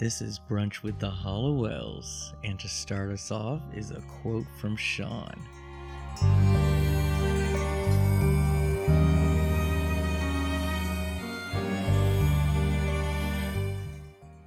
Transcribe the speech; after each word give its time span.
This 0.00 0.22
is 0.22 0.40
Brunch 0.40 0.82
with 0.82 0.98
the 0.98 1.10
Halliwells, 1.10 2.32
and 2.42 2.58
to 2.58 2.70
start 2.70 3.10
us 3.10 3.30
off 3.30 3.60
is 3.74 3.90
a 3.90 4.00
quote 4.22 4.46
from 4.58 4.74
Shawn. 4.74 5.38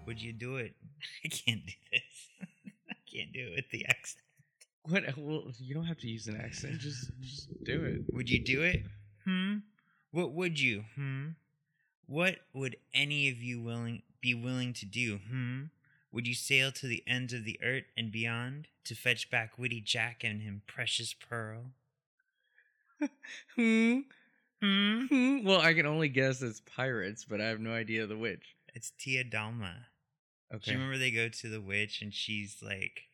Would 0.08 0.20
you 0.20 0.34
do 0.34 0.56
it? 0.56 0.74
I 1.24 1.28
can't 1.28 1.64
do 1.64 1.74
this. 1.92 2.02
I 2.90 2.96
can't 3.16 3.32
do 3.32 3.50
it 3.50 3.56
with 3.56 3.70
the 3.70 3.86
accent. 3.86 4.24
What? 4.82 5.04
Well, 5.16 5.52
you 5.60 5.76
don't 5.76 5.86
have 5.86 6.00
to 6.00 6.08
use 6.08 6.26
an 6.26 6.42
accent. 6.44 6.80
Just, 6.80 7.12
just 7.22 7.64
do 7.64 7.84
it. 7.84 8.12
Would 8.12 8.28
you 8.28 8.44
do 8.44 8.64
it? 8.64 8.88
Hmm. 9.24 9.58
What 10.10 10.34
would 10.34 10.60
you? 10.60 10.84
Hmm. 10.96 11.28
What 12.08 12.40
would 12.54 12.78
any 12.94 13.30
of 13.30 13.42
you 13.42 13.62
willing 13.62 14.04
be 14.22 14.34
willing 14.34 14.74
to 14.74 14.86
do? 14.86 15.20
Hmm. 15.30 15.64
Would 16.12 16.28
you 16.28 16.36
sail 16.36 16.72
to 16.74 16.88
the 16.88 17.04
ends 17.08 17.34
of 17.34 17.44
the 17.44 17.60
earth 17.64 17.86
and 17.98 18.12
beyond 18.12 18.68
to 18.86 18.96
fetch 18.96 19.32
back 19.32 19.58
witty 19.58 19.82
Jack 19.82 20.24
and 20.24 20.42
him 20.42 20.62
precious 20.68 21.14
pearl? 21.14 21.72
Hmm. 23.56 24.00
Hmm. 24.62 25.06
Hmm. 25.08 25.44
Well, 25.44 25.60
I 25.60 25.74
can 25.74 25.86
only 25.86 26.08
guess 26.08 26.42
it's 26.42 26.62
pirates, 26.62 27.26
but 27.26 27.42
I 27.42 27.48
have 27.48 27.60
no 27.60 27.74
idea 27.74 28.08
the 28.08 28.18
witch. 28.18 28.56
It's 28.74 28.92
Tia 28.98 29.26
Dalma. 29.26 29.74
Okay. 30.54 30.64
Do 30.66 30.72
you 30.72 30.78
remember 30.78 30.98
they 30.98 31.12
go 31.12 31.28
to 31.28 31.50
the 31.50 31.60
witch 31.60 32.02
and 32.02 32.14
she's 32.14 32.58
like, 32.62 33.10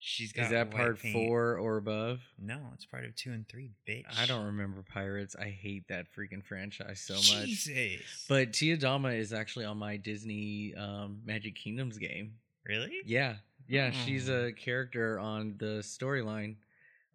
she's 0.00 0.32
got 0.32 0.46
Is 0.46 0.50
that 0.50 0.70
part 0.70 0.98
paint. 0.98 1.12
four 1.14 1.56
or 1.58 1.76
above? 1.76 2.20
No, 2.38 2.58
it's 2.74 2.84
part 2.86 3.04
of 3.04 3.14
two 3.14 3.30
and 3.32 3.46
three, 3.48 3.70
bitch. 3.88 4.04
I 4.18 4.26
don't 4.26 4.46
remember 4.46 4.82
pirates. 4.82 5.36
I 5.38 5.50
hate 5.50 5.86
that 5.88 6.06
freaking 6.16 6.44
franchise 6.44 7.00
so 7.00 7.14
much. 7.14 7.46
Jesus. 7.46 8.24
But 8.28 8.52
Tia 8.52 8.76
Dalma 8.76 9.16
is 9.16 9.32
actually 9.32 9.66
on 9.66 9.78
my 9.78 9.96
Disney 9.96 10.74
um, 10.76 11.20
Magic 11.24 11.54
Kingdoms 11.54 11.98
game. 11.98 12.32
really? 12.66 12.92
Yeah, 13.04 13.36
yeah, 13.68 13.90
she's 13.92 14.28
Oh. 14.28 14.46
a 14.46 14.52
character 14.52 15.18
on 15.18 15.54
the 15.58 15.80
storyline 15.82 16.56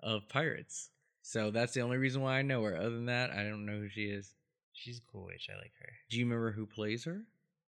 of 0.02 0.28
Pirates. 0.30 0.90
So 1.22 1.50
that's 1.52 1.74
the 1.74 1.82
only 1.82 1.98
reason 1.98 2.22
why 2.22 2.38
I 2.40 2.42
know 2.44 2.64
her. 2.64 2.78
Other 2.78 2.92
than 2.92 3.08
that, 3.08 3.32
I 3.32 3.44
don't 3.44 3.66
know 3.66 3.80
who 3.80 3.90
she 3.90 4.06
is. 4.06 4.34
She's 4.74 5.00
a 5.00 5.12
cool 5.12 5.26
witch. 5.26 5.48
I 5.52 5.58
like 5.58 5.72
her. 5.82 5.90
Do 6.10 6.18
you 6.20 6.26
remember 6.26 6.52
who 6.52 6.66
plays 6.66 7.04
her? 7.06 7.24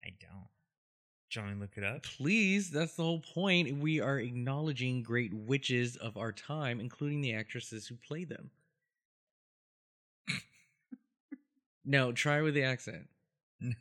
I 0.06 0.10
don't. 0.22 0.48
Do 1.30 1.40
you 1.40 1.46
want 1.46 1.60
me 1.60 1.60
to 1.60 1.62
look 1.62 1.78
it 1.78 1.84
up? 1.84 2.04
Please, 2.04 2.70
that's 2.70 2.96
the 2.96 3.04
whole 3.04 3.20
point. 3.20 3.78
We 3.78 4.00
are 4.00 4.20
acknowledging 4.20 5.04
great 5.04 5.34
witches 5.34 5.96
of 5.98 6.18
our 6.18 6.32
time, 6.32 6.80
including 6.80 7.22
the 7.22 7.34
actresses 7.34 7.88
who 7.88 7.96
play 7.96 8.24
them. 8.24 8.50
no, 11.86 12.12
try 12.12 12.42
with 12.42 12.54
the 12.54 12.64
accent. 12.64 13.08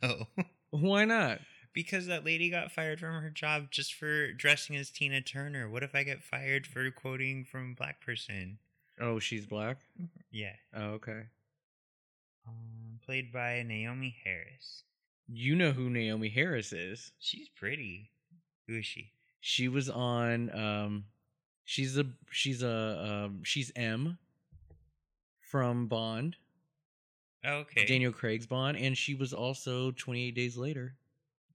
No. 0.01 0.27
Why 0.71 1.05
not? 1.05 1.39
because 1.77 2.07
that 2.07 2.25
lady 2.25 2.49
got 2.49 2.71
fired 2.71 2.99
from 2.99 3.21
her 3.21 3.29
job 3.29 3.69
just 3.69 3.93
for 3.93 4.33
dressing 4.33 4.75
as 4.75 4.89
Tina 4.89 5.21
Turner. 5.21 5.69
What 5.69 5.83
if 5.83 5.93
I 5.93 6.01
get 6.01 6.23
fired 6.23 6.65
for 6.65 6.89
quoting 6.89 7.45
from 7.45 7.73
a 7.73 7.75
Black 7.75 8.01
Person? 8.03 8.57
Oh, 8.99 9.19
she's 9.19 9.45
black? 9.45 9.77
Yeah. 10.31 10.53
Oh, 10.75 10.93
okay. 10.93 11.27
Um, 12.47 12.99
played 13.05 13.31
by 13.31 13.63
Naomie 13.63 14.15
Harris. 14.23 14.85
You 15.27 15.55
know 15.55 15.71
who 15.71 15.89
Naomie 15.89 16.33
Harris 16.33 16.71
is. 16.73 17.11
She's 17.19 17.49
pretty. 17.49 18.09
Who 18.67 18.77
is 18.77 18.85
she? 18.85 19.11
She 19.41 19.67
was 19.67 19.89
on 19.89 20.49
um 20.57 21.05
she's 21.65 21.97
a 21.97 22.05
she's 22.31 22.63
a 22.63 23.25
um 23.27 23.43
she's 23.43 23.71
M 23.75 24.17
from 25.39 25.87
Bond, 25.87 26.35
Okay. 27.45 27.85
Daniel 27.85 28.11
Craig's 28.11 28.45
Bond, 28.45 28.77
and 28.77 28.97
she 28.97 29.15
was 29.15 29.31
also 29.33 29.91
28 29.91 30.35
Days 30.35 30.57
Later, 30.57 30.95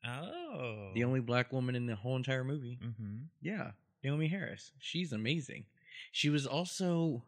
Oh. 0.06 0.90
the 0.94 1.04
only 1.04 1.20
black 1.20 1.52
woman 1.52 1.74
in 1.76 1.86
the 1.86 1.94
whole 1.96 2.16
entire 2.16 2.44
movie. 2.44 2.78
Mm-hmm. 2.82 3.16
Yeah, 3.42 3.72
Naomie 4.04 4.30
Harris. 4.30 4.72
She's 4.78 5.12
amazing. 5.12 5.64
She 6.12 6.30
was 6.30 6.46
also 6.46 7.22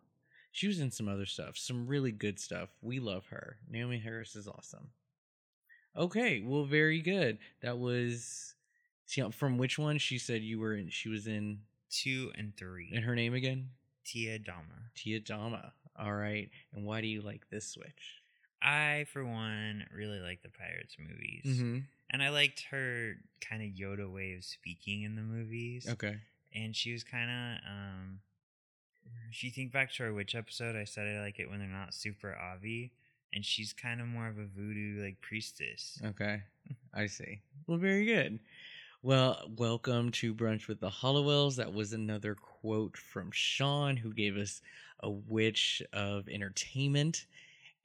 she 0.53 0.66
was 0.69 0.81
in 0.81 0.91
some 0.91 1.09
other 1.09 1.27
stuff, 1.27 1.59
some 1.59 1.87
really 1.87 2.12
good 2.12 2.38
stuff. 2.41 2.71
We 2.81 3.00
love 3.00 3.27
her. 3.27 3.56
Naomie 3.71 4.03
Harris 4.03 4.34
is 4.37 4.49
awesome. 4.49 4.88
Okay, 5.97 6.43
well, 6.44 6.65
very 6.65 7.00
good. 7.00 7.38
That 7.62 7.78
was 7.78 8.55
from 9.32 9.59
which 9.59 9.78
one? 9.78 9.99
She 9.99 10.19
said 10.19 10.43
you 10.43 10.59
were 10.59 10.75
in. 10.75 10.88
She 10.91 11.09
was 11.09 11.27
in. 11.27 11.60
Two 11.91 12.32
and 12.37 12.56
three. 12.56 12.91
And 12.93 13.05
her 13.05 13.15
name 13.15 13.34
again? 13.34 13.69
Tia 14.04 14.41
Dalma. 14.41 14.91
Tia 14.97 15.21
Dalma. 15.21 15.71
All 15.97 16.12
right. 16.12 16.50
And 16.75 16.84
why 16.84 17.00
do 17.00 17.06
you 17.06 17.22
like 17.22 17.49
this 17.50 17.69
switch? 17.69 18.21
I, 18.60 19.06
for 19.12 19.25
one, 19.25 19.84
really 19.94 20.19
like 20.19 20.43
the 20.43 20.49
Pirates 20.49 20.97
movies. 20.99 21.44
Mm-hmm. 21.47 21.78
And 22.10 22.22
I 22.22 22.31
liked 22.31 22.65
her 22.72 23.15
kind 23.41 23.62
of 23.62 23.69
Yoda 23.78 24.12
way 24.12 24.34
of 24.34 24.43
speaking 24.43 25.03
in 25.03 25.15
the 25.15 25.22
movies. 25.22 25.87
Okay. 25.88 26.16
and 26.53 26.75
she 26.75 26.93
was 26.93 27.04
kind 27.04 27.31
of 27.31 27.71
um 27.71 28.21
if 29.31 29.44
you 29.44 29.50
think 29.50 29.72
back 29.72 29.93
to 29.93 30.04
our 30.04 30.12
witch 30.12 30.34
episode 30.34 30.77
i 30.77 30.84
said 30.84 31.06
i 31.06 31.21
like 31.21 31.38
it 31.38 31.50
when 31.50 31.59
they're 31.59 31.69
not 31.69 31.93
super 31.94 32.37
obvi 32.41 32.91
and 33.34 33.45
she's 33.45 33.72
kind 33.72 34.00
of 34.00 34.06
more 34.06 34.28
of 34.28 34.39
a 34.39 34.47
voodoo 34.47 35.03
like 35.03 35.21
priestess 35.21 36.00
Okay. 36.05 36.41
I 36.95 37.06
see. 37.06 37.41
Well, 37.67 37.78
very 37.78 38.06
good. 38.06 38.39
Well, 39.03 39.50
welcome 39.56 40.12
to 40.12 40.33
Brunch 40.33 40.69
with 40.69 40.81
the 40.81 40.89
Halliwells. 40.89 41.56
That 41.56 41.75
was 41.75 41.93
another 41.93 42.34
quote 42.34 42.97
from 42.97 43.31
Shawn, 43.33 43.97
who 43.97 44.15
gave 44.15 44.37
us 44.37 44.62
a 45.00 45.11
witch 45.11 45.83
of 45.93 46.28
entertainment. 46.28 47.27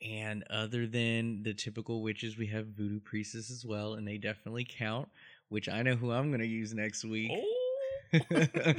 And 0.01 0.45
other 0.49 0.87
than 0.87 1.43
the 1.43 1.53
typical 1.53 2.03
witches, 2.03 2.37
we 2.37 2.47
have 2.47 2.67
voodoo 2.67 2.99
priestess 2.99 3.49
as 3.49 3.65
well, 3.65 3.95
and 3.95 4.07
they 4.07 4.17
definitely 4.17 4.65
count, 4.69 5.09
which 5.49 5.67
I 5.67 5.81
know 5.81 5.95
who 5.95 6.11
I'm 6.11 6.29
going 6.29 6.39
to 6.39 6.47
use 6.47 6.73
next 6.73 7.03
week. 7.03 7.31
oh 7.33 8.19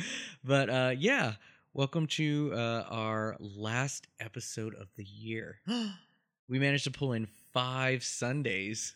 but 0.45 0.71
uh, 0.71 0.95
yeah, 0.97 1.35
welcome 1.75 2.07
to 2.07 2.53
uh, 2.55 2.85
our 2.89 3.37
last 3.39 4.07
episode 4.19 4.75
of 4.77 4.87
the 4.97 5.05
year. 5.05 5.61
We 6.51 6.59
managed 6.59 6.85
to 6.85 6.91
pull 6.91 7.13
in 7.15 7.29
five 7.55 8.05
Sundays, 8.05 8.95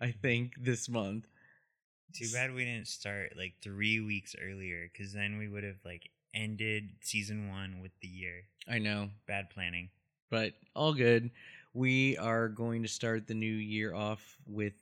I 0.00 0.10
think, 0.10 0.54
this 0.58 0.88
month. 0.88 1.26
too 2.12 2.26
bad 2.32 2.52
we 2.52 2.64
didn't 2.64 2.88
start 2.88 3.34
like 3.36 3.54
three 3.62 4.00
weeks 4.00 4.34
earlier 4.42 4.90
because 4.92 5.12
then 5.12 5.38
we 5.38 5.46
would 5.48 5.64
have 5.64 5.78
like 5.84 6.10
ended 6.34 6.90
season 7.00 7.48
one 7.48 7.80
with 7.80 7.92
the 8.00 8.08
year 8.08 8.42
I 8.66 8.78
know, 8.80 9.10
bad 9.28 9.50
planning 9.50 9.90
but 10.30 10.52
all 10.74 10.92
good. 10.94 11.30
We 11.74 12.16
are 12.18 12.48
going 12.48 12.82
to 12.82 12.88
start 12.88 13.28
the 13.28 13.34
new 13.34 13.46
year 13.54 13.94
off 13.94 14.36
with 14.46 14.72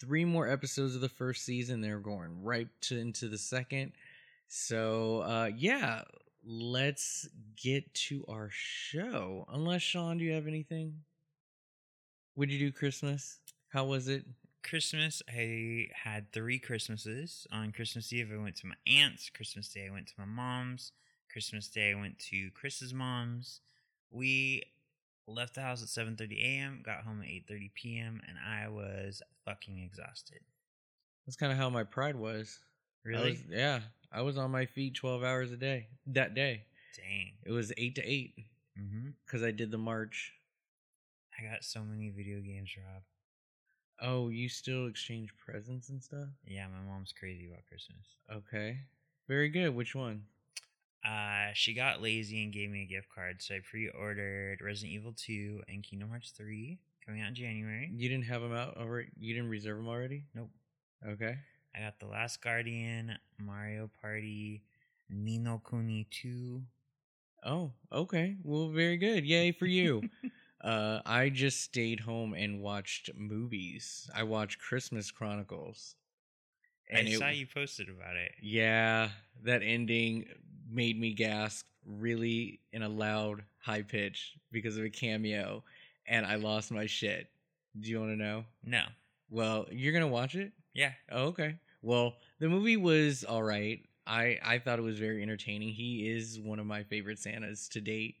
three 0.00 0.24
more 0.24 0.48
episodes 0.48 0.96
of 0.96 1.00
the 1.00 1.08
first 1.08 1.44
season. 1.44 1.80
They're 1.80 2.00
going 2.00 2.42
right 2.42 2.68
to 2.82 2.98
into 2.98 3.28
the 3.28 3.38
second. 3.38 3.92
So 4.48 5.20
uh, 5.20 5.50
yeah, 5.56 6.02
let's 6.44 7.28
get 7.56 7.92
to 8.08 8.24
our 8.28 8.48
show. 8.50 9.46
Unless 9.52 9.82
Shawn, 9.82 10.18
do 10.18 10.24
you 10.24 10.32
have 10.32 10.48
anything? 10.48 10.94
Would 12.36 12.50
you 12.50 12.58
do 12.58 12.72
Christmas? 12.72 13.38
How 13.68 13.84
was 13.84 14.08
it? 14.08 14.24
Christmas, 14.62 15.22
I 15.28 15.88
had 15.94 16.32
three 16.32 16.58
Christmases. 16.58 17.46
On 17.50 17.72
Christmas 17.72 18.12
Eve, 18.12 18.30
I 18.34 18.42
went 18.42 18.56
to 18.56 18.66
my 18.66 18.74
aunt's. 18.86 19.30
Christmas 19.30 19.68
Day, 19.68 19.86
I 19.88 19.92
went 19.92 20.06
to 20.08 20.14
my 20.18 20.24
mom's. 20.26 20.92
Christmas 21.32 21.68
Day, 21.68 21.92
I 21.92 21.94
went 22.00 22.18
to 22.30 22.50
Chris's 22.50 22.92
mom's. 22.92 23.60
We 24.10 24.62
left 25.26 25.54
the 25.54 25.62
house 25.62 25.82
at 25.82 25.88
7:30 25.88 26.42
a.m., 26.42 26.82
got 26.84 27.04
home 27.04 27.22
at 27.22 27.28
8:30 27.28 27.70
p.m., 27.74 28.20
and 28.28 28.36
I 28.38 28.68
was 28.68 29.22
fucking 29.44 29.78
exhausted. 29.78 30.40
That's 31.26 31.36
kind 31.36 31.52
of 31.52 31.58
how 31.58 31.70
my 31.70 31.84
pride 31.84 32.16
was. 32.16 32.58
I 33.04 33.08
Really? 33.08 33.30
was- 33.32 33.44
yeah, 33.48 33.80
I 34.12 34.22
was 34.22 34.36
on 34.36 34.50
my 34.50 34.66
feet 34.66 34.94
twelve 34.94 35.22
hours 35.22 35.52
a 35.52 35.56
day 35.56 35.86
that 36.08 36.34
day. 36.34 36.64
Dang. 36.96 37.32
It 37.46 37.52
was 37.52 37.72
eight 37.78 37.94
to 37.96 38.02
eight 38.04 38.34
Mm-hmm. 38.78 39.10
because 39.26 39.42
I 39.42 39.50
did 39.52 39.70
the 39.70 39.78
march. 39.78 40.32
I 41.40 41.50
got 41.50 41.64
so 41.64 41.80
many 41.82 42.10
video 42.10 42.40
games, 42.40 42.70
Rob. 42.76 43.02
Oh, 44.02 44.28
you 44.28 44.48
still 44.48 44.86
exchange 44.86 45.30
presents 45.44 45.88
and 45.88 46.02
stuff? 46.02 46.28
Yeah, 46.46 46.66
my 46.66 46.90
mom's 46.90 47.12
crazy 47.18 47.46
about 47.46 47.66
Christmas. 47.68 48.04
Okay, 48.30 48.78
very 49.28 49.48
good. 49.48 49.74
Which 49.74 49.94
one? 49.94 50.24
Uh, 51.06 51.48
she 51.54 51.72
got 51.72 52.02
lazy 52.02 52.42
and 52.42 52.52
gave 52.52 52.70
me 52.70 52.82
a 52.82 52.86
gift 52.86 53.08
card, 53.14 53.40
so 53.40 53.54
I 53.54 53.60
pre-ordered 53.68 54.60
Resident 54.60 54.92
Evil 54.92 55.14
2 55.16 55.62
and 55.68 55.82
Kingdom 55.82 56.10
Hearts 56.10 56.30
3 56.36 56.78
coming 57.06 57.22
out 57.22 57.28
in 57.28 57.34
January. 57.34 57.90
You 57.94 58.08
didn't 58.08 58.26
have 58.26 58.42
them 58.42 58.52
out 58.52 58.76
already. 58.76 59.08
You 59.18 59.34
didn't 59.34 59.50
reserve 59.50 59.78
them 59.78 59.88
already. 59.88 60.24
Nope. 60.34 60.50
Okay. 61.06 61.38
I 61.74 61.80
got 61.80 61.98
The 62.00 62.06
Last 62.06 62.42
Guardian, 62.42 63.16
Mario 63.38 63.90
Party, 64.02 64.62
Ni 65.08 65.38
no 65.38 65.62
Kuni 65.66 66.06
2. 66.10 66.60
Oh, 67.46 67.72
okay. 67.90 68.36
Well, 68.42 68.68
very 68.68 68.98
good. 68.98 69.24
Yay 69.24 69.52
for 69.52 69.66
you. 69.66 70.02
uh, 70.62 71.00
I 71.06 71.28
just 71.28 71.60
stayed 71.62 72.00
home 72.00 72.34
and 72.34 72.60
watched 72.60 73.10
movies. 73.16 74.10
I 74.14 74.22
watched 74.24 74.58
Christmas 74.58 75.10
Chronicles. 75.10 75.94
I 76.92 77.00
it- 77.00 77.18
saw 77.18 77.28
you 77.28 77.46
posted 77.46 77.88
about 77.88 78.16
it. 78.16 78.32
Yeah, 78.42 79.10
that 79.44 79.62
ending 79.62 80.26
made 80.70 80.98
me 80.98 81.14
gasp 81.14 81.66
really 81.84 82.60
in 82.72 82.82
a 82.82 82.88
loud, 82.88 83.42
high 83.58 83.82
pitch 83.82 84.34
because 84.52 84.76
of 84.76 84.84
a 84.84 84.90
cameo, 84.90 85.64
and 86.06 86.26
I 86.26 86.34
lost 86.36 86.70
my 86.70 86.86
shit. 86.86 87.28
Do 87.78 87.88
you 87.90 88.00
want 88.00 88.12
to 88.12 88.16
know? 88.16 88.44
No. 88.64 88.84
Well, 89.30 89.66
you're 89.70 89.92
gonna 89.92 90.08
watch 90.08 90.34
it. 90.34 90.52
Yeah. 90.74 90.92
Oh, 91.10 91.26
okay. 91.26 91.56
Well, 91.82 92.16
the 92.40 92.48
movie 92.48 92.76
was 92.76 93.22
all 93.24 93.42
right. 93.42 93.80
I 94.06 94.38
I 94.44 94.58
thought 94.58 94.78
it 94.80 94.82
was 94.82 94.98
very 94.98 95.22
entertaining. 95.22 95.70
He 95.72 96.08
is 96.10 96.40
one 96.40 96.58
of 96.58 96.66
my 96.66 96.82
favorite 96.82 97.18
Santas 97.20 97.68
to 97.70 97.80
date. 97.80 98.16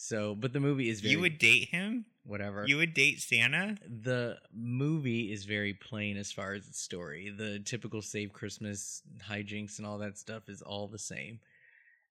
So, 0.00 0.36
but 0.36 0.52
the 0.52 0.60
movie 0.60 0.88
is 0.88 1.00
very 1.00 1.12
You 1.12 1.20
would 1.20 1.38
date 1.38 1.68
him? 1.70 2.04
whatever. 2.24 2.64
You 2.66 2.76
would 2.76 2.94
date 2.94 3.20
Santa? 3.20 3.76
the 3.84 4.38
movie 4.54 5.32
is 5.32 5.44
very 5.44 5.74
plain 5.74 6.16
as 6.16 6.30
far 6.30 6.52
as 6.54 6.68
its 6.68 6.80
story. 6.80 7.30
The 7.30 7.58
typical 7.58 8.00
save 8.00 8.32
Christmas 8.32 9.02
hijinks 9.28 9.78
and 9.78 9.86
all 9.86 9.98
that 9.98 10.16
stuff 10.16 10.48
is 10.48 10.62
all 10.62 10.86
the 10.86 10.98
same. 11.00 11.40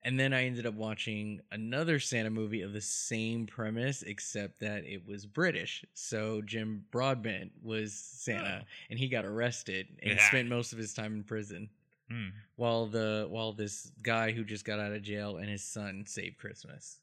And 0.04 0.20
then 0.20 0.34
I 0.34 0.46
ended 0.46 0.66
up 0.66 0.74
watching 0.74 1.40
another 1.52 2.00
Santa 2.00 2.30
movie 2.30 2.62
of 2.62 2.74
the 2.74 2.82
same 2.82 3.46
premise, 3.48 4.04
except 4.04 4.60
that 4.60 4.84
it 4.86 5.06
was 5.08 5.26
British. 5.26 5.86
So 5.94 6.42
Jim 6.42 6.84
Broadbent 6.92 7.52
was 7.64 7.94
Santa, 7.94 8.64
Oh. 8.64 8.68
and 8.90 9.00
he 9.00 9.08
got 9.08 9.24
arrested 9.26 9.88
and 10.04 10.12
Yeah. 10.12 10.28
spent 10.28 10.50
most 10.50 10.74
of 10.74 10.78
his 10.78 10.94
time 10.94 11.14
in 11.14 11.24
prison. 11.24 11.70
Hmm. 12.10 12.30
While 12.58 12.88
the 12.88 13.28
while 13.30 13.54
this 13.54 13.92
guy 14.02 14.32
who 14.34 14.44
just 14.44 14.66
got 14.66 14.80
out 14.80 14.92
of 14.94 15.02
jail 15.04 15.38
and 15.38 15.50
his 15.50 15.64
son 15.64 16.06
saved 16.06 16.38
Christmas. 16.38 17.00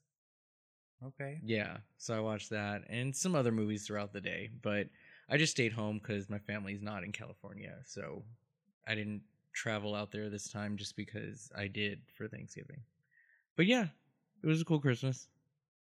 Okay. 1.02 1.41
Yeah, 1.44 1.79
so 1.99 2.14
I 2.14 2.20
watched 2.20 2.50
that 2.50 2.85
and 2.88 3.14
some 3.14 3.35
other 3.35 3.52
movies 3.52 3.87
throughout 3.87 4.12
the 4.12 4.20
day, 4.20 4.50
but 4.62 4.88
I 5.29 5.37
just 5.37 5.52
stayed 5.52 5.73
home 5.73 5.99
because 5.99 6.31
my 6.31 6.38
family's 6.38 6.82
not 6.82 7.05
in 7.05 7.12
California, 7.12 7.76
so 7.85 8.23
I 8.87 8.94
didn't 8.94 9.23
travel 9.52 9.94
out 9.94 10.12
there 10.12 10.31
this 10.31 10.49
time 10.49 10.76
just 10.76 10.96
because 10.96 11.50
I 11.56 11.69
did 11.69 12.00
for 12.17 12.29
Thanksgiving. 12.29 12.82
But 13.56 13.67
yeah, 13.67 13.88
it 14.43 14.46
was 14.46 14.61
a 14.62 14.64
cool 14.64 14.81
Christmas. 14.81 15.29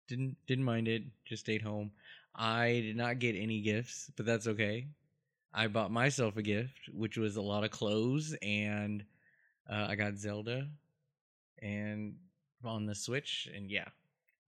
Didn't 0.07 0.37
didn't 0.47 0.65
mind 0.65 0.87
it. 0.87 1.03
Just 1.25 1.43
stayed 1.43 1.61
home. 1.61 1.91
I 2.35 2.81
did 2.81 2.97
not 2.97 3.19
get 3.19 3.35
any 3.35 3.61
gifts, 3.61 4.11
but 4.17 4.25
that's 4.25 4.47
okay. 4.47 4.87
I 5.53 5.67
bought 5.67 5.91
myself 5.91 6.37
a 6.37 6.43
gift, 6.43 6.89
which 6.93 7.17
was 7.17 7.37
a 7.37 7.41
lot 7.41 7.63
of 7.63 7.71
clothes, 7.71 8.35
and 8.41 9.03
uh, 9.69 9.87
I 9.89 9.95
got 9.95 10.17
Zelda, 10.17 10.67
and 11.61 12.15
on 12.63 12.85
the 12.85 12.95
Switch, 12.95 13.49
and 13.53 13.69
yeah, 13.71 13.87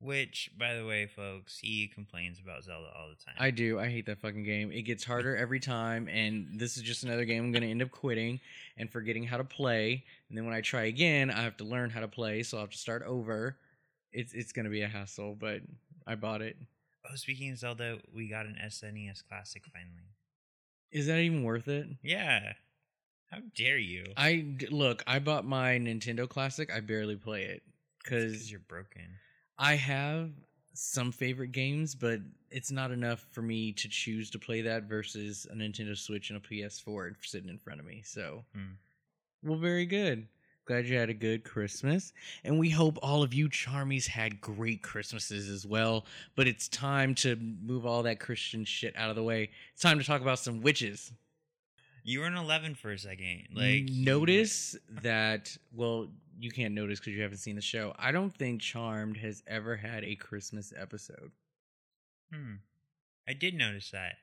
Which, 0.02 0.50
by 0.58 0.76
the 0.76 0.86
way, 0.86 1.08
folks, 1.08 1.60
he 1.60 1.88
complains 1.88 2.40
about 2.40 2.64
Zelda 2.64 2.88
all 2.98 3.10
the 3.10 3.22
time. 3.22 3.36
I 3.38 3.52
do. 3.52 3.78
I 3.80 3.90
hate 3.90 4.06
that 4.06 4.20
fucking 4.20 4.44
game. 4.44 4.72
It 4.72 4.84
gets 4.84 5.04
harder 5.04 5.36
every 5.36 5.60
time, 5.60 6.08
and 6.08 6.58
this 6.58 6.78
is 6.78 6.84
just 6.84 7.04
another 7.04 7.26
game 7.26 7.44
I'm 7.44 7.52
going 7.52 7.64
to 7.64 7.70
end 7.70 7.82
up 7.82 7.92
quitting 7.92 8.40
and 8.78 8.90
forgetting 8.90 9.26
how 9.26 9.36
to 9.36 9.44
play. 9.44 10.06
And 10.30 10.38
then 10.38 10.46
when 10.46 10.54
I 10.54 10.62
try 10.62 10.84
again, 10.84 11.30
I 11.30 11.42
have 11.42 11.58
to 11.58 11.66
learn 11.66 11.90
how 11.90 12.00
to 12.00 12.08
play, 12.08 12.44
so 12.44 12.58
I'll 12.58 12.64
have 12.64 12.70
to 12.72 12.78
start 12.78 13.04
over. 13.04 13.58
It's 14.14 14.34
it's 14.34 14.54
going 14.54 14.64
to 14.66 14.72
be 14.72 14.84
a 14.84 14.88
hassle, 14.88 15.36
but 15.38 15.62
I 16.08 16.16
bought 16.16 16.42
it. 16.42 16.56
Oh, 17.06 17.16
speaking 17.16 17.52
of 17.52 17.58
Zelda, 17.58 17.98
we 18.16 18.30
got 18.30 18.46
an 18.46 18.56
SNES 18.64 19.24
Classic 19.28 19.64
finally. 19.74 20.14
Is 20.94 21.08
that 21.08 21.20
even 21.20 21.44
worth 21.44 21.68
it? 21.68 21.88
Yeah. 22.02 22.54
How 23.32 23.40
dare 23.54 23.78
you? 23.78 24.06
I 24.16 24.46
look. 24.72 25.04
I 25.06 25.20
bought 25.20 25.46
my 25.46 25.72
Nintendo 25.72 26.28
Classic. 26.28 26.72
I 26.74 26.80
barely 26.80 27.18
play 27.18 27.44
it 27.44 27.64
because 28.02 28.50
you're 28.50 28.62
broken. 28.62 29.04
I 29.60 29.76
have 29.76 30.32
some 30.74 31.12
favorite 31.12 31.52
games, 31.52 31.94
but 31.94 32.22
it's 32.50 32.72
not 32.72 32.92
enough 32.92 33.26
for 33.32 33.42
me 33.42 33.74
to 33.74 33.88
choose 33.90 34.30
to 34.32 34.40
play 34.40 34.62
that 34.62 34.84
versus 34.84 35.46
a 35.52 35.54
Nintendo 35.56 35.96
Switch 35.98 36.30
and 36.30 36.38
a 36.38 36.40
PS4 36.42 37.16
sitting 37.22 37.50
in 37.50 37.58
front 37.60 37.80
of 37.80 37.86
me. 37.86 38.02
So, 38.04 38.46
Hmm. 38.56 38.72
well, 39.44 39.60
very 39.60 39.86
good. 39.86 40.28
Glad 40.66 40.86
you 40.88 40.96
had 40.98 41.10
a 41.10 41.14
good 41.16 41.44
Christmas. 41.44 42.14
And 42.44 42.60
we 42.60 42.70
hope 42.70 42.98
all 43.02 43.24
of 43.24 43.34
you 43.34 43.50
Charmies 43.50 44.06
had 44.08 44.40
great 44.40 44.82
Christmases 44.84 45.50
as 45.50 45.66
well. 45.66 46.06
But 46.36 46.48
it's 46.48 46.68
time 46.70 47.16
to 47.16 47.36
move 47.36 47.86
all 47.88 48.04
that 48.04 48.20
Christian 48.20 48.64
shit 48.66 48.96
out 48.96 49.10
of 49.10 49.16
the 49.16 49.24
way. 49.24 49.50
It's 49.74 49.82
time 49.82 49.98
to 50.00 50.06
talk 50.06 50.22
about 50.22 50.40
some 50.40 50.62
witches. 50.62 51.12
You 52.04 52.20
were 52.22 52.28
an 52.28 52.36
11 52.38 52.76
for 52.76 52.92
a 52.92 52.98
second. 53.00 53.48
Like, 53.52 53.86
notice 53.90 54.76
that, 55.02 55.58
well, 55.74 56.08
you 56.40 56.52
can't 56.52 56.74
notice 56.74 57.00
because 57.00 57.14
you 57.14 57.22
haven't 57.22 57.38
seen 57.38 57.56
the 57.56 57.62
show. 57.62 57.94
I 57.98 58.12
don't 58.12 58.34
think 58.34 58.62
Charmed 58.62 59.18
has 59.18 59.44
ever 59.48 59.76
had 59.76 60.04
a 60.04 60.16
Christmas 60.16 60.74
episode. 60.76 61.32
Hmm. 62.34 62.56
I 63.28 63.34
did 63.34 63.54
notice 63.54 63.92
that. 63.92 64.14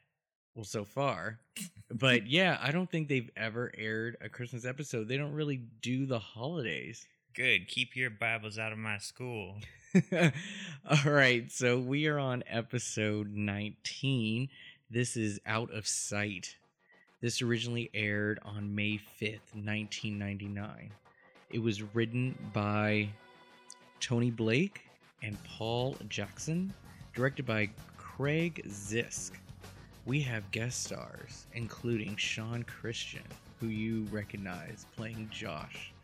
Well, 0.54 0.64
so 0.64 0.84
far. 0.84 1.38
But 1.88 2.26
yeah, 2.26 2.58
I 2.60 2.72
don't 2.72 2.90
think 2.90 3.06
they've 3.06 3.30
ever 3.36 3.70
aired 3.78 4.16
a 4.20 4.28
Christmas 4.28 4.64
episode. 4.64 5.06
They 5.06 5.16
don't 5.16 5.34
really 5.34 5.62
do 5.80 6.04
the 6.04 6.18
holidays. 6.18 7.06
Good. 7.32 7.68
Keep 7.68 7.94
your 7.94 8.10
Bibles 8.10 8.58
out 8.58 8.72
of 8.72 8.78
my 8.78 8.98
school. 8.98 9.58
All 10.12 11.12
right, 11.12 11.50
so 11.52 11.78
we 11.78 12.08
are 12.08 12.18
on 12.18 12.42
episode 12.48 13.30
19. 13.32 14.48
This 14.90 15.16
is 15.16 15.38
Out 15.46 15.72
of 15.72 15.86
Sight. 15.86 16.56
This 17.20 17.40
originally 17.40 17.88
aired 17.94 18.40
on 18.44 18.74
May 18.74 19.00
5th, 19.20 19.54
1999. 19.54 20.90
It 21.56 21.62
was 21.62 21.82
written 21.94 22.36
by 22.52 23.08
Tony 23.98 24.30
Blake 24.30 24.82
and 25.22 25.42
Paul 25.44 25.96
Jackson, 26.10 26.70
directed 27.14 27.46
by 27.46 27.70
Craig 27.96 28.62
Zisk. 28.68 29.30
We 30.04 30.20
have 30.20 30.50
guest 30.50 30.84
stars, 30.84 31.46
including 31.54 32.14
Shawn 32.16 32.62
Christian, 32.64 33.22
who 33.58 33.68
you 33.68 34.04
recognize 34.10 34.84
playing 34.96 35.30
Josh. 35.32 35.94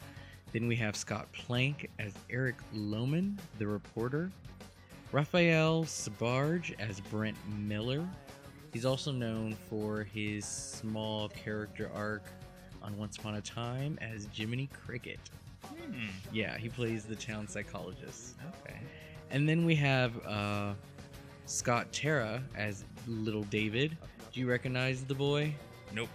Then 0.54 0.68
we 0.68 0.76
have 0.76 0.96
Scott 0.96 1.30
Plank 1.34 1.90
as 1.98 2.14
Eric 2.30 2.56
Lohman, 2.74 3.36
the 3.58 3.66
reporter. 3.66 4.30
Raphael 5.12 5.84
Sbarge 5.84 6.74
as 6.78 6.98
Brent 6.98 7.36
Miller. 7.58 8.08
He's 8.72 8.86
also 8.86 9.12
known 9.12 9.54
for 9.68 10.04
his 10.04 10.46
small 10.46 11.28
character 11.28 11.90
arc 11.94 12.24
on 12.82 12.96
Once 12.98 13.16
Upon 13.16 13.36
a 13.36 13.40
Time 13.40 13.98
as 14.00 14.28
Jiminy 14.32 14.68
Cricket. 14.84 15.20
Hmm. 15.64 16.06
Yeah, 16.32 16.56
he 16.58 16.68
plays 16.68 17.04
the 17.04 17.16
town 17.16 17.48
psychologist. 17.48 18.34
Okay. 18.64 18.78
And 19.30 19.48
then 19.48 19.64
we 19.64 19.74
have 19.76 20.12
uh, 20.26 20.74
Scott 21.46 21.92
Terra 21.92 22.42
as 22.54 22.84
Little 23.06 23.44
David. 23.44 23.96
Do 24.32 24.40
you 24.40 24.48
recognize 24.48 25.04
the 25.04 25.14
boy? 25.14 25.54
Nope. 25.94 26.08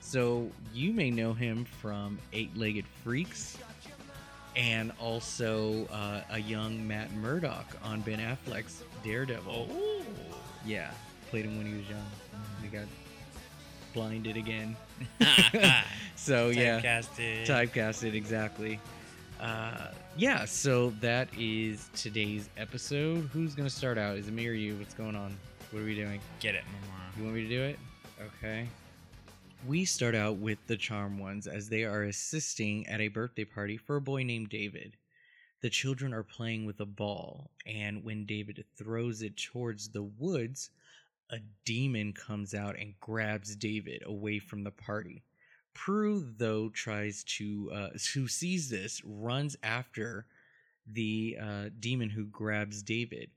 So 0.00 0.50
you 0.72 0.92
may 0.92 1.10
know 1.10 1.32
him 1.32 1.64
from 1.64 2.18
Eight 2.32 2.56
Legged 2.56 2.86
Freaks 3.02 3.58
and 4.54 4.92
also 5.00 5.86
uh, 5.86 6.22
a 6.30 6.38
young 6.38 6.86
Matt 6.86 7.12
Murdock 7.14 7.66
on 7.82 8.00
Ben 8.00 8.18
Affleck's 8.18 8.82
Daredevil. 9.04 9.68
Oh. 9.70 10.02
Yeah, 10.64 10.90
played 11.30 11.44
him 11.44 11.58
when 11.58 11.66
he 11.66 11.74
was 11.76 11.88
young. 11.88 12.06
He 12.62 12.68
got 12.68 12.86
blinded 13.96 14.36
again. 14.36 14.76
so 16.16 16.50
yeah, 16.50 16.80
Typecasted. 16.80 17.46
typecasted 17.46 18.14
exactly. 18.14 18.78
Uh, 19.40 19.88
yeah, 20.18 20.44
so 20.44 20.90
that 21.00 21.28
is 21.36 21.88
today's 21.94 22.50
episode. 22.58 23.30
Who's 23.32 23.54
gonna 23.54 23.70
start 23.70 23.96
out? 23.96 24.18
Is 24.18 24.28
it 24.28 24.34
me 24.34 24.46
or 24.46 24.52
you? 24.52 24.76
What's 24.76 24.92
going 24.92 25.16
on? 25.16 25.34
What 25.70 25.80
are 25.80 25.86
we 25.86 25.94
doing? 25.94 26.20
Get 26.40 26.54
it, 26.54 26.64
Mama. 26.66 27.04
You 27.16 27.22
want 27.24 27.36
me 27.36 27.42
to 27.44 27.48
do 27.48 27.62
it? 27.62 27.78
Okay. 28.38 28.68
We 29.66 29.86
start 29.86 30.14
out 30.14 30.36
with 30.36 30.58
the 30.66 30.76
Charmed 30.76 31.18
Ones 31.18 31.46
as 31.46 31.70
they 31.70 31.84
are 31.84 32.02
assisting 32.02 32.86
at 32.88 33.00
a 33.00 33.08
birthday 33.08 33.46
party 33.46 33.78
for 33.78 33.96
a 33.96 34.00
boy 34.02 34.24
named 34.24 34.50
David. 34.50 34.98
The 35.62 35.70
children 35.70 36.12
are 36.12 36.22
playing 36.22 36.66
with 36.66 36.80
a 36.80 36.86
ball, 36.86 37.50
and 37.64 38.04
when 38.04 38.26
David 38.26 38.62
throws 38.76 39.22
it 39.22 39.38
towards 39.38 39.88
the 39.88 40.02
woods, 40.02 40.68
a 41.30 41.38
demon 41.64 42.12
comes 42.12 42.54
out 42.54 42.78
and 42.78 42.94
grabs 43.00 43.56
David 43.56 44.02
away 44.06 44.38
from 44.38 44.64
the 44.64 44.70
party. 44.70 45.24
Prue, 45.74 46.32
though, 46.36 46.70
tries 46.70 47.24
to, 47.24 47.70
uh, 47.74 47.88
who 48.14 48.28
sees 48.28 48.70
this, 48.70 49.02
runs 49.04 49.56
after 49.62 50.26
the 50.90 51.36
uh, 51.40 51.64
demon 51.80 52.10
who 52.10 52.26
grabs 52.26 52.82
David 52.82 53.30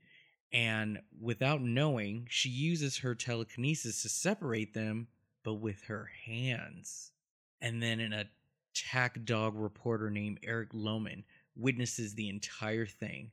and 0.52 1.00
without 1.20 1.62
knowing, 1.62 2.26
she 2.28 2.48
uses 2.48 2.98
her 2.98 3.14
telekinesis 3.14 4.02
to 4.02 4.08
separate 4.08 4.74
them, 4.74 5.08
but 5.44 5.54
with 5.54 5.84
her 5.84 6.10
hands. 6.26 7.12
And 7.60 7.82
then 7.82 8.00
an 8.00 8.28
attack 8.74 9.24
dog 9.24 9.54
reporter 9.54 10.10
named 10.10 10.40
Eric 10.42 10.72
Lohman 10.72 11.22
witnesses 11.56 12.14
the 12.14 12.28
entire 12.28 12.86
thing. 12.86 13.30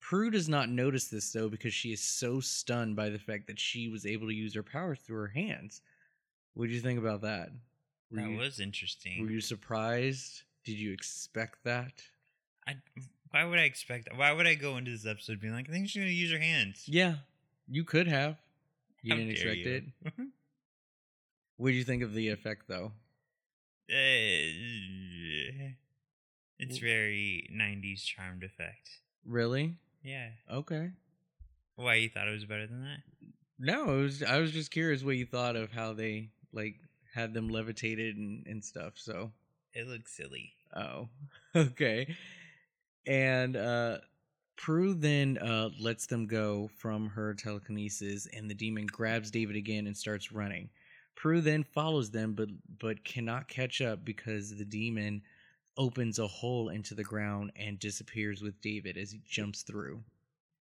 Prue 0.00 0.30
does 0.30 0.48
not 0.48 0.68
notice 0.68 1.08
this 1.08 1.30
though 1.32 1.48
because 1.48 1.74
she 1.74 1.92
is 1.92 2.00
so 2.02 2.40
stunned 2.40 2.96
by 2.96 3.10
the 3.10 3.18
fact 3.18 3.46
that 3.46 3.58
she 3.60 3.88
was 3.88 4.06
able 4.06 4.26
to 4.28 4.34
use 4.34 4.54
her 4.54 4.62
powers 4.62 4.98
through 5.00 5.18
her 5.20 5.28
hands. 5.28 5.82
What 6.54 6.66
did 6.66 6.74
you 6.74 6.80
think 6.80 6.98
about 6.98 7.20
that? 7.22 7.50
Were, 8.10 8.20
That 8.22 8.30
you, 8.30 8.36
was 8.38 8.58
interesting. 8.60 9.22
were 9.22 9.30
you 9.30 9.40
surprised? 9.40 10.42
Did 10.64 10.78
you 10.78 10.92
expect 10.92 11.62
that? 11.64 11.92
I, 12.66 12.76
why 13.30 13.44
would 13.44 13.58
I 13.58 13.62
expect 13.62 14.06
that? 14.06 14.16
Why 14.18 14.32
would 14.32 14.46
I 14.46 14.54
go 14.54 14.76
into 14.76 14.90
this 14.90 15.06
episode 15.06 15.40
being 15.40 15.54
like, 15.54 15.68
I 15.68 15.72
think 15.72 15.88
she's 15.88 16.00
going 16.02 16.08
to 16.08 16.14
use 16.14 16.32
her 16.32 16.38
hands? 16.38 16.84
Yeah, 16.86 17.16
you 17.68 17.84
could 17.84 18.08
have. 18.08 18.36
You 19.02 19.12
How 19.12 19.18
didn't 19.18 19.32
expect 19.32 19.56
you. 19.58 19.82
it. 20.06 20.12
What 21.56 21.68
did 21.70 21.76
you 21.76 21.84
think 21.84 22.02
of 22.02 22.14
the 22.14 22.28
effect 22.30 22.68
though? 22.68 22.92
Uh, 23.90 23.92
it's 26.58 26.78
very 26.78 27.50
90s 27.54 28.02
charmed 28.02 28.42
effect. 28.44 28.88
Really? 29.26 29.74
Yeah. 30.02 30.28
Okay. 30.50 30.90
Why, 31.76 31.94
you 31.94 32.08
thought 32.08 32.28
it 32.28 32.32
was 32.32 32.44
better 32.44 32.66
than 32.66 32.82
that? 32.82 32.98
No, 33.58 33.98
it 33.98 34.02
was 34.02 34.22
I 34.22 34.38
was 34.38 34.52
just 34.52 34.70
curious 34.70 35.02
what 35.04 35.16
you 35.16 35.26
thought 35.26 35.56
of 35.56 35.70
how 35.70 35.92
they 35.92 36.30
like 36.52 36.76
had 37.14 37.34
them 37.34 37.48
levitated 37.48 38.16
and, 38.16 38.46
and 38.46 38.64
stuff. 38.64 38.94
So 38.96 39.32
It 39.74 39.86
looks 39.86 40.16
silly. 40.16 40.52
Oh, 40.74 41.08
okay. 41.56 42.14
And 43.06 43.56
uh 43.56 43.98
Prue 44.56 44.94
then 44.94 45.38
uh 45.38 45.70
lets 45.78 46.06
them 46.06 46.26
go 46.26 46.70
from 46.78 47.08
her 47.08 47.34
telekinesis 47.34 48.26
and 48.34 48.48
the 48.50 48.54
demon 48.54 48.86
grabs 48.86 49.30
David 49.30 49.56
again 49.56 49.86
and 49.86 49.96
starts 49.96 50.32
running. 50.32 50.70
Prue 51.14 51.42
then 51.42 51.62
follows 51.62 52.10
them 52.10 52.32
but 52.32 52.48
but 52.78 53.04
cannot 53.04 53.48
catch 53.48 53.82
up 53.82 54.04
because 54.04 54.56
the 54.56 54.64
demon 54.64 55.22
opens 55.76 56.18
a 56.18 56.26
hole 56.26 56.68
into 56.68 56.94
the 56.94 57.04
ground 57.04 57.52
and 57.56 57.78
disappears 57.78 58.42
with 58.42 58.60
David 58.60 58.96
as 58.96 59.12
he 59.12 59.20
jumps 59.26 59.62
through. 59.62 60.02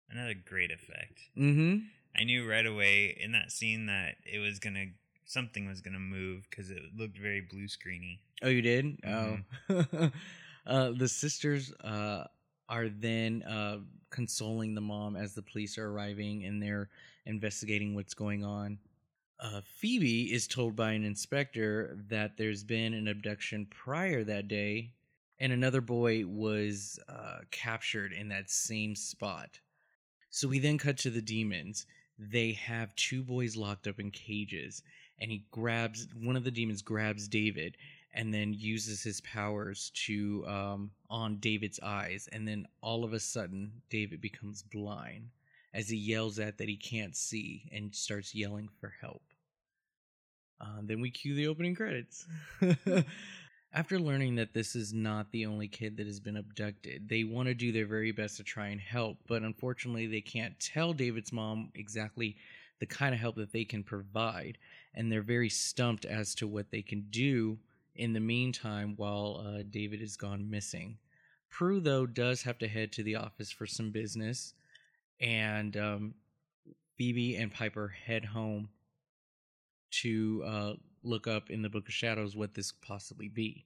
Another 0.09 0.33
great 0.33 0.71
effect. 0.71 1.19
Mhm. 1.37 1.87
I 2.15 2.23
knew 2.23 2.49
right 2.49 2.65
away 2.65 3.17
in 3.19 3.31
that 3.33 3.51
scene 3.51 3.85
that 3.87 4.15
it 4.25 4.39
was 4.39 4.59
gonna 4.59 4.87
something 5.25 5.67
was 5.67 5.81
gonna 5.81 5.99
move 5.99 6.47
because 6.49 6.71
it 6.71 6.81
looked 6.95 7.17
very 7.17 7.41
blue 7.41 7.67
screeny. 7.67 8.19
Oh, 8.41 8.49
you 8.49 8.61
did? 8.61 8.99
Oh. 9.05 9.37
uh, 10.65 10.91
the 10.91 11.07
sisters 11.07 11.71
uh, 11.83 12.25
are 12.67 12.89
then 12.89 13.43
uh, 13.43 13.79
consoling 14.09 14.73
the 14.73 14.81
mom 14.81 15.15
as 15.15 15.33
the 15.35 15.43
police 15.43 15.77
are 15.77 15.91
arriving 15.91 16.45
and 16.45 16.61
they're 16.61 16.89
investigating 17.25 17.93
what's 17.93 18.13
going 18.15 18.43
on. 18.43 18.79
Uh, 19.39 19.61
Phoebe 19.63 20.33
is 20.33 20.47
told 20.47 20.75
by 20.75 20.91
an 20.91 21.03
inspector 21.03 21.97
that 22.09 22.37
there's 22.37 22.63
been 22.63 22.93
an 22.93 23.07
abduction 23.07 23.65
prior 23.67 24.23
that 24.23 24.47
day, 24.47 24.91
and 25.39 25.53
another 25.53 25.81
boy 25.81 26.25
was 26.25 26.99
uh, 27.07 27.39
captured 27.51 28.11
in 28.11 28.29
that 28.29 28.49
same 28.49 28.95
spot. 28.95 29.59
So 30.29 30.47
we 30.47 30.59
then 30.59 30.77
cut 30.77 30.97
to 30.99 31.09
the 31.09 31.21
demons. 31.21 31.85
They 32.17 32.51
have 32.53 32.95
two 32.95 33.23
boys 33.23 33.55
locked 33.55 33.87
up 33.87 33.99
in 33.99 34.11
cages, 34.11 34.83
and 35.19 35.31
he 35.31 35.45
grabs 35.51 36.07
one 36.21 36.35
of 36.35 36.43
the 36.43 36.51
demons 36.51 36.81
grabs 36.81 37.27
David 37.27 37.77
and 38.13 38.33
then 38.33 38.53
uses 38.53 39.03
his 39.03 39.21
powers 39.21 39.91
to 39.93 40.43
um, 40.47 40.91
on 41.09 41.37
David's 41.37 41.79
eyes, 41.81 42.27
and 42.31 42.47
then 42.47 42.67
all 42.81 43.03
of 43.03 43.13
a 43.13 43.19
sudden 43.19 43.71
David 43.89 44.19
becomes 44.19 44.63
blind 44.63 45.29
as 45.73 45.89
he 45.89 45.97
yells 45.97 46.39
at 46.39 46.57
that 46.57 46.67
he 46.67 46.75
can't 46.75 47.15
see 47.15 47.69
and 47.71 47.93
starts 47.93 48.33
yelling 48.33 48.67
for 48.79 48.93
help. 49.01 49.21
Uh, 50.59 50.79
then 50.81 50.99
we 50.99 51.11
cue 51.11 51.35
the 51.35 51.47
opening 51.47 51.75
credits. 51.75 52.25
After 53.71 53.99
learning 53.99 54.35
that 54.35 54.53
this 54.53 54.75
is 54.75 54.93
not 54.93 55.31
the 55.31 55.45
only 55.45 55.67
kid 55.67 55.97
that 55.97 56.07
has 56.07 56.19
been 56.19 56.37
abducted, 56.37 57.07
they 57.07 57.23
want 57.23 57.49
to 57.49 57.53
do 57.53 57.71
their 57.71 57.85
very 57.85 58.11
best 58.11 58.37
to 58.37 58.43
try 58.43 58.69
and 58.69 58.81
help, 58.81 59.19
but 59.27 59.43
unfortunately, 59.43 60.07
they 60.07 60.21
can't 60.21 60.59
tell 60.59 60.91
David's 60.91 61.31
mom 61.31 61.71
exactly 61.75 62.35
the 62.79 62.87
kind 62.87 63.13
of 63.13 63.21
help 63.21 63.35
that 63.35 63.51
they 63.51 63.65
can 63.65 63.83
provide, 63.83 64.57
and 64.95 65.11
they're 65.11 65.21
very 65.21 65.49
stumped 65.49 66.05
as 66.05 66.33
to 66.35 66.47
what 66.47 66.71
they 66.71 66.81
can 66.81 67.05
do 67.11 67.59
in 67.95 68.13
the 68.13 68.19
meantime 68.19 68.95
while 68.97 69.45
uh, 69.45 69.61
David 69.69 70.01
is 70.01 70.17
gone 70.17 70.49
missing. 70.49 70.97
Prue, 71.51 71.79
though, 71.79 72.07
does 72.07 72.41
have 72.41 72.57
to 72.59 72.67
head 72.67 72.91
to 72.93 73.03
the 73.03 73.17
office 73.17 73.51
for 73.51 73.67
some 73.67 73.91
business, 73.91 74.55
and 75.19 75.77
um, 75.77 76.13
Phoebe 76.97 77.35
and 77.35 77.53
Piper 77.53 77.89
head 77.89 78.25
home 78.25 78.69
to 79.91 80.43
uh, 80.45 80.73
look 81.03 81.27
up 81.27 81.49
in 81.49 81.61
the 81.61 81.69
Book 81.69 81.87
of 81.87 81.93
Shadows 81.93 82.35
what 82.35 82.53
this 82.53 82.71
could 82.71 82.81
possibly 82.81 83.27
be. 83.27 83.65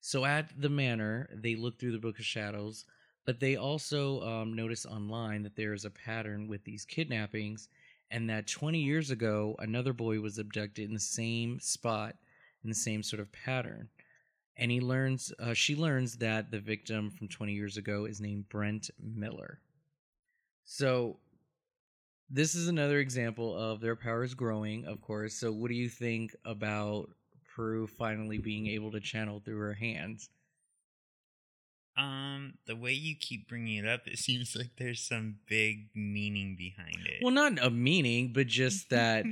So 0.00 0.24
at 0.24 0.50
the 0.60 0.68
manor, 0.68 1.28
they 1.32 1.56
look 1.56 1.78
through 1.78 1.92
the 1.92 1.98
Book 1.98 2.18
of 2.18 2.24
Shadows, 2.24 2.84
but 3.24 3.40
they 3.40 3.56
also 3.56 4.20
um, 4.22 4.54
notice 4.54 4.84
online 4.84 5.42
that 5.44 5.56
there 5.56 5.72
is 5.72 5.84
a 5.84 5.90
pattern 5.90 6.46
with 6.46 6.64
these 6.64 6.84
kidnappings, 6.84 7.68
and 8.10 8.28
that 8.28 8.46
20 8.46 8.78
years 8.78 9.10
ago, 9.10 9.56
another 9.58 9.92
boy 9.92 10.20
was 10.20 10.38
abducted 10.38 10.86
in 10.88 10.94
the 10.94 11.00
same 11.00 11.58
spot 11.60 12.16
in 12.64 12.70
the 12.70 12.74
same 12.74 13.02
sort 13.02 13.20
of 13.20 13.30
pattern. 13.30 13.88
And 14.56 14.70
he 14.70 14.80
learns, 14.80 15.32
uh, 15.38 15.54
she 15.54 15.76
learns 15.76 16.16
that 16.16 16.50
the 16.50 16.60
victim 16.60 17.10
from 17.10 17.28
20 17.28 17.52
years 17.52 17.76
ago 17.76 18.06
is 18.06 18.20
named 18.20 18.48
Brent 18.48 18.90
Miller. 19.00 19.60
So 20.64 21.18
this 22.30 22.54
is 22.54 22.68
another 22.68 22.98
example 22.98 23.56
of 23.56 23.80
their 23.80 23.96
powers 23.96 24.34
growing, 24.34 24.86
of 24.86 25.00
course. 25.00 25.34
So, 25.34 25.52
what 25.52 25.68
do 25.68 25.74
you 25.74 25.88
think 25.88 26.34
about 26.44 27.10
Prue 27.54 27.86
finally 27.86 28.38
being 28.38 28.66
able 28.68 28.90
to 28.92 29.00
channel 29.00 29.40
through 29.44 29.58
her 29.58 29.74
hands? 29.74 30.28
Um, 31.96 32.54
the 32.66 32.74
way 32.74 32.92
you 32.92 33.14
keep 33.14 33.48
bringing 33.48 33.76
it 33.76 33.86
up, 33.86 34.00
it 34.06 34.18
seems 34.18 34.56
like 34.56 34.70
there's 34.76 35.00
some 35.00 35.36
big 35.46 35.90
meaning 35.94 36.56
behind 36.56 37.06
it. 37.06 37.22
Well, 37.22 37.32
not 37.32 37.64
a 37.64 37.70
meaning, 37.70 38.32
but 38.32 38.48
just 38.48 38.90
that, 38.90 39.24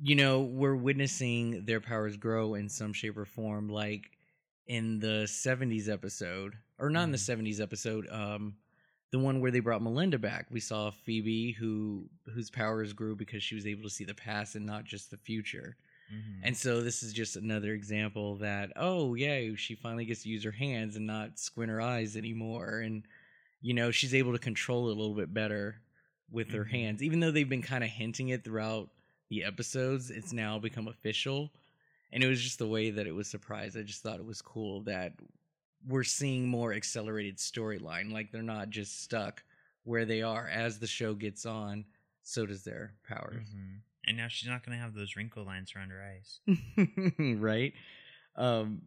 you 0.00 0.16
know, 0.16 0.40
we're 0.40 0.74
witnessing 0.74 1.64
their 1.64 1.80
powers 1.80 2.16
grow 2.16 2.54
in 2.54 2.68
some 2.68 2.92
shape 2.92 3.16
or 3.16 3.24
form, 3.24 3.68
like 3.68 4.10
in 4.66 4.98
the 4.98 5.24
70s 5.26 5.88
episode, 5.88 6.54
or 6.78 6.90
not 6.90 7.04
in 7.04 7.12
the 7.12 7.18
70s 7.18 7.60
episode, 7.60 8.08
um, 8.10 8.56
the 9.12 9.18
one 9.18 9.40
where 9.40 9.50
they 9.50 9.60
brought 9.60 9.82
Melinda 9.82 10.18
back. 10.18 10.46
We 10.50 10.60
saw 10.60 10.90
Phoebe 10.90 11.52
who 11.52 12.10
whose 12.32 12.50
powers 12.50 12.92
grew 12.92 13.16
because 13.16 13.42
she 13.42 13.54
was 13.54 13.66
able 13.66 13.84
to 13.84 13.90
see 13.90 14.04
the 14.04 14.14
past 14.14 14.54
and 14.56 14.66
not 14.66 14.84
just 14.84 15.10
the 15.10 15.16
future. 15.18 15.76
Mhm. 16.08 16.42
And 16.42 16.56
so 16.56 16.82
this 16.82 17.02
is 17.02 17.12
just 17.12 17.36
another 17.36 17.72
example 17.74 18.36
that 18.38 18.72
oh 18.76 19.14
yeah, 19.14 19.54
she 19.56 19.74
finally 19.74 20.04
gets 20.06 20.22
to 20.22 20.28
use 20.28 20.44
her 20.44 20.52
hands 20.52 20.96
and 20.96 21.06
not 21.06 21.38
squint 21.38 21.70
her 21.70 21.80
eyes 21.80 22.16
anymore 22.16 22.80
and 22.80 23.06
you 23.60 23.74
know, 23.74 23.90
she's 23.90 24.14
able 24.14 24.32
to 24.32 24.38
control 24.38 24.88
it 24.88 24.92
a 24.96 25.00
little 25.00 25.14
bit 25.16 25.34
better 25.34 25.82
with 26.30 26.52
her 26.52 26.64
Mhm. 26.64 26.66
hands. 26.66 27.02
Even 27.02 27.20
though 27.20 27.30
they've 27.30 27.48
been 27.48 27.62
kind 27.62 27.84
of 27.84 27.90
hinting 27.90 28.28
it 28.30 28.44
throughout 28.44 28.90
the 29.30 29.44
episodes, 29.44 30.10
it's 30.10 30.32
now 30.32 30.58
become 30.58 30.88
official. 30.88 31.52
And 32.12 32.22
it 32.22 32.28
was 32.28 32.42
just 32.42 32.58
the 32.58 32.68
way 32.68 32.90
that 32.90 33.06
it 33.06 33.12
was 33.12 33.28
surprised. 33.28 33.76
I 33.76 33.82
just 33.82 34.02
thought 34.02 34.20
it 34.20 34.26
was 34.26 34.42
cool 34.42 34.82
that 34.84 35.14
we're 35.86 36.04
seeing 36.04 36.48
more 36.48 36.72
accelerated 36.72 37.36
storyline. 37.38 38.12
Like 38.12 38.32
they're 38.32 38.42
not 38.42 38.70
just 38.70 39.02
stuck 39.02 39.42
where 39.84 40.04
they 40.04 40.22
are. 40.22 40.48
As 40.48 40.78
the 40.78 40.86
show 40.86 41.14
gets 41.14 41.46
on, 41.46 41.84
so 42.22 42.46
does 42.46 42.64
their 42.64 42.94
powers. 43.08 43.46
Mhm. 43.54 43.80
And 44.08 44.16
now 44.16 44.28
she's 44.28 44.48
not 44.48 44.64
gonna 44.64 44.78
have 44.78 44.94
those 44.94 45.16
wrinkle 45.16 45.44
lines 45.44 45.72
around 45.74 45.90
her 45.90 46.02
eyes. 46.02 46.40
right? 47.40 47.72
Um, 48.36 48.82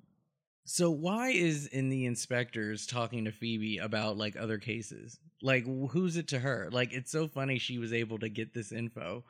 so 0.65 0.91
why 0.91 1.29
is 1.29 1.67
in 1.67 1.89
the 1.89 2.05
inspectors 2.05 2.85
talking 2.85 3.25
to 3.25 3.31
Phoebe 3.31 3.79
about 3.79 4.17
like 4.17 4.35
other 4.37 4.57
cases? 4.57 5.19
Like 5.41 5.65
who's 5.65 6.17
it 6.17 6.27
to 6.29 6.39
her? 6.39 6.69
Like 6.71 6.93
it's 6.93 7.11
so 7.11 7.27
funny 7.27 7.57
she 7.59 7.77
was 7.79 7.93
able 7.93 8.19
to 8.19 8.29
get 8.29 8.53
this 8.53 8.71
info 8.71 9.23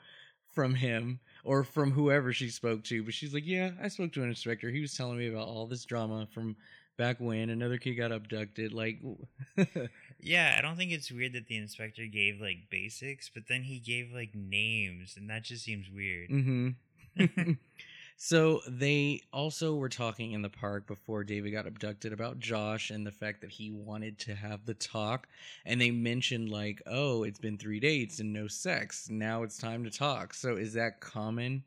from 0.54 0.74
him 0.76 1.20
or 1.44 1.64
from 1.64 1.92
whoever 1.92 2.34
she 2.34 2.50
spoke 2.50 2.84
to, 2.86 3.04
but 3.04 3.14
she's 3.14 3.34
like, 3.34 3.46
"Yeah, 3.46 3.72
I 3.82 3.88
spoke 3.88 4.12
to 4.14 4.24
an 4.24 4.30
inspector. 4.30 4.70
He 4.70 4.82
was 4.82 4.96
telling 4.96 5.18
me 5.18 5.28
about 5.28 5.48
all 5.48 5.68
this 5.68 5.86
drama 5.86 6.28
from 6.34 6.58
back 7.00 7.18
when 7.20 7.50
another 7.50 7.80
kid 7.80 7.96
got 7.96 8.12
abducted." 8.12 8.72
Like 8.74 9.00
Yeah, 10.22 10.56
I 10.58 10.62
don't 10.62 10.76
think 10.76 10.92
it's 10.92 11.12
weird 11.12 11.34
that 11.34 11.48
the 11.48 11.58
inspector 11.58 12.06
gave 12.06 12.42
like 12.42 12.70
basics, 12.70 13.30
but 13.34 13.44
then 13.48 13.64
he 13.64 13.80
gave 13.80 14.12
like 14.14 14.36
names, 14.36 15.16
and 15.18 15.30
that 15.30 15.44
just 15.44 15.64
seems 15.64 15.90
weird. 15.90 16.30
Mm-hmm. 16.30 17.52
so 18.18 18.60
they 18.68 19.22
also 19.32 19.76
were 19.76 19.88
talking 19.88 20.34
in 20.34 20.42
the 20.42 20.50
park 20.50 20.88
before 20.88 21.24
David 21.24 21.52
got 21.52 21.68
abducted 21.68 22.12
about 22.12 22.40
Josh 22.40 22.90
and 22.90 23.08
the 23.08 23.12
fact 23.12 23.40
that 23.42 23.52
he 23.52 23.72
wanted 23.72 24.20
to 24.20 24.36
have 24.36 24.66
the 24.66 24.74
talk. 24.74 25.28
And 25.66 25.80
they 25.80 25.92
mentioned 25.92 26.50
like, 26.50 26.82
oh, 26.86 27.24
it's 27.24 27.40
been 27.40 27.58
three 27.58 27.80
dates 27.80 28.20
and 28.20 28.34
no 28.34 28.48
sex. 28.48 29.10
Now 29.10 29.44
it's 29.44 29.58
time 29.58 29.86
to 29.86 29.90
talk. 29.90 30.34
So 30.34 30.58
is 30.58 30.74
that 30.74 31.00
common 31.00 31.64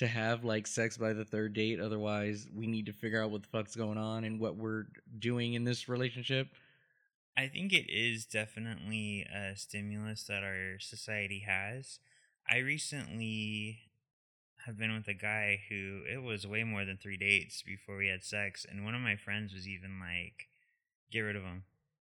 to 0.00 0.06
have 0.06 0.44
like 0.44 0.66
sex 0.66 0.96
by 0.96 1.12
the 1.12 1.26
third 1.26 1.52
date? 1.52 1.78
Otherwise, 1.78 2.48
we 2.54 2.66
need 2.66 2.86
to 2.86 2.92
figure 2.92 3.22
out 3.22 3.30
what 3.30 3.42
the 3.42 3.48
fuck's 3.48 3.76
going 3.76 3.98
on 3.98 4.24
and 4.24 4.40
what 4.40 4.56
we're 4.56 4.86
doing 5.18 5.52
in 5.52 5.64
this 5.64 5.90
relationship. 5.90 6.48
I 7.36 7.48
think 7.48 7.74
it 7.74 7.92
is 7.92 8.24
definitely 8.24 9.26
a 9.30 9.54
stimulus 9.56 10.24
that 10.24 10.42
our 10.42 10.78
society 10.80 11.44
has. 11.46 11.98
I 12.50 12.58
recently 12.58 13.90
have 14.64 14.78
been 14.78 14.94
with 14.94 15.06
a 15.06 15.12
guy 15.12 15.60
who 15.68 16.00
it 16.10 16.22
was 16.22 16.46
way 16.46 16.64
more 16.64 16.86
than 16.86 16.96
three 16.96 17.18
dates 17.18 17.62
before 17.62 17.98
we 17.98 18.08
had 18.08 18.24
sex, 18.24 18.64
and 18.68 18.86
one 18.86 18.94
of 18.94 19.02
my 19.02 19.16
friends 19.16 19.52
was 19.52 19.68
even 19.68 20.00
like, 20.00 20.48
"Get 21.12 21.20
rid 21.20 21.36
of 21.36 21.42
him." 21.42 21.64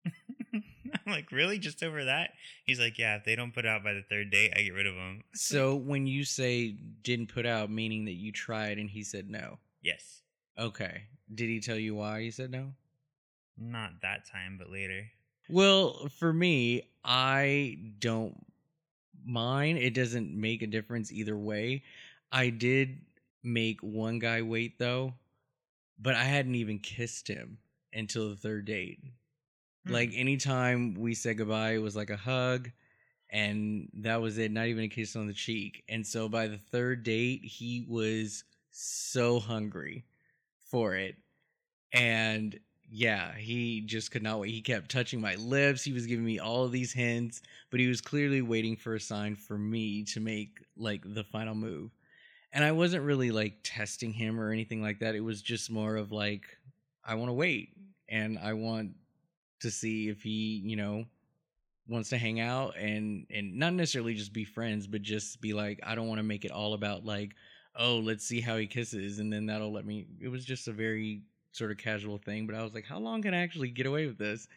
I'm 1.05 1.11
like, 1.11 1.31
"Really? 1.31 1.59
Just 1.59 1.83
over 1.83 2.05
that?" 2.05 2.31
He's 2.65 2.79
like, 2.79 2.97
"Yeah, 2.97 3.15
if 3.17 3.23
they 3.25 3.35
don't 3.35 3.53
put 3.53 3.65
out 3.65 3.83
by 3.83 3.93
the 3.93 4.03
third 4.03 4.31
date, 4.31 4.53
I 4.55 4.61
get 4.61 4.73
rid 4.73 4.87
of 4.87 4.95
them." 4.95 5.23
So 5.35 5.75
when 5.75 6.07
you 6.07 6.23
say 6.23 6.71
didn't 7.01 7.27
put 7.27 7.45
out, 7.45 7.69
meaning 7.71 8.05
that 8.05 8.13
you 8.13 8.31
tried 8.31 8.77
and 8.77 8.89
he 8.89 9.03
said 9.03 9.29
no. 9.29 9.59
Yes, 9.81 10.21
Okay. 10.57 11.03
Did 11.33 11.47
he 11.47 11.59
tell 11.61 11.77
you 11.77 11.95
why 11.95 12.21
he 12.21 12.31
said 12.31 12.51
no? 12.51 12.73
not 13.61 14.01
that 14.01 14.25
time, 14.25 14.57
but 14.57 14.69
later. 14.71 15.03
Well, 15.49 16.07
for 16.19 16.31
me, 16.31 16.83
I 17.03 17.77
don't 17.99 18.45
mind. 19.25 19.79
It 19.79 19.93
doesn't 19.93 20.31
make 20.33 20.61
a 20.61 20.67
difference 20.67 21.11
either 21.11 21.37
way. 21.37 21.83
I 22.31 22.49
did 22.51 23.01
make 23.43 23.81
one 23.81 24.19
guy 24.19 24.41
wait 24.41 24.79
though, 24.79 25.13
but 25.99 26.15
I 26.15 26.23
hadn't 26.23 26.55
even 26.55 26.79
kissed 26.79 27.27
him 27.27 27.57
until 27.93 28.29
the 28.29 28.35
third 28.35 28.65
date. 28.65 28.99
Like 29.89 30.11
Hmm. 30.11 30.19
anytime 30.19 30.93
we 30.95 31.13
said 31.15 31.37
goodbye, 31.37 31.73
it 31.73 31.81
was 31.81 31.95
like 31.95 32.09
a 32.09 32.17
hug, 32.17 32.71
and 33.29 33.89
that 33.95 34.21
was 34.21 34.37
it. 34.37 34.51
Not 34.51 34.67
even 34.67 34.85
a 34.85 34.89
kiss 34.89 35.15
on 35.15 35.27
the 35.27 35.33
cheek. 35.33 35.83
And 35.89 36.05
so 36.05 36.29
by 36.29 36.47
the 36.47 36.57
third 36.57 37.03
date, 37.03 37.43
he 37.43 37.85
was 37.87 38.43
so 38.71 39.39
hungry 39.39 40.05
for 40.69 40.95
it. 40.95 41.15
And 41.93 42.59
yeah, 42.91 43.33
he 43.35 43.81
just 43.81 44.11
could 44.11 44.23
not 44.23 44.39
wait. 44.39 44.51
He 44.51 44.61
kept 44.61 44.89
touching 44.91 45.21
my 45.21 45.35
lips. 45.35 45.83
He 45.83 45.93
was 45.93 46.07
giving 46.07 46.25
me 46.25 46.39
all 46.39 46.63
of 46.63 46.71
these 46.71 46.91
hints, 46.91 47.41
but 47.69 47.79
he 47.79 47.87
was 47.87 48.01
clearly 48.01 48.41
waiting 48.41 48.75
for 48.75 48.95
a 48.95 48.99
sign 48.99 49.35
for 49.35 49.57
me 49.57 50.03
to 50.05 50.19
make 50.19 50.59
like 50.77 51.01
the 51.05 51.23
final 51.23 51.55
move. 51.55 51.91
And 52.51 52.63
I 52.63 52.71
wasn't 52.71 53.03
really 53.03 53.31
like 53.31 53.59
testing 53.63 54.11
him 54.11 54.39
or 54.39 54.51
anything 54.51 54.81
like 54.81 54.99
that. 54.99 55.15
It 55.15 55.19
was 55.21 55.41
just 55.41 55.69
more 55.69 55.95
of 55.97 56.11
like, 56.11 56.57
I 57.05 57.15
want 57.15 57.29
to 57.29 57.33
wait 57.33 57.75
and 58.07 58.39
I 58.39 58.53
want 58.53 58.91
to 59.61 59.71
see 59.71 60.09
if 60.09 60.21
he, 60.21 60.61
you 60.63 60.75
know, 60.75 61.05
wants 61.87 62.09
to 62.09 62.17
hang 62.17 62.39
out 62.39 62.77
and 62.77 63.25
and 63.31 63.55
not 63.57 63.73
necessarily 63.73 64.13
just 64.13 64.33
be 64.33 64.45
friends, 64.45 64.87
but 64.87 65.01
just 65.01 65.41
be 65.41 65.53
like, 65.53 65.79
I 65.83 65.95
don't 65.95 66.07
want 66.07 66.19
to 66.19 66.23
make 66.23 66.45
it 66.45 66.51
all 66.51 66.73
about 66.73 67.05
like, 67.05 67.33
oh, 67.75 67.97
let's 67.97 68.25
see 68.25 68.41
how 68.41 68.57
he 68.57 68.67
kisses 68.67 69.19
and 69.19 69.31
then 69.31 69.45
that'll 69.45 69.71
let 69.73 69.85
me 69.85 70.05
it 70.21 70.27
was 70.27 70.45
just 70.45 70.67
a 70.67 70.71
very 70.73 71.21
sort 71.51 71.71
of 71.71 71.77
casual 71.77 72.17
thing, 72.17 72.45
but 72.45 72.55
I 72.55 72.63
was 72.63 72.73
like, 72.73 72.85
how 72.85 72.99
long 72.99 73.21
can 73.21 73.33
I 73.33 73.41
actually 73.41 73.69
get 73.69 73.85
away 73.87 74.05
with 74.05 74.17
this? 74.17 74.47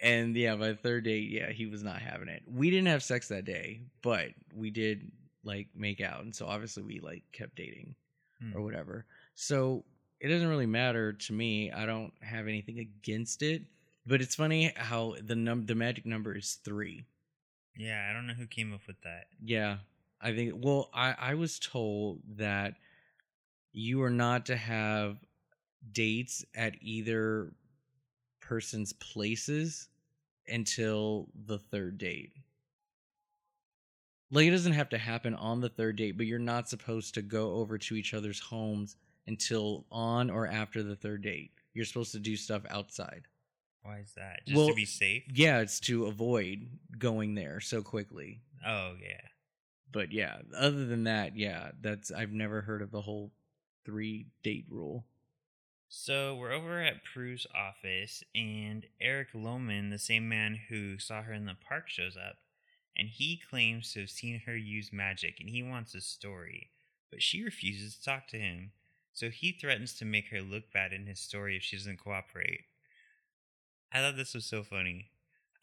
And 0.00 0.36
yeah, 0.36 0.54
by 0.56 0.68
the 0.68 0.74
third 0.76 1.04
date, 1.04 1.30
yeah, 1.30 1.50
he 1.50 1.64
was 1.66 1.82
not 1.82 2.02
having 2.02 2.28
it. 2.28 2.42
We 2.46 2.68
didn't 2.68 2.88
have 2.88 3.02
sex 3.02 3.28
that 3.28 3.46
day, 3.46 3.80
but 4.02 4.28
we 4.54 4.70
did 4.70 5.10
like 5.44 5.68
make 5.74 6.00
out, 6.02 6.22
and 6.24 6.34
so 6.34 6.46
obviously 6.46 6.82
we 6.82 7.00
like 7.00 7.22
kept 7.32 7.56
dating 7.56 7.94
Hmm. 8.42 8.54
or 8.54 8.60
whatever. 8.60 9.06
So 9.34 9.82
it 10.20 10.28
doesn't 10.28 10.48
really 10.48 10.66
matter 10.66 11.14
to 11.14 11.32
me. 11.32 11.72
I 11.72 11.86
don't 11.86 12.12
have 12.20 12.46
anything 12.48 12.80
against 12.80 13.40
it, 13.40 13.62
but 14.06 14.20
it's 14.20 14.34
funny 14.34 14.72
how 14.76 15.16
the 15.20 15.34
num 15.34 15.66
the 15.66 15.74
magic 15.74 16.06
number 16.06 16.36
is 16.36 16.58
three. 16.64 17.04
Yeah, 17.76 18.06
I 18.08 18.12
don't 18.12 18.26
know 18.26 18.34
who 18.34 18.46
came 18.46 18.72
up 18.72 18.86
with 18.86 19.00
that. 19.02 19.26
Yeah, 19.44 19.78
I 20.20 20.34
think. 20.34 20.54
Well, 20.56 20.90
I 20.94 21.14
I 21.18 21.34
was 21.34 21.58
told 21.58 22.20
that 22.36 22.74
you 23.72 24.02
are 24.02 24.10
not 24.10 24.46
to 24.46 24.56
have 24.56 25.18
dates 25.92 26.44
at 26.54 26.74
either 26.80 27.52
person's 28.40 28.92
places 28.94 29.88
until 30.48 31.28
the 31.46 31.58
third 31.58 31.98
date. 31.98 32.32
Like 34.30 34.46
it 34.46 34.50
doesn't 34.50 34.72
have 34.72 34.88
to 34.90 34.98
happen 34.98 35.34
on 35.34 35.60
the 35.60 35.68
third 35.68 35.96
date, 35.96 36.16
but 36.16 36.26
you're 36.26 36.38
not 36.38 36.68
supposed 36.68 37.14
to 37.14 37.22
go 37.22 37.54
over 37.54 37.78
to 37.78 37.94
each 37.94 38.14
other's 38.14 38.40
homes 38.40 38.96
until 39.26 39.84
on 39.90 40.30
or 40.30 40.46
after 40.46 40.82
the 40.82 40.96
third 40.96 41.22
date. 41.22 41.50
You're 41.74 41.84
supposed 41.84 42.12
to 42.12 42.18
do 42.18 42.36
stuff 42.36 42.62
outside. 42.70 43.26
Why 43.86 43.98
is 44.00 44.12
that? 44.16 44.40
Just 44.46 44.56
Well, 44.56 44.68
to 44.68 44.74
be 44.74 44.84
safe? 44.84 45.24
Yeah, 45.32 45.60
it's 45.60 45.80
to 45.80 46.06
avoid 46.06 46.68
going 46.98 47.34
there 47.34 47.60
so 47.60 47.82
quickly. 47.82 48.40
Oh 48.66 48.94
yeah. 49.00 49.20
but 49.92 50.12
yeah 50.12 50.38
other 50.56 50.84
than 50.86 51.04
that 51.04 51.36
yeah 51.36 51.70
that's 51.80 52.10
i've 52.10 52.32
never 52.32 52.62
heard 52.62 52.82
of 52.82 52.90
the 52.90 53.02
whole 53.02 53.30
three 53.84 54.26
date 54.42 54.66
rule 54.68 55.04
So 55.88 56.34
we're 56.34 56.50
over 56.52 56.82
at 56.82 57.04
Prue's 57.04 57.46
office, 57.54 58.24
and 58.34 58.84
Eric 59.00 59.28
Lohman, 59.34 59.90
the 59.90 59.98
same 60.00 60.28
man 60.28 60.58
who 60.68 60.98
saw 60.98 61.22
her 61.22 61.32
in 61.32 61.46
the 61.46 61.54
park, 61.54 61.88
shows 61.88 62.16
up, 62.16 62.38
and 62.96 63.08
he 63.08 63.40
claims 63.50 63.92
to 63.92 64.00
have 64.00 64.10
seen 64.10 64.40
her 64.46 64.56
use 64.56 64.92
magic, 64.92 65.36
and 65.38 65.48
he 65.48 65.62
wants 65.62 65.94
a 65.94 66.00
story, 66.00 66.70
but 67.10 67.22
she 67.22 67.44
refuses 67.44 67.96
to 67.96 68.02
talk 68.04 68.26
to 68.28 68.38
him. 68.38 68.72
So 69.12 69.30
he 69.30 69.52
threatens 69.52 69.94
to 69.98 70.04
make 70.04 70.28
her 70.30 70.42
look 70.42 70.72
bad 70.72 70.92
in 70.92 71.06
his 71.06 71.20
story 71.20 71.56
if 71.56 71.62
she 71.62 71.76
doesn't 71.76 72.00
cooperate. 72.00 72.64
I 73.92 74.00
thought 74.00 74.16
this 74.16 74.34
was 74.34 74.44
so 74.46 74.62
funny. 74.62 75.10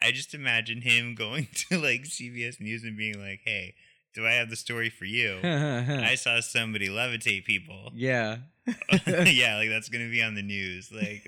I 0.02 0.12
just 0.12 0.34
imagine 0.34 0.82
him 0.82 1.16
going 1.18 1.48
to 1.70 1.80
like 1.80 2.04
CBS 2.04 2.60
News 2.60 2.84
and 2.84 2.98
being 2.98 3.20
like, 3.20 3.42
"Hey, 3.46 3.76
do 4.14 4.26
I 4.28 4.32
have 4.32 4.50
the 4.50 4.56
story 4.56 4.90
for 4.90 5.06
you? 5.06 5.40
I 5.44 6.16
saw 6.16 6.40
somebody 6.40 6.90
levitate 6.90 7.46
people." 7.46 7.92
yeah 7.96 8.38
yeah, 9.08 9.58
like 9.58 9.70
that's 9.70 9.90
gonna 9.90 10.10
be 10.10 10.24
on 10.24 10.36
the 10.36 10.42
news. 10.42 10.90
Like 10.92 11.28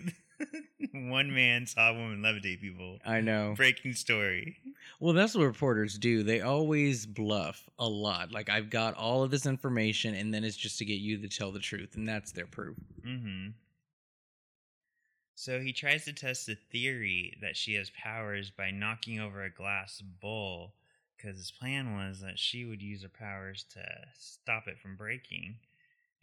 one 0.94 1.34
man 1.34 1.66
saw 1.68 1.92
a 1.92 1.94
woman 1.94 2.22
levitate 2.22 2.62
people. 2.62 3.00
i 3.06 3.20
know 3.22 3.54
Breaking 3.58 3.94
story. 3.94 4.58
well 5.00 5.14
that's 5.14 5.36
what 5.36 5.44
reporters 5.44 5.98
do 5.98 6.24
they 6.24 6.40
always 6.42 7.06
bluff 7.06 7.70
a 7.80 7.88
lot 7.88 8.32
like 8.32 8.50
i've 8.50 8.70
got 8.70 8.94
all 8.96 9.24
of 9.24 9.32
this 9.32 9.46
information 9.46 10.14
and 10.16 10.34
then 10.34 10.44
it's 10.46 10.56
just 10.58 10.78
to 10.80 10.86
get 10.86 11.00
you 11.00 11.18
to 11.22 11.28
tell 11.28 11.52
the 11.52 11.60
truth 11.60 11.96
and 11.96 12.08
that's 12.08 12.32
their 12.32 12.46
proof 12.48 12.78
Mm-hmm. 13.06 13.50
So 15.36 15.60
he 15.60 15.74
tries 15.74 16.06
to 16.06 16.14
test 16.14 16.48
the 16.48 16.56
theory 16.56 17.38
that 17.42 17.58
she 17.58 17.74
has 17.76 17.92
powers 17.92 18.50
by 18.50 18.72
knocking 18.72 19.20
over 19.20 19.44
a 19.44 19.50
glass 19.52 20.02
bowl, 20.02 20.74
because 21.16 21.38
his 21.38 21.52
plan 21.52 21.96
was 21.96 22.22
that 22.22 22.40
she 22.40 22.64
would 22.64 22.82
use 22.82 23.04
her 23.04 23.10
powers 23.10 23.66
to 23.74 23.84
stop 24.18 24.68
it 24.68 24.80
from 24.80 24.96
breaking. 24.96 25.58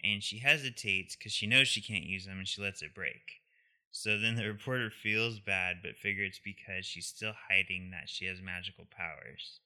And 0.02 0.22
she 0.22 0.38
hesitates 0.38 1.14
because 1.14 1.32
she 1.32 1.46
knows 1.46 1.68
she 1.68 1.82
can't 1.82 2.04
use 2.04 2.24
them 2.24 2.38
and 2.38 2.48
she 2.48 2.62
lets 2.62 2.82
it 2.82 2.94
break. 2.94 3.42
So 3.90 4.18
then 4.18 4.36
the 4.36 4.46
reporter 4.46 4.90
feels 4.90 5.38
bad, 5.38 5.76
but 5.82 5.96
figures 5.96 6.30
it's 6.30 6.40
because 6.42 6.86
she's 6.86 7.06
still 7.06 7.34
hiding 7.48 7.90
that 7.90 8.08
she 8.08 8.24
has 8.26 8.40
magical 8.40 8.86
powers. 8.90 9.60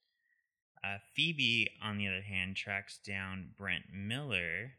Uh, 0.83 0.99
Phoebe, 1.15 1.71
on 1.81 1.99
the 1.99 2.09
other 2.09 2.23
hand, 2.23 2.57
tracks 2.57 2.99
down 2.99 3.51
Brent 3.57 3.85
Miller, 3.93 4.73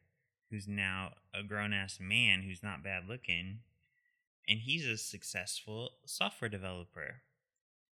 who's 0.49 0.67
now 0.67 1.13
a 1.33 1.43
grown 1.43 1.71
ass 1.71 1.99
man 2.01 2.41
who's 2.41 2.61
not 2.61 2.83
bad 2.83 3.07
looking, 3.07 3.59
and 4.47 4.59
he's 4.59 4.85
a 4.85 4.97
successful 4.97 5.91
software 6.05 6.49
developer. 6.49 7.21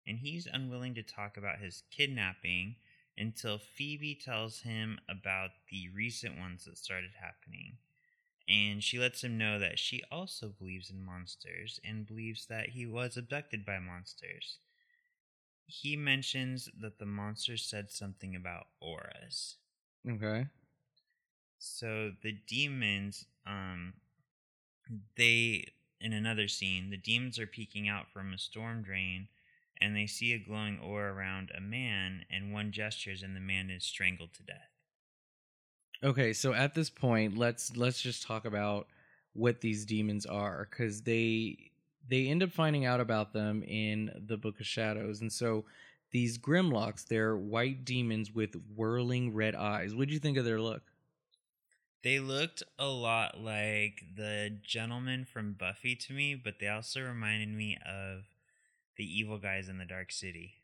And 0.06 0.18
he's 0.18 0.46
unwilling 0.46 0.94
to 0.94 1.02
talk 1.02 1.36
about 1.36 1.58
his 1.58 1.82
kidnapping 1.90 2.76
until 3.16 3.58
Phoebe 3.58 4.14
tells 4.14 4.60
him 4.60 4.98
about 5.08 5.50
the 5.70 5.88
recent 5.88 6.38
ones 6.38 6.64
that 6.64 6.78
started 6.78 7.12
happening. 7.20 7.78
And 8.48 8.82
she 8.82 8.98
lets 8.98 9.22
him 9.24 9.38
know 9.38 9.58
that 9.58 9.78
she 9.78 10.02
also 10.10 10.48
believes 10.48 10.90
in 10.90 11.02
monsters 11.04 11.80
and 11.84 12.06
believes 12.06 12.46
that 12.46 12.70
he 12.70 12.86
was 12.86 13.16
abducted 13.16 13.64
by 13.64 13.78
monsters. 13.78 14.58
He 15.66 15.96
mentions 15.96 16.68
that 16.80 16.98
the 16.98 17.06
monsters 17.06 17.64
said 17.64 17.90
something 17.90 18.34
about 18.34 18.68
auras. 18.80 19.56
okay 20.08 20.46
So 21.58 22.12
the 22.22 22.32
demons, 22.32 23.26
um, 23.46 23.94
they 25.16 25.66
in 26.02 26.12
another 26.12 26.48
scene, 26.48 26.90
the 26.90 26.96
demons 26.98 27.38
are 27.38 27.46
peeking 27.46 27.88
out 27.88 28.10
from 28.12 28.32
a 28.32 28.38
storm 28.38 28.82
drain, 28.82 29.28
and 29.80 29.96
they 29.96 30.06
see 30.06 30.32
a 30.32 30.38
glowing 30.38 30.78
aura 30.78 31.12
around 31.12 31.50
a 31.56 31.60
man, 31.60 32.24
and 32.30 32.52
one 32.52 32.72
gestures, 32.72 33.22
and 33.22 33.34
the 33.36 33.40
man 33.40 33.70
is 33.70 33.84
strangled 33.84 34.34
to 34.34 34.42
death. 34.42 34.68
okay 36.04 36.32
so 36.32 36.52
at 36.52 36.74
this 36.74 36.90
point 36.90 37.36
let's 37.38 37.76
let's 37.76 38.00
just 38.02 38.26
talk 38.26 38.44
about 38.44 38.86
what 39.34 39.60
these 39.60 39.84
demons 39.86 40.26
are 40.26 40.66
because 40.70 41.02
they 41.02 41.56
they 42.08 42.26
end 42.28 42.42
up 42.42 42.50
finding 42.50 42.84
out 42.84 43.00
about 43.00 43.32
them 43.32 43.62
in 43.62 44.10
the 44.26 44.36
book 44.36 44.60
of 44.60 44.66
shadows 44.66 45.20
and 45.20 45.32
so 45.32 45.64
these 46.10 46.38
grimlocks 46.38 47.06
they're 47.06 47.36
white 47.36 47.84
demons 47.84 48.32
with 48.34 48.54
whirling 48.74 49.32
red 49.32 49.54
eyes 49.54 49.94
what 49.94 50.08
do 50.08 50.14
you 50.14 50.20
think 50.20 50.36
of 50.36 50.44
their 50.44 50.60
look 50.60 50.82
They 52.02 52.18
looked 52.18 52.62
a 52.78 52.86
lot 52.88 53.40
like 53.40 54.02
the 54.16 54.58
gentleman 54.62 55.24
from 55.24 55.52
Buffy 55.52 55.94
to 55.96 56.12
me, 56.12 56.34
but 56.34 56.58
they 56.58 56.68
also 56.68 57.00
reminded 57.00 57.48
me 57.50 57.78
of 57.86 58.24
the 58.96 59.04
evil 59.04 59.38
guys 59.38 59.68
in 59.68 59.78
the 59.78 59.84
Dark 59.84 60.10
City. 60.12 60.54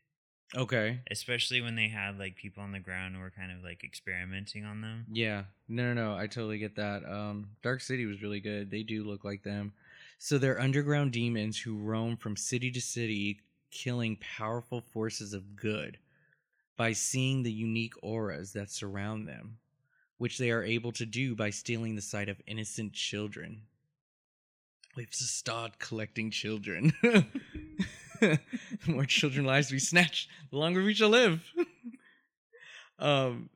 okay 0.55 0.99
Especially 1.09 1.61
when 1.61 1.75
they 1.75 1.87
had 1.87 2.19
like 2.19 2.35
people 2.35 2.61
on 2.63 2.71
the 2.73 2.79
ground 2.79 3.15
who 3.15 3.21
were 3.21 3.31
kind 3.31 3.51
of 3.51 3.63
like 3.63 3.83
experimenting 3.83 4.65
on 4.65 4.81
them. 4.81 5.05
Yeah, 5.11 5.43
no, 5.67 5.93
no, 5.93 6.11
no. 6.11 6.17
I 6.17 6.27
totally 6.27 6.57
get 6.59 6.75
that. 6.75 7.03
Um, 7.09 7.49
Dark 7.63 7.81
City 7.81 8.05
was 8.05 8.21
really 8.21 8.39
good. 8.41 8.69
They 8.69 8.83
do 8.83 9.03
look 9.03 9.23
like 9.23 9.43
them. 9.43 9.73
So 10.17 10.37
they're 10.37 10.59
underground 10.59 11.13
demons 11.13 11.57
who 11.59 11.77
roam 11.77 12.17
from 12.17 12.35
city 12.35 12.69
to 12.71 12.81
city, 12.81 13.39
killing 13.71 14.17
powerful 14.17 14.81
forces 14.81 15.33
of 15.33 15.55
good 15.55 15.97
by 16.75 16.91
seeing 16.91 17.43
the 17.43 17.51
unique 17.51 17.93
auras 18.03 18.51
that 18.53 18.69
surround 18.71 19.27
them, 19.27 19.57
which 20.19 20.37
they 20.37 20.51
are 20.51 20.63
able 20.63 20.91
to 20.91 21.05
do 21.05 21.33
by 21.33 21.49
stealing 21.49 21.95
the 21.95 22.01
sight 22.01 22.29
of 22.29 22.39
innocent 22.45 22.93
children. 22.93 23.61
We 24.95 25.03
have 25.03 25.11
to 25.11 25.23
start 25.23 25.79
collecting 25.79 26.29
children. 26.29 26.93
the 27.01 28.39
more 28.87 29.05
children 29.05 29.45
lives 29.45 29.71
we 29.71 29.79
snatch, 29.79 30.27
the 30.51 30.57
longer 30.57 30.83
we 30.83 30.93
shall 30.93 31.09
live. 31.09 31.41
um, 32.99 33.49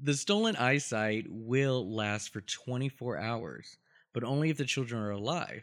the 0.00 0.14
stolen 0.14 0.54
eyesight 0.56 1.24
will 1.30 1.90
last 1.90 2.30
for 2.30 2.42
24 2.42 3.16
hours, 3.18 3.78
but 4.12 4.22
only 4.22 4.50
if 4.50 4.58
the 4.58 4.66
children 4.66 5.02
are 5.02 5.12
alive. 5.12 5.62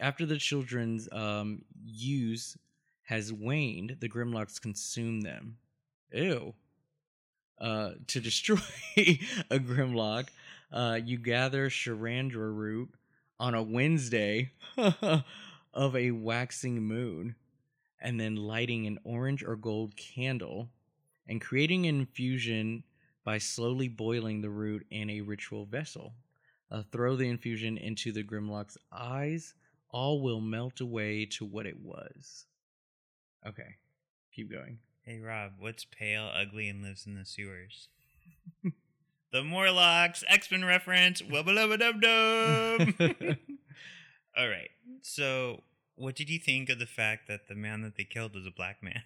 After 0.00 0.26
the 0.26 0.38
children's 0.38 1.08
um, 1.12 1.62
use 1.84 2.56
has 3.04 3.32
waned, 3.32 3.98
the 4.00 4.08
Grimlocks 4.08 4.60
consume 4.60 5.20
them. 5.20 5.58
Ew. 6.12 6.54
Uh, 7.60 7.90
to 8.06 8.20
destroy 8.20 8.58
a 8.96 9.58
Grimlock, 9.58 10.28
uh, 10.72 10.98
you 11.04 11.18
gather 11.18 11.68
Sharandra 11.68 12.54
root 12.54 12.90
on 13.40 13.54
a 13.54 13.62
Wednesday 13.62 14.52
of 15.74 15.96
a 15.96 16.10
waxing 16.10 16.82
moon, 16.82 17.34
and 18.00 18.18
then 18.18 18.36
lighting 18.36 18.86
an 18.86 18.98
orange 19.04 19.42
or 19.42 19.56
gold 19.56 19.96
candle 19.96 20.68
and 21.28 21.40
creating 21.40 21.86
an 21.86 22.00
infusion 22.00 22.82
by 23.24 23.38
slowly 23.38 23.88
boiling 23.88 24.40
the 24.40 24.50
root 24.50 24.86
in 24.90 25.10
a 25.10 25.20
ritual 25.20 25.66
vessel. 25.66 26.14
Uh, 26.70 26.82
throw 26.92 27.16
the 27.16 27.28
infusion 27.28 27.76
into 27.78 28.12
the 28.12 28.22
Grimlock's 28.22 28.78
eyes. 28.92 29.54
All 29.90 30.22
will 30.22 30.40
melt 30.40 30.80
away 30.80 31.26
to 31.26 31.44
what 31.44 31.66
it 31.66 31.78
was. 31.80 32.46
Okay, 33.46 33.76
keep 34.32 34.50
going. 34.50 34.78
Hey 35.08 35.20
Rob, 35.20 35.52
what's 35.58 35.86
pale, 35.86 36.30
ugly, 36.34 36.68
and 36.68 36.82
lives 36.82 37.06
in 37.06 37.14
the 37.14 37.24
sewers? 37.24 37.88
the 39.32 39.42
Morlocks, 39.42 40.22
X 40.28 40.50
Men 40.50 40.66
reference. 40.66 41.22
Wubba 41.22 41.78
dub 41.78 42.02
dub. 42.02 43.08
All 44.36 44.48
right. 44.50 44.68
So, 45.00 45.62
what 45.96 46.14
did 46.14 46.28
you 46.28 46.38
think 46.38 46.68
of 46.68 46.78
the 46.78 46.84
fact 46.84 47.26
that 47.26 47.48
the 47.48 47.54
man 47.54 47.80
that 47.84 47.96
they 47.96 48.04
killed 48.04 48.34
was 48.34 48.46
a 48.46 48.50
black 48.50 48.82
man? 48.82 49.00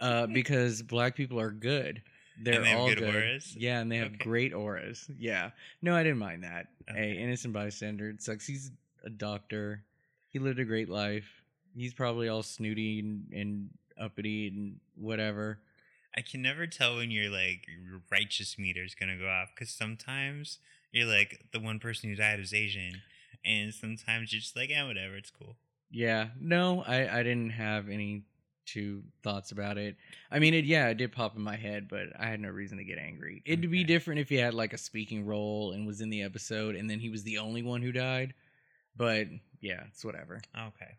uh, 0.00 0.26
because 0.26 0.82
black 0.82 1.14
people 1.14 1.38
are 1.38 1.52
good. 1.52 2.02
They're 2.42 2.60
they 2.60 2.70
have 2.70 2.78
all 2.80 2.88
good 2.88 2.98
good. 2.98 3.14
auras? 3.14 3.54
Yeah, 3.56 3.78
and 3.78 3.92
they 3.92 3.98
have 3.98 4.14
Okay. 4.14 4.24
great 4.24 4.52
auras. 4.52 5.08
Yeah. 5.16 5.50
No, 5.82 5.94
I 5.94 6.02
didn't 6.02 6.18
mind 6.18 6.42
that. 6.42 6.66
Hey, 6.88 7.12
innocent 7.12 7.54
bystander. 7.54 8.10
It 8.10 8.22
sucks. 8.22 8.44
He's 8.44 8.72
a 9.04 9.10
doctor. 9.10 9.84
He 10.30 10.40
lived 10.40 10.58
a 10.58 10.64
great 10.64 10.88
life. 10.88 11.30
He's 11.76 11.94
probably 11.94 12.28
all 12.28 12.42
snooty 12.42 12.98
and, 12.98 13.32
and 13.32 13.70
uppity 14.00 14.48
and 14.48 14.76
whatever. 14.94 15.58
I 16.16 16.20
can 16.20 16.42
never 16.42 16.66
tell 16.66 16.96
when 16.96 17.10
your 17.10 17.30
like 17.30 17.66
your 17.68 18.02
righteous 18.10 18.58
meter 18.58 18.84
is 18.84 18.94
gonna 18.94 19.16
go 19.16 19.28
off 19.28 19.50
because 19.54 19.70
sometimes 19.70 20.58
you're 20.92 21.06
like 21.06 21.46
the 21.52 21.60
one 21.60 21.78
person 21.78 22.10
who 22.10 22.16
died 22.16 22.38
was 22.38 22.52
Asian, 22.52 23.02
and 23.44 23.72
sometimes 23.72 24.32
you're 24.32 24.40
just 24.40 24.56
like, 24.56 24.70
yeah, 24.70 24.86
whatever, 24.86 25.16
it's 25.16 25.30
cool. 25.30 25.56
Yeah. 25.90 26.28
No, 26.40 26.82
I, 26.86 27.18
I 27.18 27.22
didn't 27.22 27.50
have 27.50 27.88
any 27.88 28.24
two 28.64 29.02
thoughts 29.22 29.52
about 29.52 29.78
it. 29.78 29.96
I 30.30 30.38
mean, 30.38 30.54
it 30.54 30.64
yeah, 30.64 30.88
it 30.88 30.96
did 30.96 31.12
pop 31.12 31.36
in 31.36 31.42
my 31.42 31.56
head, 31.56 31.88
but 31.88 32.08
I 32.18 32.26
had 32.26 32.40
no 32.40 32.48
reason 32.48 32.78
to 32.78 32.84
get 32.84 32.98
angry. 32.98 33.42
It'd 33.44 33.70
be 33.70 33.84
different 33.84 34.20
if 34.20 34.28
he 34.28 34.36
had 34.36 34.54
like 34.54 34.72
a 34.72 34.78
speaking 34.78 35.26
role 35.26 35.72
and 35.72 35.86
was 35.86 36.00
in 36.00 36.10
the 36.10 36.22
episode 36.22 36.76
and 36.76 36.88
then 36.88 37.00
he 37.00 37.10
was 37.10 37.22
the 37.22 37.38
only 37.38 37.62
one 37.62 37.82
who 37.82 37.92
died. 37.92 38.34
But 38.96 39.28
yeah, 39.60 39.84
it's 39.88 40.04
whatever. 40.04 40.40
Okay. 40.56 40.96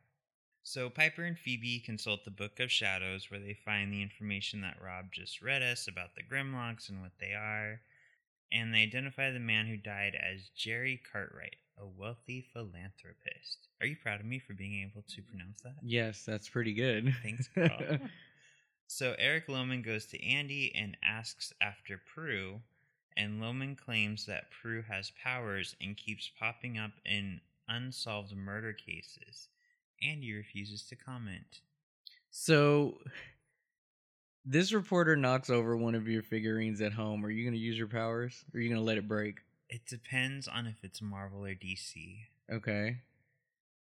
So 0.65 0.89
Piper 0.89 1.23
and 1.23 1.37
Phoebe 1.37 1.81
consult 1.81 2.23
the 2.23 2.31
Book 2.31 2.61
of 2.61 2.71
Shadows 2.71 3.29
where 3.29 3.39
they 3.39 3.53
find 3.53 3.91
the 3.91 4.01
information 4.01 4.61
that 4.61 4.81
Rob 4.81 5.11
just 5.11 5.41
read 5.41 5.61
us 5.61 5.89
about 5.89 6.15
the 6.15 6.23
Grimlocks 6.23 6.87
and 6.87 7.01
what 7.01 7.11
they 7.19 7.33
are. 7.33 7.81
And 8.49 8.73
they 8.73 8.83
identify 8.83 9.29
the 9.29 9.39
man 9.39 9.67
who 9.67 9.75
died 9.75 10.15
as 10.15 10.49
Jerry 10.55 11.01
Cartwright, 11.11 11.57
a 11.77 11.85
wealthy 11.85 12.45
philanthropist. 12.53 13.67
Are 13.81 13.87
you 13.87 13.97
proud 14.01 14.21
of 14.21 14.25
me 14.25 14.39
for 14.39 14.53
being 14.53 14.81
able 14.83 15.01
to 15.01 15.21
pronounce 15.21 15.59
that? 15.63 15.75
Yes, 15.81 16.23
that's 16.23 16.47
pretty 16.47 16.73
good. 16.73 17.13
Thanks, 17.21 17.49
Carl. 17.53 17.97
so 18.87 19.15
Eric 19.19 19.47
Lohman 19.47 19.83
goes 19.83 20.05
to 20.07 20.23
Andy 20.25 20.73
and 20.75 20.95
asks 21.03 21.51
after 21.59 21.99
Prue, 22.13 22.61
and 23.17 23.41
Lohman 23.41 23.77
claims 23.77 24.25
that 24.27 24.51
Prue 24.51 24.83
has 24.83 25.11
powers 25.21 25.75
and 25.81 25.97
keeps 25.97 26.31
popping 26.39 26.77
up 26.77 26.91
in 27.05 27.41
unsolved 27.67 28.35
murder 28.35 28.71
cases. 28.71 29.49
Andy 30.05 30.33
refuses 30.33 30.83
to 30.89 30.95
comment. 30.95 31.61
So 32.31 32.97
this 34.45 34.73
reporter 34.73 35.15
knocks 35.15 35.49
over 35.49 35.77
one 35.77 35.95
of 35.95 36.07
your 36.07 36.21
figurines 36.23 36.81
at 36.81 36.93
home. 36.93 37.25
Are 37.25 37.29
you 37.29 37.43
going 37.43 37.53
to 37.53 37.59
use 37.59 37.77
your 37.77 37.87
powers? 37.87 38.43
Or 38.53 38.57
are 38.57 38.61
you 38.61 38.69
going 38.69 38.81
to 38.81 38.85
let 38.85 38.97
it 38.97 39.07
break? 39.07 39.37
It 39.69 39.85
depends 39.87 40.47
on 40.47 40.67
if 40.67 40.83
it's 40.83 41.01
Marvel 41.01 41.45
or 41.45 41.55
DC. 41.55 42.17
Okay. 42.51 42.97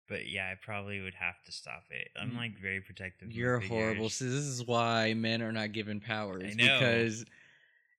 But 0.09 0.29
yeah, 0.29 0.47
I 0.51 0.55
probably 0.61 1.01
would 1.01 1.15
have 1.15 1.43
to 1.47 1.53
stop 1.53 1.85
it. 1.91 2.09
I'm 2.21 2.33
Mm. 2.33 2.37
like 2.37 2.59
very 2.61 2.81
protective. 2.81 3.31
You're 3.33 3.61
horrible. 3.61 4.09
So 4.11 4.25
this 4.25 4.35
is 4.45 4.65
why 4.67 5.15
men 5.15 5.41
are 5.43 5.53
not 5.53 5.73
given 5.73 6.01
powers 6.01 6.43
I 6.45 6.55
know. 6.55 6.79
because 6.79 7.25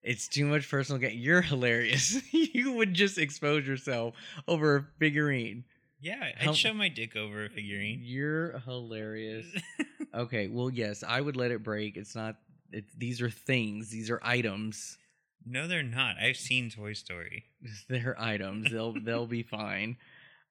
it's 0.04 0.28
too 0.28 0.46
much 0.46 0.70
personal 0.70 1.00
gain. 1.00 1.18
You're 1.18 1.42
hilarious. 1.42 2.22
you 2.34 2.74
would 2.74 2.94
just 2.94 3.18
expose 3.18 3.66
yourself 3.66 4.16
over 4.48 4.76
a 4.76 4.86
figurine. 5.00 5.64
Yeah, 6.02 6.32
I'd 6.40 6.56
show 6.56 6.74
my 6.74 6.90
dick 6.90 7.16
over 7.16 7.46
a 7.46 7.50
figurine. 7.50 8.02
You're 8.04 8.60
hilarious. 8.60 9.46
okay, 10.16 10.48
well, 10.48 10.70
yes, 10.70 11.04
I 11.08 11.22
would 11.22 11.36
let 11.36 11.52
it 11.52 11.64
break. 11.64 11.96
It's 11.96 12.16
not. 12.16 12.38
It, 12.72 12.86
these 12.98 13.22
are 13.22 13.30
things. 13.30 13.90
These 13.90 14.10
are 14.10 14.20
items. 14.24 14.98
no, 15.46 15.68
they're 15.68 15.84
not. 15.84 16.16
I've 16.18 16.38
seen 16.38 16.70
Toy 16.70 16.94
Story. 16.94 17.46
They're 17.90 18.20
items. 18.20 18.72
They'll 18.72 18.94
they'll 18.94 19.28
be 19.28 19.44
fine. 19.44 19.98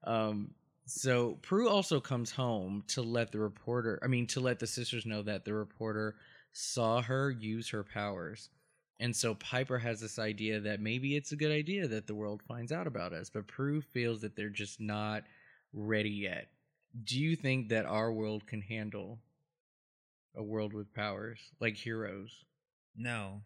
Um. 0.05 0.55
So 0.87 1.39
Prue 1.43 1.69
also 1.69 2.01
comes 2.01 2.31
home 2.33 2.85
to 2.89 3.03
let 3.03 3.33
the 3.33 3.39
reporter. 3.39 3.99
I 4.03 4.07
mean, 4.07 4.27
to 4.29 4.41
let 4.41 4.59
the 4.59 4.67
sisters 4.67 5.07
know 5.07 5.23
that 5.23 5.45
the 5.45 5.55
reporter 5.55 6.17
saw 6.53 7.01
her 7.03 7.31
use 7.31 7.71
her 7.71 7.85
powers. 7.85 8.51
And 8.99 9.17
so 9.17 9.35
Piper 9.35 9.79
has 9.79 10.01
this 10.01 10.19
idea 10.19 10.61
that 10.61 10.81
maybe 10.81 11.17
it's 11.17 11.33
a 11.33 11.37
good 11.37 11.53
idea 11.53 11.89
that 11.89 12.07
the 12.07 12.15
world 12.15 12.43
finds 12.47 12.71
out 12.71 12.87
about 12.87 13.15
us, 13.15 13.31
but 13.31 13.47
Prue 13.47 13.81
feels 13.81 14.21
that 14.21 14.37
they're 14.37 14.51
just 14.51 14.79
not 14.81 15.23
ready 15.73 16.11
yet. 16.11 16.49
Do 17.05 17.19
you 17.19 17.37
think 17.37 17.69
that 17.69 17.87
our 17.87 18.13
world 18.13 18.47
can 18.47 18.63
handle 18.63 19.19
a 20.37 20.43
world 20.43 20.73
with 20.73 20.95
powers 20.95 21.39
like 21.61 21.77
heroes? 21.77 22.45
No, 22.97 23.43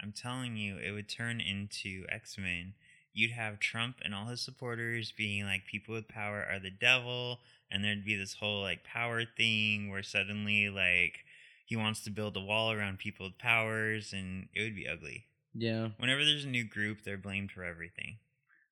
I'm 0.00 0.12
telling 0.12 0.56
you, 0.56 0.78
it 0.78 0.92
would 0.92 1.08
turn 1.08 1.40
into 1.40 2.04
X 2.10 2.36
Men. 2.38 2.74
You'd 3.12 3.30
have 3.30 3.60
Trump 3.60 3.96
and 4.04 4.14
all 4.14 4.26
his 4.26 4.40
supporters 4.40 5.12
being 5.16 5.44
like, 5.44 5.66
people 5.66 5.94
with 5.94 6.08
power 6.08 6.44
are 6.50 6.58
the 6.58 6.70
devil, 6.70 7.38
and 7.70 7.82
there'd 7.82 8.04
be 8.04 8.16
this 8.16 8.34
whole 8.34 8.60
like 8.60 8.84
power 8.84 9.22
thing 9.24 9.90
where 9.90 10.02
suddenly 10.02 10.68
like 10.68 11.20
he 11.64 11.76
wants 11.76 12.02
to 12.04 12.10
build 12.10 12.36
a 12.36 12.40
wall 12.40 12.72
around 12.72 12.98
people 12.98 13.26
with 13.26 13.38
powers, 13.38 14.12
and 14.12 14.48
it 14.54 14.62
would 14.62 14.76
be 14.76 14.88
ugly. 14.88 15.24
Yeah. 15.54 15.88
Whenever 15.98 16.24
there's 16.24 16.44
a 16.44 16.48
new 16.48 16.64
group, 16.64 16.98
they're 17.02 17.16
blamed 17.16 17.52
for 17.52 17.64
everything. 17.64 18.18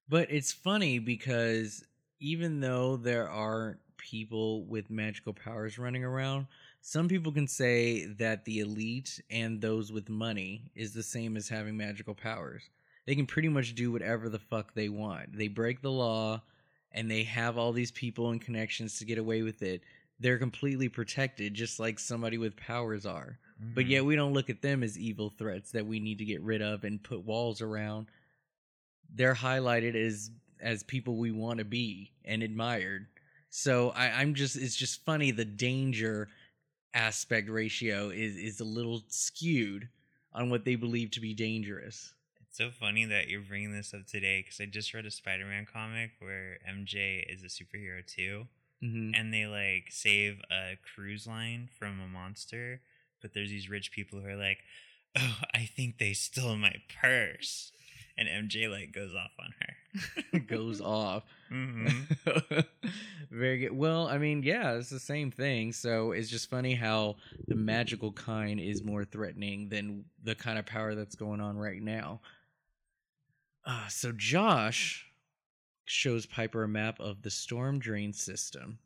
But 0.09 0.31
it's 0.31 0.53
funny 0.53 0.99
because 0.99 1.85
even 2.23 2.61
though 2.61 2.97
there 2.97 3.29
aren't 3.29 3.79
people 3.99 4.65
with 4.67 4.91
magical 4.91 5.33
powers 5.33 5.77
running 5.79 6.05
around, 6.05 6.47
some 6.81 7.09
people 7.09 7.33
can 7.33 7.49
say 7.49 8.07
that 8.07 8.45
the 8.45 8.61
elite 8.61 9.21
and 9.29 9.61
those 9.61 9.93
with 9.93 10.09
money 10.09 10.71
is 10.75 10.93
the 10.95 11.03
same 11.03 11.37
as 11.37 11.49
having 11.49 11.77
magical 11.77 12.15
powers. 12.15 12.63
They 13.07 13.17
can 13.17 13.27
pretty 13.27 13.49
much 13.49 13.75
do 13.75 13.91
whatever 13.91 14.29
the 14.29 14.39
fuck 14.39 14.73
they 14.75 14.89
want. 14.89 15.37
They 15.37 15.49
break 15.49 15.83
the 15.83 15.91
law 15.91 16.43
and 16.93 17.11
they 17.11 17.25
have 17.25 17.59
all 17.59 17.73
these 17.73 17.91
people 17.91 18.31
and 18.31 18.41
connections 18.41 18.99
to 18.99 19.05
get 19.05 19.19
away 19.19 19.43
with 19.43 19.63
it. 19.63 19.83
They're 20.21 20.39
completely 20.39 20.89
protected, 20.89 21.55
just 21.55 21.81
like 21.81 21.99
somebody 21.99 22.39
with 22.39 22.55
powers 22.57 23.05
are. 23.05 23.39
But 23.75 23.87
Mhm. 23.87 23.91
yet 23.91 24.05
we 24.05 24.15
don't 24.15 24.33
look 24.33 24.51
at 24.51 24.63
them 24.63 24.85
as 24.85 24.97
evil 24.99 25.31
threats 25.31 25.73
that 25.73 25.87
we 25.87 25.99
need 25.99 26.19
to 26.19 26.25
get 26.25 26.41
rid 26.43 26.63
of 26.63 26.85
and 26.85 27.03
put 27.03 27.25
walls 27.25 27.61
around. 27.61 28.07
They're 29.15 29.35
highlighted 29.35 29.95
as 29.95 30.31
as 30.63 30.83
people 30.83 31.17
we 31.17 31.31
want 31.33 31.59
to 31.59 31.65
be 31.65 32.13
and 32.25 32.43
admired. 32.43 33.07
So 33.51 33.91
I, 33.91 34.07
I'm 34.21 34.35
just 34.35 34.57
it's 34.57 34.77
just 34.77 35.05
funny 35.05 35.31
the 35.31 35.45
danger 35.45 36.29
aspect 36.95 37.51
ratio 37.51 38.09
is 38.11 38.37
is 38.37 38.61
a 38.61 38.65
little 38.65 39.03
skewed 39.09 39.89
on 40.33 40.49
what 40.49 40.65
they 40.65 40.77
believe 40.77 41.11
to 41.13 41.21
be 41.21 41.35
dangerous. 41.35 42.15
It's 42.41 42.57
so 42.57 42.71
funny 42.71 43.05
that 43.07 43.29
you're 43.29 43.41
bringing 43.41 43.73
this 43.73 43.93
up 43.93 44.07
today 44.07 44.43
because 44.43 44.61
I 44.61 44.67
just 44.67 44.95
read 44.95 45.07
a 45.07 45.11
Spider-Man 45.11 45.67
comic 45.71 46.13
where 46.21 46.59
MJ 46.69 47.25
is 47.31 47.43
a 47.43 47.47
superhero 47.47 48.07
too. 48.07 48.47
Mm-hmm. 48.83 49.15
and 49.15 49.33
they 49.33 49.47
like 49.47 49.93
save 49.93 50.41
a 50.51 50.77
cruise 50.83 51.25
line 51.25 51.69
from 51.79 52.01
a 52.01 52.09
monster 52.09 52.81
but 53.21 53.33
there's 53.33 53.49
these 53.49 53.71
rich 53.71 53.93
people 53.93 54.19
who 54.19 54.27
are 54.27 54.35
like 54.35 54.59
oh 55.17 55.37
i 55.55 55.67
think 55.67 55.99
they 55.99 56.15
stole 56.15 56.57
my 56.57 56.75
purse 57.01 57.71
and 58.17 58.29
mj 58.29 58.71
like 58.71 58.93
goes 58.93 59.15
off 59.15 59.33
on 59.39 59.55
her 59.61 60.41
Goes 60.47 60.81
off. 60.81 61.25
hmm 61.49 61.87
Very 63.31 63.59
good. 63.59 63.73
Well, 63.73 64.09
I 64.09 64.19
mean, 64.19 64.43
yeah, 64.43 64.73
it's 64.73 64.91
the 64.91 64.99
same 64.99 65.31
thing. 65.31 65.73
So 65.73 66.13
it's 66.13 66.29
just 66.29 66.51
funny 66.51 66.75
how 66.75 67.17
the 67.49 67.55
magical 67.55 68.13
kind 68.13 68.61
is 68.61 68.83
more 68.83 69.05
threatening 69.05 69.69
than 69.69 70.05
the 70.23 70.35
kind 70.35 70.59
of 70.59 70.67
power 70.67 70.95
that's 70.95 71.15
going 71.15 71.41
on 71.41 71.57
right 71.57 71.83
now. 71.83 72.21
Uh, 73.65 73.87
so 73.89 74.13
Josh 74.13 75.07
shows 75.85 76.27
Piper 76.27 76.65
a 76.65 76.69
map 76.69 76.99
of 77.01 77.23
the 77.23 77.31
storm 77.31 77.79
drain 77.79 78.13
system. 78.13 78.79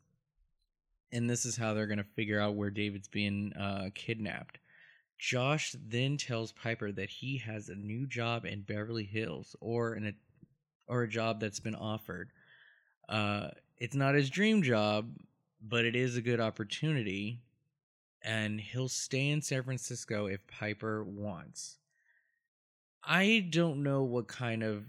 And 1.11 1.29
this 1.29 1.45
is 1.45 1.55
how 1.55 1.73
they're 1.73 1.87
going 1.87 1.97
to 1.97 2.03
figure 2.03 2.39
out 2.39 2.55
where 2.55 2.69
David's 2.69 3.07
being 3.07 3.53
uh, 3.53 3.89
kidnapped. 3.95 4.59
Josh 5.17 5.75
then 5.87 6.17
tells 6.17 6.51
Piper 6.51 6.91
that 6.91 7.09
he 7.09 7.37
has 7.37 7.69
a 7.69 7.75
new 7.75 8.05
job 8.05 8.45
in 8.45 8.61
Beverly 8.61 9.03
Hills 9.03 9.55
or 9.59 9.95
in 9.95 10.07
a 10.07 10.13
or 10.87 11.03
a 11.03 11.09
job 11.09 11.39
that's 11.39 11.59
been 11.59 11.75
offered. 11.75 12.29
Uh, 13.09 13.49
it's 13.77 13.95
not 13.95 14.15
his 14.15 14.29
dream 14.29 14.63
job, 14.63 15.09
but 15.61 15.85
it 15.85 15.95
is 15.95 16.15
a 16.15 16.21
good 16.21 16.39
opportunity, 16.39 17.41
and 18.21 18.61
he'll 18.61 18.87
stay 18.87 19.29
in 19.29 19.41
San 19.41 19.63
Francisco 19.63 20.27
if 20.27 20.45
Piper 20.47 21.03
wants. 21.03 21.77
I 23.03 23.47
don't 23.49 23.83
know 23.83 24.03
what 24.03 24.27
kind 24.27 24.63
of. 24.63 24.85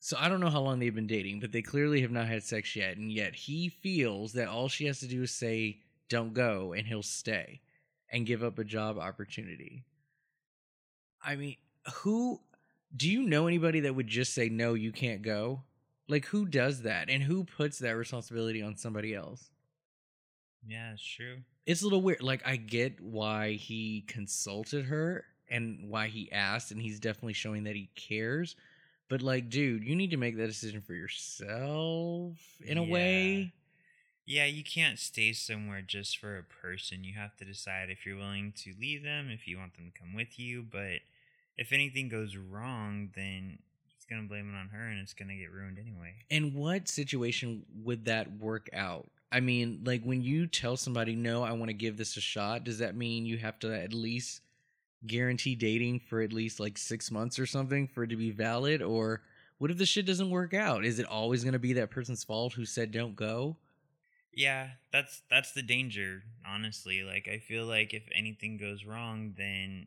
So 0.00 0.16
I 0.18 0.28
don't 0.28 0.40
know 0.40 0.50
how 0.50 0.60
long 0.60 0.78
they've 0.78 0.94
been 0.94 1.06
dating, 1.06 1.40
but 1.40 1.52
they 1.52 1.62
clearly 1.62 2.02
have 2.02 2.10
not 2.10 2.28
had 2.28 2.42
sex 2.42 2.76
yet, 2.76 2.96
and 2.96 3.10
yet 3.10 3.34
he 3.34 3.68
feels 3.68 4.32
that 4.34 4.48
all 4.48 4.68
she 4.68 4.86
has 4.86 5.00
to 5.00 5.06
do 5.06 5.22
is 5.22 5.30
say, 5.30 5.80
don't 6.10 6.34
go, 6.34 6.74
and 6.74 6.86
he'll 6.86 7.02
stay 7.02 7.60
and 8.14 8.24
give 8.24 8.44
up 8.44 8.58
a 8.60 8.64
job 8.64 8.96
opportunity. 8.96 9.82
I 11.20 11.34
mean, 11.34 11.56
who 11.96 12.40
do 12.96 13.10
you 13.10 13.22
know 13.24 13.48
anybody 13.48 13.80
that 13.80 13.94
would 13.94 14.06
just 14.06 14.32
say 14.34 14.48
no, 14.48 14.74
you 14.74 14.92
can't 14.92 15.20
go? 15.20 15.62
Like, 16.06 16.26
who 16.26 16.46
does 16.46 16.82
that? 16.82 17.10
And 17.10 17.22
who 17.24 17.42
puts 17.44 17.80
that 17.80 17.96
responsibility 17.96 18.62
on 18.62 18.76
somebody 18.76 19.14
else? 19.14 19.50
Yeah, 20.66 20.92
it's 20.92 21.02
true. 21.02 21.38
It's 21.66 21.82
a 21.82 21.84
little 21.84 22.02
weird. 22.02 22.22
Like, 22.22 22.46
I 22.46 22.54
get 22.56 23.00
why 23.00 23.52
he 23.54 24.02
consulted 24.06 24.84
her 24.84 25.24
and 25.50 25.88
why 25.88 26.06
he 26.06 26.30
asked, 26.30 26.70
and 26.70 26.80
he's 26.80 27.00
definitely 27.00 27.32
showing 27.32 27.64
that 27.64 27.74
he 27.74 27.90
cares. 27.96 28.54
But, 29.08 29.22
like, 29.22 29.50
dude, 29.50 29.82
you 29.82 29.96
need 29.96 30.10
to 30.10 30.16
make 30.16 30.36
that 30.36 30.46
decision 30.46 30.80
for 30.80 30.94
yourself 30.94 32.36
in 32.64 32.78
a 32.78 32.84
Yeah. 32.84 32.92
way. 32.92 33.52
Yeah, 34.26 34.46
you 34.46 34.64
can't 34.64 34.98
stay 34.98 35.32
somewhere 35.32 35.82
just 35.82 36.18
for 36.18 36.38
a 36.38 36.42
person. 36.42 37.04
You 37.04 37.14
have 37.14 37.36
to 37.36 37.44
decide 37.44 37.90
if 37.90 38.06
you're 38.06 38.16
willing 38.16 38.52
to 38.58 38.72
leave 38.80 39.02
them, 39.02 39.28
if 39.30 39.46
you 39.46 39.58
want 39.58 39.74
them 39.74 39.92
to 39.92 40.00
come 40.00 40.14
with 40.14 40.38
you. 40.38 40.62
But 40.62 41.00
if 41.58 41.72
anything 41.72 42.08
goes 42.08 42.36
wrong, 42.36 43.10
then 43.14 43.58
he's 43.86 44.06
gonna 44.08 44.26
blame 44.26 44.48
it 44.52 44.58
on 44.58 44.68
her, 44.68 44.88
and 44.88 45.00
it's 45.00 45.12
gonna 45.12 45.36
get 45.36 45.52
ruined 45.52 45.78
anyway. 45.78 46.14
And 46.30 46.54
what 46.54 46.88
situation 46.88 47.66
would 47.82 48.06
that 48.06 48.38
work 48.38 48.70
out? 48.72 49.10
I 49.30 49.40
mean, 49.40 49.80
like 49.84 50.04
when 50.04 50.22
you 50.22 50.46
tell 50.46 50.76
somebody, 50.76 51.16
no, 51.16 51.42
I 51.42 51.52
want 51.52 51.68
to 51.68 51.74
give 51.74 51.96
this 51.96 52.16
a 52.16 52.20
shot, 52.20 52.62
does 52.62 52.78
that 52.78 52.94
mean 52.94 53.26
you 53.26 53.36
have 53.38 53.58
to 53.58 53.74
at 53.74 53.92
least 53.92 54.42
guarantee 55.06 55.56
dating 55.56 56.00
for 56.00 56.20
at 56.20 56.32
least 56.32 56.60
like 56.60 56.78
six 56.78 57.10
months 57.10 57.38
or 57.38 57.44
something 57.44 57.88
for 57.88 58.04
it 58.04 58.08
to 58.08 58.16
be 58.16 58.30
valid? 58.30 58.80
Or 58.80 59.22
what 59.58 59.72
if 59.72 59.78
the 59.78 59.86
shit 59.86 60.06
doesn't 60.06 60.30
work 60.30 60.54
out? 60.54 60.84
Is 60.84 61.00
it 61.00 61.06
always 61.06 61.42
going 61.42 61.54
to 61.54 61.58
be 61.58 61.72
that 61.74 61.90
person's 61.90 62.22
fault 62.22 62.52
who 62.52 62.64
said 62.64 62.92
don't 62.92 63.16
go? 63.16 63.56
Yeah, 64.36 64.70
that's 64.92 65.22
that's 65.30 65.52
the 65.52 65.62
danger, 65.62 66.22
honestly. 66.46 67.02
Like 67.02 67.28
I 67.28 67.38
feel 67.38 67.66
like 67.66 67.94
if 67.94 68.04
anything 68.14 68.56
goes 68.56 68.84
wrong, 68.84 69.34
then 69.36 69.86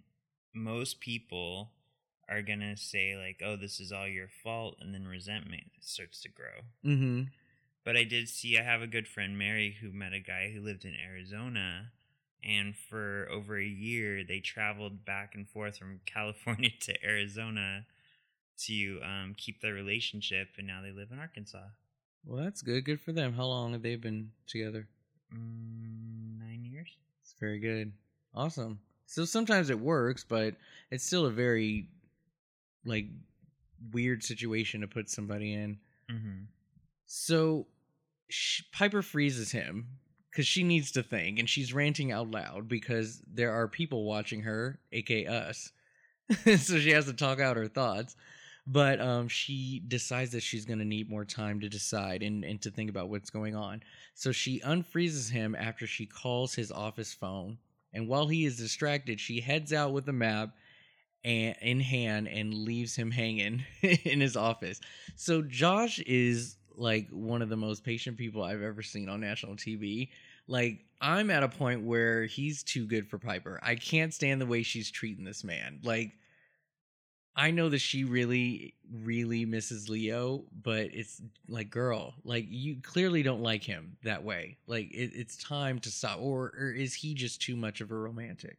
most 0.53 0.99
people 0.99 1.71
are 2.29 2.41
gonna 2.41 2.77
say 2.77 3.15
like, 3.17 3.41
"Oh, 3.43 3.55
this 3.55 3.79
is 3.79 3.91
all 3.91 4.07
your 4.07 4.29
fault," 4.43 4.77
and 4.79 4.93
then 4.93 5.07
resentment 5.07 5.71
starts 5.81 6.21
to 6.21 6.29
grow. 6.29 6.63
Hmm. 6.83 7.23
But 7.83 7.95
I 7.95 8.03
did 8.03 8.27
see 8.27 8.57
I 8.57 8.63
have 8.63 8.81
a 8.81 8.87
good 8.87 9.07
friend 9.07 9.37
Mary 9.37 9.77
who 9.79 9.91
met 9.91 10.13
a 10.13 10.19
guy 10.19 10.51
who 10.51 10.61
lived 10.61 10.83
in 10.83 10.93
Arizona 10.93 11.91
and 12.43 12.75
for 12.75 13.27
over 13.31 13.57
a 13.57 13.65
year 13.65 14.23
they 14.23 14.39
traveled 14.39 15.05
back 15.05 15.33
and 15.35 15.47
forth 15.49 15.77
from 15.77 16.01
California 16.05 16.71
to 16.81 17.05
Arizona 17.05 17.85
to 18.57 18.99
um, 19.03 19.35
keep 19.37 19.61
their 19.61 19.73
relationship 19.73 20.49
and 20.57 20.67
now 20.67 20.81
they 20.81 20.91
live 20.91 21.11
in 21.11 21.19
Arkansas. 21.19 21.67
Well, 22.27 22.43
that's 22.43 22.61
good. 22.61 22.83
Good 22.83 22.99
for 22.99 23.13
them. 23.13 23.33
How 23.33 23.45
long 23.45 23.71
have 23.71 23.81
they 23.81 23.95
been 23.95 24.31
together? 24.47 24.87
Mm, 25.33 26.39
9 26.39 26.65
years. 26.65 26.89
It's 27.23 27.33
very 27.39 27.59
good. 27.59 27.93
Awesome. 28.35 28.79
So 29.05 29.23
sometimes 29.23 29.69
it 29.69 29.79
works, 29.79 30.25
but 30.27 30.55
it's 30.91 31.05
still 31.05 31.25
a 31.25 31.31
very 31.31 31.87
like 32.85 33.05
weird 33.93 34.23
situation 34.23 34.81
to 34.81 34.87
put 34.87 35.09
somebody 35.09 35.53
in. 35.53 35.79
Mhm. 36.11 36.47
So 37.05 37.67
sh 38.29 38.63
Piper 38.73 39.01
freezes 39.01 39.51
him 39.51 39.87
because 40.29 40.45
she 40.47 40.63
needs 40.63 40.91
to 40.91 41.03
think, 41.03 41.39
and 41.39 41.49
she's 41.49 41.73
ranting 41.73 42.11
out 42.11 42.29
loud 42.29 42.67
because 42.67 43.21
there 43.25 43.53
are 43.53 43.69
people 43.69 44.03
watching 44.03 44.41
her, 44.41 44.79
aka 44.91 45.25
us. 45.27 45.71
so 46.57 46.77
she 46.79 46.91
has 46.91 47.05
to 47.05 47.13
talk 47.13 47.39
out 47.39 47.55
her 47.55 47.69
thoughts. 47.69 48.17
But 48.69 48.99
um, 48.99 49.29
she 49.29 49.81
decides 49.87 50.31
that 50.31 50.43
she's 50.43 50.65
going 50.65 50.79
to 50.79 50.85
need 50.85 51.09
more 51.09 51.23
time 51.23 51.61
to 51.61 51.69
decide 51.69 52.21
and, 52.21 52.43
and 52.43 52.61
to 52.61 52.69
think 52.69 52.89
about 52.89 53.07
what's 53.07 53.29
going 53.29 53.55
on. 53.55 53.81
So 54.13 54.33
she 54.33 54.59
unfreezes 54.59 55.31
him 55.31 55.55
after 55.55 55.87
she 55.87 56.05
calls 56.05 56.53
his 56.53 56.69
office 56.69 57.13
phone. 57.13 57.59
And 57.93 58.09
while 58.09 58.27
he 58.27 58.45
is 58.45 58.57
distracted, 58.57 59.21
she 59.21 59.39
heads 59.39 59.71
out 59.71 59.93
with 59.93 60.05
the 60.05 60.13
map 60.13 60.49
and, 61.23 61.55
in 61.61 61.79
hand 61.79 62.27
and 62.27 62.53
leaves 62.53 62.93
him 62.93 63.09
hanging 63.09 63.63
in 63.81 64.19
his 64.19 64.35
office. 64.35 64.81
So 65.15 65.41
Josh 65.41 65.99
is 65.99 66.57
like 66.75 67.09
one 67.09 67.41
of 67.41 67.49
the 67.49 67.57
most 67.57 67.85
patient 67.85 68.17
people 68.17 68.43
I've 68.43 68.61
ever 68.61 68.81
seen 68.81 69.07
on 69.07 69.21
national 69.21 69.55
TV. 69.55 70.09
Like 70.47 70.79
I'm 71.01 71.29
at 71.29 71.43
a 71.43 71.49
point 71.49 71.83
where 71.83 72.25
he's 72.25 72.63
too 72.63 72.85
good 72.85 73.07
for 73.07 73.17
Piper. 73.17 73.59
I 73.63 73.75
can't 73.75 74.13
stand 74.13 74.41
the 74.41 74.45
way 74.45 74.61
she's 74.63 74.91
treating 74.91 75.23
this 75.23 75.43
man. 75.43 75.79
Like 75.83 76.11
I 77.39 77.51
know 77.51 77.69
that 77.69 77.79
she 77.79 78.03
really 78.03 78.73
really 78.91 79.45
misses 79.45 79.89
Leo, 79.89 80.43
but 80.63 80.89
it's 80.93 81.21
like 81.47 81.69
girl, 81.69 82.15
like 82.23 82.45
you 82.49 82.77
clearly 82.81 83.21
don't 83.21 83.43
like 83.43 83.63
him 83.63 83.97
that 84.03 84.23
way. 84.23 84.57
Like 84.65 84.91
it, 84.91 85.11
it's 85.13 85.37
time 85.37 85.79
to 85.79 85.91
stop 85.91 86.19
or 86.19 86.53
or 86.59 86.71
is 86.71 86.95
he 86.95 87.13
just 87.13 87.41
too 87.41 87.55
much 87.55 87.79
of 87.79 87.91
a 87.91 87.95
romantic? 87.95 88.57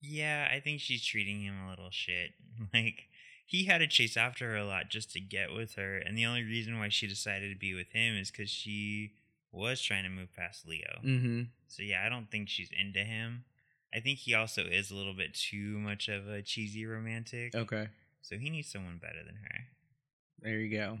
Yeah, 0.00 0.48
I 0.52 0.58
think 0.60 0.80
she's 0.80 1.04
treating 1.04 1.42
him 1.42 1.54
a 1.64 1.70
little 1.70 1.90
shit. 1.90 2.32
Like 2.74 3.04
he 3.46 3.64
had 3.64 3.78
to 3.78 3.86
chase 3.86 4.16
after 4.16 4.50
her 4.50 4.56
a 4.56 4.64
lot 4.64 4.88
just 4.88 5.12
to 5.12 5.20
get 5.20 5.52
with 5.52 5.74
her, 5.74 5.98
and 5.98 6.16
the 6.16 6.26
only 6.26 6.42
reason 6.42 6.78
why 6.78 6.88
she 6.88 7.06
decided 7.06 7.52
to 7.52 7.58
be 7.58 7.74
with 7.74 7.92
him 7.92 8.16
is 8.16 8.30
because 8.30 8.50
she 8.50 9.12
was 9.52 9.80
trying 9.82 10.04
to 10.04 10.08
move 10.08 10.32
past 10.34 10.66
Leo. 10.66 11.00
Mhm. 11.04 11.48
So 11.68 11.82
yeah, 11.82 12.04
I 12.04 12.08
don't 12.08 12.30
think 12.30 12.48
she's 12.48 12.70
into 12.70 13.04
him. 13.04 13.44
I 13.94 14.00
think 14.00 14.18
he 14.18 14.34
also 14.34 14.62
is 14.62 14.90
a 14.90 14.94
little 14.94 15.14
bit 15.14 15.34
too 15.34 15.78
much 15.78 16.08
of 16.08 16.28
a 16.28 16.42
cheesy 16.42 16.86
romantic. 16.86 17.54
Okay. 17.54 17.88
So 18.22 18.36
he 18.36 18.50
needs 18.50 18.70
someone 18.70 18.98
better 19.00 19.22
than 19.24 19.34
her. 19.34 19.58
There 20.40 20.58
you 20.58 20.76
go. 20.76 20.98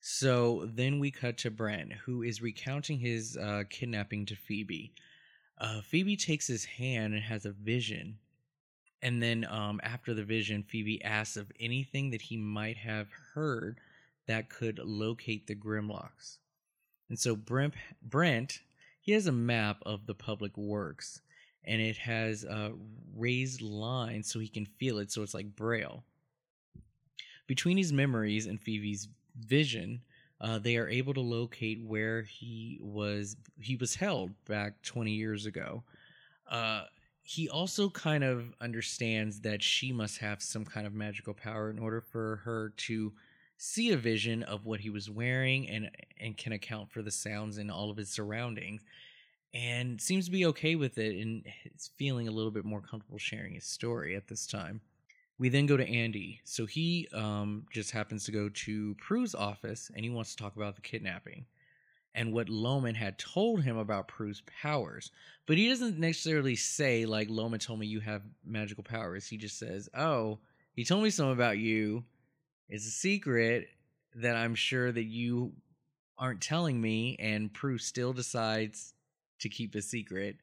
So 0.00 0.68
then 0.74 0.98
we 0.98 1.10
cut 1.10 1.38
to 1.38 1.50
Brent, 1.50 1.92
who 1.92 2.22
is 2.22 2.42
recounting 2.42 2.98
his 2.98 3.36
uh, 3.36 3.64
kidnapping 3.68 4.26
to 4.26 4.36
Phoebe. 4.36 4.92
Uh, 5.58 5.80
Phoebe 5.82 6.16
takes 6.16 6.46
his 6.46 6.64
hand 6.64 7.14
and 7.14 7.22
has 7.22 7.44
a 7.44 7.52
vision. 7.52 8.18
And 9.02 9.22
then 9.22 9.46
um, 9.48 9.80
after 9.82 10.14
the 10.14 10.24
vision, 10.24 10.62
Phoebe 10.62 11.02
asks 11.04 11.36
of 11.36 11.52
anything 11.60 12.10
that 12.10 12.22
he 12.22 12.36
might 12.36 12.76
have 12.78 13.08
heard 13.34 13.78
that 14.26 14.48
could 14.48 14.78
locate 14.78 15.46
the 15.46 15.54
Grimlocks. 15.54 16.38
And 17.08 17.18
so 17.18 17.36
Brent, 17.36 17.74
Brent 18.02 18.60
he 19.04 19.12
has 19.12 19.26
a 19.26 19.32
map 19.32 19.82
of 19.84 20.06
the 20.06 20.14
public 20.14 20.56
works, 20.56 21.20
and 21.64 21.80
it 21.80 21.96
has 21.96 22.44
uh, 22.44 22.70
raised 23.16 23.62
lines 23.62 24.30
so 24.30 24.38
he 24.38 24.48
can 24.48 24.66
feel 24.66 24.98
it, 24.98 25.10
so 25.10 25.22
it's 25.22 25.34
like 25.34 25.56
Braille. 25.56 26.04
Between 27.46 27.76
his 27.76 27.92
memories 27.92 28.46
and 28.46 28.60
Phoebe's 28.60 29.08
vision, 29.38 30.00
uh, 30.40 30.58
they 30.58 30.76
are 30.76 30.88
able 30.88 31.14
to 31.14 31.20
locate 31.20 31.82
where 31.82 32.22
he 32.22 32.78
was 32.80 33.36
he 33.60 33.76
was 33.76 33.94
held 33.94 34.30
back 34.46 34.82
20 34.82 35.10
years 35.10 35.46
ago. 35.46 35.82
Uh, 36.50 36.84
he 37.22 37.48
also 37.48 37.88
kind 37.88 38.22
of 38.22 38.52
understands 38.60 39.40
that 39.40 39.62
she 39.62 39.92
must 39.92 40.18
have 40.18 40.42
some 40.42 40.64
kind 40.64 40.86
of 40.86 40.92
magical 40.92 41.32
power 41.32 41.70
in 41.70 41.78
order 41.78 42.00
for 42.00 42.36
her 42.44 42.72
to 42.76 43.12
see 43.56 43.92
a 43.92 43.96
vision 43.96 44.42
of 44.42 44.66
what 44.66 44.80
he 44.80 44.90
was 44.90 45.08
wearing 45.08 45.68
and 45.68 45.90
and 46.20 46.36
can 46.36 46.52
account 46.52 46.90
for 46.90 47.00
the 47.00 47.10
sounds 47.10 47.56
in 47.56 47.70
all 47.70 47.90
of 47.90 47.96
his 47.96 48.10
surroundings 48.10 48.82
and 49.54 50.00
seems 50.00 50.24
to 50.24 50.32
be 50.32 50.46
okay 50.46 50.74
with 50.74 50.98
it 50.98 51.16
and 51.22 51.44
is 51.74 51.90
feeling 51.96 52.26
a 52.26 52.32
little 52.32 52.50
bit 52.50 52.64
more 52.64 52.80
comfortable 52.80 53.18
sharing 53.18 53.54
his 53.54 53.64
story 53.64 54.16
at 54.16 54.26
this 54.26 54.46
time. 54.46 54.80
We 55.38 55.48
then 55.48 55.66
go 55.66 55.76
to 55.76 55.88
Andy. 55.88 56.40
So 56.44 56.66
he 56.66 57.08
um, 57.12 57.64
just 57.72 57.92
happens 57.92 58.24
to 58.24 58.32
go 58.32 58.48
to 58.48 58.96
Prue's 58.96 59.34
office 59.34 59.90
and 59.94 60.04
he 60.04 60.10
wants 60.10 60.34
to 60.34 60.42
talk 60.42 60.56
about 60.56 60.74
the 60.74 60.82
kidnapping 60.82 61.46
and 62.16 62.32
what 62.32 62.48
Lohman 62.48 62.96
had 62.96 63.18
told 63.18 63.62
him 63.62 63.76
about 63.76 64.08
Prue's 64.08 64.42
powers. 64.60 65.12
But 65.46 65.56
he 65.56 65.68
doesn't 65.68 65.98
necessarily 65.98 66.56
say, 66.56 67.06
like, 67.06 67.28
Lohman 67.28 67.64
told 67.64 67.78
me 67.78 67.86
you 67.86 68.00
have 68.00 68.22
magical 68.44 68.84
powers. 68.84 69.26
He 69.26 69.36
just 69.36 69.58
says, 69.58 69.88
Oh, 69.94 70.38
he 70.74 70.84
told 70.84 71.02
me 71.02 71.10
something 71.10 71.32
about 71.32 71.58
you. 71.58 72.04
It's 72.68 72.86
a 72.86 72.90
secret 72.90 73.68
that 74.16 74.36
I'm 74.36 74.54
sure 74.54 74.90
that 74.90 75.04
you 75.04 75.52
aren't 76.18 76.40
telling 76.40 76.80
me. 76.80 77.16
And 77.18 77.52
Prue 77.52 77.78
still 77.78 78.12
decides 78.12 78.93
to 79.44 79.48
keep 79.48 79.74
a 79.74 79.82
secret 79.82 80.36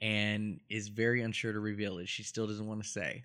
and 0.00 0.60
is 0.68 0.88
very 0.88 1.22
unsure 1.22 1.52
to 1.52 1.60
reveal 1.60 1.98
it. 1.98 2.08
She 2.08 2.22
still 2.22 2.46
doesn't 2.46 2.66
want 2.66 2.82
to 2.82 2.88
say. 2.88 3.24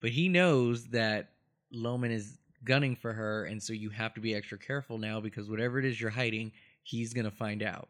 But 0.00 0.10
he 0.10 0.28
knows 0.28 0.86
that 0.86 1.32
Lohman 1.74 2.10
is 2.10 2.38
gunning 2.64 2.96
for 2.96 3.12
her, 3.12 3.44
and 3.44 3.62
so 3.62 3.72
you 3.72 3.90
have 3.90 4.14
to 4.14 4.20
be 4.20 4.34
extra 4.34 4.58
careful 4.58 4.98
now 4.98 5.20
because 5.20 5.50
whatever 5.50 5.78
it 5.78 5.84
is 5.84 6.00
you're 6.00 6.10
hiding, 6.10 6.52
he's 6.82 7.12
going 7.12 7.24
to 7.24 7.30
find 7.30 7.62
out. 7.62 7.88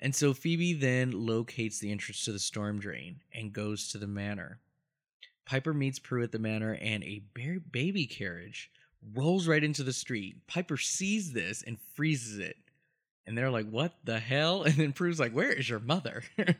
And 0.00 0.14
so 0.14 0.34
Phoebe 0.34 0.72
then 0.72 1.12
locates 1.12 1.78
the 1.78 1.92
entrance 1.92 2.24
to 2.24 2.32
the 2.32 2.38
storm 2.38 2.80
drain 2.80 3.20
and 3.32 3.52
goes 3.52 3.88
to 3.88 3.98
the 3.98 4.08
manor. 4.08 4.58
Piper 5.44 5.74
meets 5.74 5.98
Prue 5.98 6.22
at 6.22 6.32
the 6.32 6.38
manor, 6.38 6.78
and 6.80 7.04
a 7.04 7.22
baby 7.70 8.06
carriage 8.06 8.70
rolls 9.14 9.46
right 9.46 9.62
into 9.62 9.82
the 9.82 9.92
street. 9.92 10.46
Piper 10.46 10.76
sees 10.76 11.32
this 11.32 11.62
and 11.62 11.78
freezes 11.94 12.38
it. 12.38 12.56
And 13.26 13.38
they're 13.38 13.50
like, 13.50 13.68
what 13.68 13.92
the 14.04 14.18
hell? 14.18 14.62
And 14.66 14.74
then 14.74 14.92
Prue's 14.92 15.20
like, 15.20 15.32
where 15.32 15.52
is 15.52 15.68
your 15.68 15.78
mother? 15.78 16.24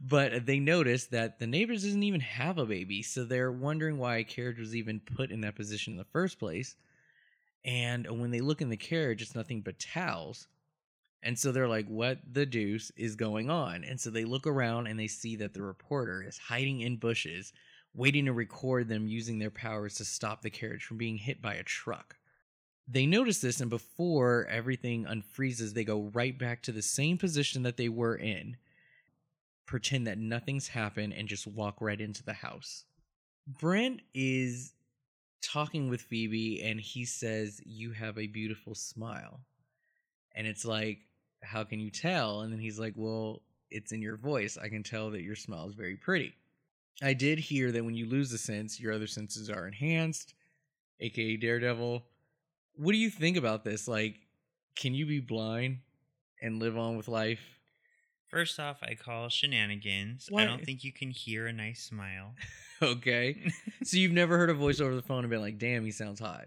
but 0.00 0.46
they 0.46 0.58
notice 0.58 1.06
that 1.06 1.38
the 1.38 1.46
neighbors 1.46 1.84
doesn't 1.84 2.02
even 2.02 2.20
have 2.20 2.58
a 2.58 2.66
baby. 2.66 3.02
So 3.02 3.24
they're 3.24 3.52
wondering 3.52 3.98
why 3.98 4.16
a 4.16 4.24
carriage 4.24 4.58
was 4.58 4.74
even 4.74 5.00
put 5.00 5.30
in 5.30 5.42
that 5.42 5.56
position 5.56 5.92
in 5.92 5.98
the 5.98 6.04
first 6.04 6.38
place. 6.38 6.76
And 7.64 8.06
when 8.20 8.30
they 8.30 8.40
look 8.40 8.62
in 8.62 8.70
the 8.70 8.76
carriage, 8.76 9.22
it's 9.22 9.34
nothing 9.34 9.60
but 9.60 9.78
towels. 9.78 10.48
And 11.22 11.38
so 11.38 11.52
they're 11.52 11.68
like, 11.68 11.86
what 11.86 12.18
the 12.32 12.46
deuce 12.46 12.90
is 12.96 13.14
going 13.14 13.50
on? 13.50 13.84
And 13.84 14.00
so 14.00 14.10
they 14.10 14.24
look 14.24 14.46
around 14.46 14.86
and 14.86 14.98
they 14.98 15.06
see 15.06 15.36
that 15.36 15.52
the 15.52 15.62
reporter 15.62 16.22
is 16.26 16.38
hiding 16.38 16.80
in 16.80 16.96
bushes, 16.96 17.52
waiting 17.94 18.24
to 18.24 18.32
record 18.32 18.88
them 18.88 19.06
using 19.06 19.38
their 19.38 19.50
powers 19.50 19.96
to 19.96 20.04
stop 20.04 20.40
the 20.40 20.50
carriage 20.50 20.84
from 20.84 20.96
being 20.96 21.18
hit 21.18 21.42
by 21.42 21.54
a 21.54 21.62
truck. 21.62 22.16
They 22.90 23.06
notice 23.06 23.40
this, 23.40 23.60
and 23.60 23.70
before 23.70 24.46
everything 24.50 25.04
unfreezes, 25.04 25.74
they 25.74 25.84
go 25.84 26.10
right 26.12 26.36
back 26.36 26.62
to 26.62 26.72
the 26.72 26.82
same 26.82 27.18
position 27.18 27.62
that 27.62 27.76
they 27.76 27.88
were 27.88 28.16
in, 28.16 28.56
pretend 29.66 30.06
that 30.06 30.18
nothing's 30.18 30.68
happened, 30.68 31.12
and 31.12 31.28
just 31.28 31.46
walk 31.46 31.80
right 31.80 32.00
into 32.00 32.24
the 32.24 32.32
house. 32.32 32.84
Brent 33.46 34.02
is 34.12 34.72
talking 35.40 35.88
with 35.88 36.02
Phoebe, 36.02 36.62
and 36.62 36.80
he 36.80 37.04
says, 37.04 37.60
You 37.64 37.92
have 37.92 38.18
a 38.18 38.26
beautiful 38.26 38.74
smile. 38.74 39.40
And 40.34 40.46
it's 40.46 40.64
like, 40.64 40.98
How 41.42 41.62
can 41.62 41.78
you 41.78 41.90
tell? 41.90 42.40
And 42.40 42.52
then 42.52 42.60
he's 42.60 42.80
like, 42.80 42.94
Well, 42.96 43.42
it's 43.70 43.92
in 43.92 44.02
your 44.02 44.16
voice. 44.16 44.58
I 44.60 44.68
can 44.68 44.82
tell 44.82 45.10
that 45.10 45.22
your 45.22 45.36
smile 45.36 45.68
is 45.68 45.74
very 45.74 45.96
pretty. 45.96 46.34
I 47.02 47.14
did 47.14 47.38
hear 47.38 47.70
that 47.72 47.84
when 47.84 47.94
you 47.94 48.06
lose 48.06 48.32
a 48.32 48.38
sense, 48.38 48.80
your 48.80 48.92
other 48.92 49.06
senses 49.06 49.48
are 49.48 49.66
enhanced, 49.66 50.34
aka 50.98 51.36
Daredevil. 51.36 52.04
What 52.74 52.92
do 52.92 52.98
you 52.98 53.10
think 53.10 53.36
about 53.36 53.64
this? 53.64 53.86
Like, 53.86 54.16
can 54.76 54.94
you 54.94 55.06
be 55.06 55.20
blind 55.20 55.78
and 56.40 56.58
live 56.58 56.76
on 56.78 56.96
with 56.96 57.08
life? 57.08 57.40
First 58.28 58.60
off, 58.60 58.78
I 58.82 58.94
call 58.94 59.28
shenanigans. 59.28 60.28
Why- 60.30 60.42
I 60.42 60.44
don't 60.46 60.64
think 60.64 60.84
you 60.84 60.92
can 60.92 61.10
hear 61.10 61.46
a 61.46 61.52
nice 61.52 61.82
smile. 61.82 62.34
Okay. 62.82 63.52
so 63.84 63.98
you've 63.98 64.10
never 64.10 64.38
heard 64.38 64.48
a 64.48 64.54
voice 64.54 64.80
over 64.80 64.94
the 64.94 65.02
phone 65.02 65.22
and 65.22 65.28
been 65.28 65.42
like, 65.42 65.58
damn, 65.58 65.84
he 65.84 65.90
sounds 65.90 66.18
hot. 66.18 66.46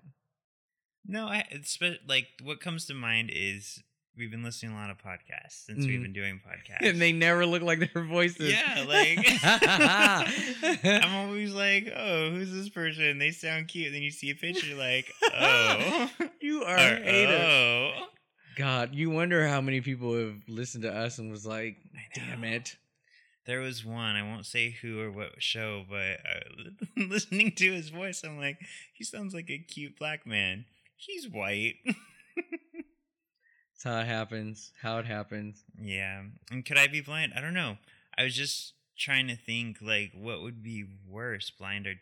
No, 1.05 1.27
I 1.27 1.45
it's 1.51 1.77
like 2.07 2.25
what 2.41 2.59
comes 2.59 2.87
to 2.87 2.95
mind 2.95 3.29
is 3.31 3.83
we've 4.17 4.29
been 4.31 4.43
listening 4.43 4.71
to 4.71 4.77
a 4.77 4.79
lot 4.79 4.89
of 4.89 4.97
podcasts 4.97 5.65
since 5.65 5.85
we've 5.85 5.99
Mhm. 5.99 6.03
been 6.03 6.13
doing 6.13 6.41
podcasts. 6.45 6.87
And 6.89 7.01
they 7.01 7.11
never 7.11 7.45
look 7.45 7.61
like 7.63 7.79
their 7.93 8.03
voices. 8.03 8.51
Yeah, 8.51 8.85
like 8.87 9.19
I'm 11.03 11.15
always 11.27 11.53
like, 11.53 11.91
oh, 11.95 12.29
who's 12.31 12.51
this 12.51 12.69
person? 12.69 13.17
They 13.17 13.31
sound 13.31 13.67
cute. 13.67 13.87
And 13.87 13.95
Then 13.95 14.01
you 14.03 14.11
see 14.11 14.29
a 14.29 14.35
picture, 14.35 14.67
you're 14.67 14.77
like, 14.77 15.11
oh, 15.33 16.09
you 16.41 16.63
are 16.63 16.77
or, 16.77 16.95
hater. 17.03 17.33
oh. 17.37 18.07
God, 18.55 18.93
you 18.93 19.09
wonder 19.09 19.47
how 19.47 19.61
many 19.61 19.81
people 19.81 20.15
have 20.17 20.35
listened 20.47 20.83
to 20.83 20.93
us 20.95 21.17
and 21.17 21.31
was 21.31 21.45
like, 21.45 21.77
damn 22.13 22.43
it. 22.43 22.75
There 23.45 23.59
was 23.59 23.83
one. 23.83 24.15
I 24.15 24.21
won't 24.23 24.45
say 24.45 24.69
who 24.81 25.01
or 25.01 25.11
what 25.11 25.41
show, 25.41 25.83
but 25.89 26.19
uh, 26.25 26.69
listening 27.09 27.51
to 27.53 27.71
his 27.73 27.89
voice, 27.89 28.23
I'm 28.23 28.37
like, 28.37 28.57
he 28.93 29.03
sounds 29.03 29.33
like 29.33 29.49
a 29.49 29.57
cute 29.57 29.97
black 29.99 30.25
man. 30.25 30.63
He's 30.95 31.27
white. 31.27 31.75
How 33.83 33.99
it 33.99 34.07
happens. 34.07 34.71
How 34.81 34.97
it 34.99 35.05
happens. 35.05 35.63
yeah. 35.79 36.23
And 36.51 36.65
could 36.65 36.77
I 36.77 36.87
be 36.87 37.01
blind? 37.01 37.33
I 37.35 37.41
don't 37.41 37.53
know. 37.53 37.77
I 38.17 38.23
was 38.23 38.35
just 38.35 38.73
trying 38.97 39.27
to 39.27 39.35
think, 39.35 39.77
like, 39.81 40.11
what 40.15 40.41
would 40.41 40.61
be 40.63 40.85
worse, 41.07 41.49
blind 41.51 41.87
or 41.87 41.95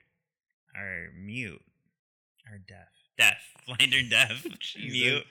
or 0.75 1.09
mute 1.17 1.61
or 2.49 2.57
deaf? 2.57 2.87
Deaf, 3.17 3.41
blind 3.65 3.93
or 3.93 4.03
deaf, 4.09 4.45
mute, 4.77 5.25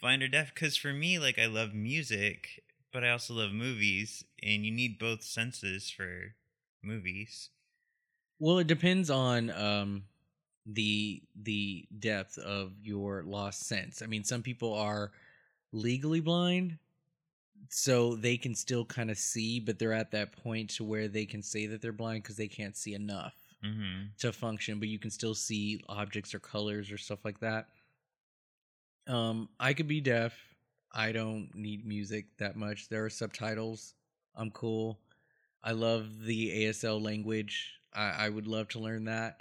blind 0.00 0.22
or 0.22 0.28
deaf. 0.28 0.52
Because 0.54 0.76
for 0.76 0.92
me, 0.92 1.18
like, 1.18 1.38
I 1.38 1.46
love 1.46 1.74
music, 1.74 2.62
but 2.92 3.04
I 3.04 3.10
also 3.10 3.34
love 3.34 3.52
movies, 3.52 4.24
and 4.42 4.64
you 4.64 4.72
need 4.72 4.98
both 4.98 5.22
senses 5.22 5.90
for 5.90 6.34
movies. 6.82 7.50
Well, 8.38 8.58
it 8.58 8.66
depends 8.66 9.10
on 9.10 9.50
um 9.50 10.04
the 10.66 11.22
the 11.34 11.86
depth 11.98 12.38
of 12.38 12.72
your 12.82 13.22
lost 13.24 13.66
sense. 13.66 14.02
I 14.02 14.06
mean, 14.06 14.24
some 14.24 14.42
people 14.42 14.74
are 14.74 15.12
legally 15.72 16.20
blind, 16.20 16.78
so 17.68 18.14
they 18.14 18.36
can 18.36 18.54
still 18.54 18.84
kind 18.84 19.10
of 19.10 19.18
see, 19.18 19.60
but 19.60 19.78
they're 19.78 19.92
at 19.92 20.10
that 20.12 20.32
point 20.32 20.70
to 20.70 20.84
where 20.84 21.08
they 21.08 21.26
can 21.26 21.42
say 21.42 21.66
that 21.66 21.82
they're 21.82 21.92
blind 21.92 22.22
because 22.22 22.36
they 22.36 22.48
can't 22.48 22.76
see 22.76 22.94
enough 22.94 23.34
Mm-hmm. 23.64 24.04
to 24.18 24.32
function, 24.32 24.78
but 24.78 24.86
you 24.86 25.00
can 25.00 25.10
still 25.10 25.34
see 25.34 25.82
objects 25.88 26.32
or 26.32 26.38
colors 26.38 26.92
or 26.92 26.96
stuff 26.96 27.24
like 27.24 27.40
that. 27.40 27.66
Um, 29.08 29.48
I 29.58 29.72
could 29.74 29.88
be 29.88 30.00
deaf. 30.00 30.32
I 30.92 31.10
don't 31.10 31.50
need 31.54 31.84
music 31.84 32.26
that 32.38 32.54
much. 32.54 32.88
There 32.88 33.04
are 33.04 33.10
subtitles. 33.10 33.94
I'm 34.36 34.52
cool. 34.52 35.00
I 35.64 35.72
love 35.72 36.22
the 36.24 36.66
ASL 36.66 37.02
language. 37.02 37.72
I, 37.92 38.26
I 38.26 38.28
would 38.28 38.46
love 38.46 38.68
to 38.68 38.78
learn 38.78 39.04
that. 39.06 39.40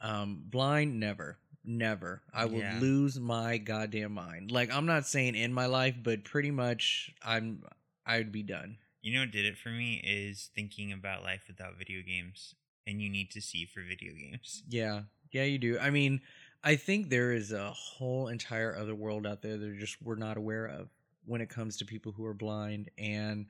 Um, 0.00 0.42
blind, 0.46 1.00
never. 1.00 1.38
Never. 1.66 2.22
I 2.32 2.44
will 2.44 2.60
Yeah. 2.60 2.78
lose 2.78 3.18
my 3.18 3.58
goddamn 3.58 4.12
mind. 4.12 4.50
Like 4.52 4.72
I'm 4.72 4.86
not 4.86 5.06
saying 5.06 5.34
in 5.34 5.52
my 5.52 5.66
life, 5.66 5.96
but 6.02 6.24
pretty 6.24 6.50
much 6.52 7.12
I'm 7.22 7.64
I'd 8.06 8.30
be 8.30 8.44
done. 8.44 8.78
You 9.02 9.14
know 9.14 9.20
what 9.20 9.32
did 9.32 9.44
it 9.44 9.58
for 9.58 9.70
me 9.70 10.00
is 10.04 10.50
thinking 10.54 10.92
about 10.92 11.22
life 11.24 11.42
without 11.48 11.76
video 11.76 12.02
games, 12.02 12.54
and 12.86 13.02
you 13.02 13.08
need 13.10 13.30
to 13.32 13.40
see 13.40 13.66
for 13.66 13.82
video 13.82 14.12
games. 14.14 14.62
Yeah, 14.68 15.02
yeah, 15.32 15.44
you 15.44 15.58
do. 15.58 15.78
I 15.78 15.90
mean, 15.90 16.20
I 16.62 16.76
think 16.76 17.08
there 17.08 17.32
is 17.32 17.52
a 17.52 17.70
whole 17.72 18.28
entire 18.28 18.76
other 18.76 18.94
world 18.94 19.26
out 19.26 19.42
there 19.42 19.56
that 19.56 19.78
just 19.78 20.00
we're 20.02 20.16
not 20.16 20.36
aware 20.36 20.66
of 20.66 20.88
when 21.24 21.40
it 21.40 21.48
comes 21.48 21.76
to 21.78 21.84
people 21.84 22.12
who 22.12 22.24
are 22.24 22.34
blind, 22.34 22.90
and 22.96 23.46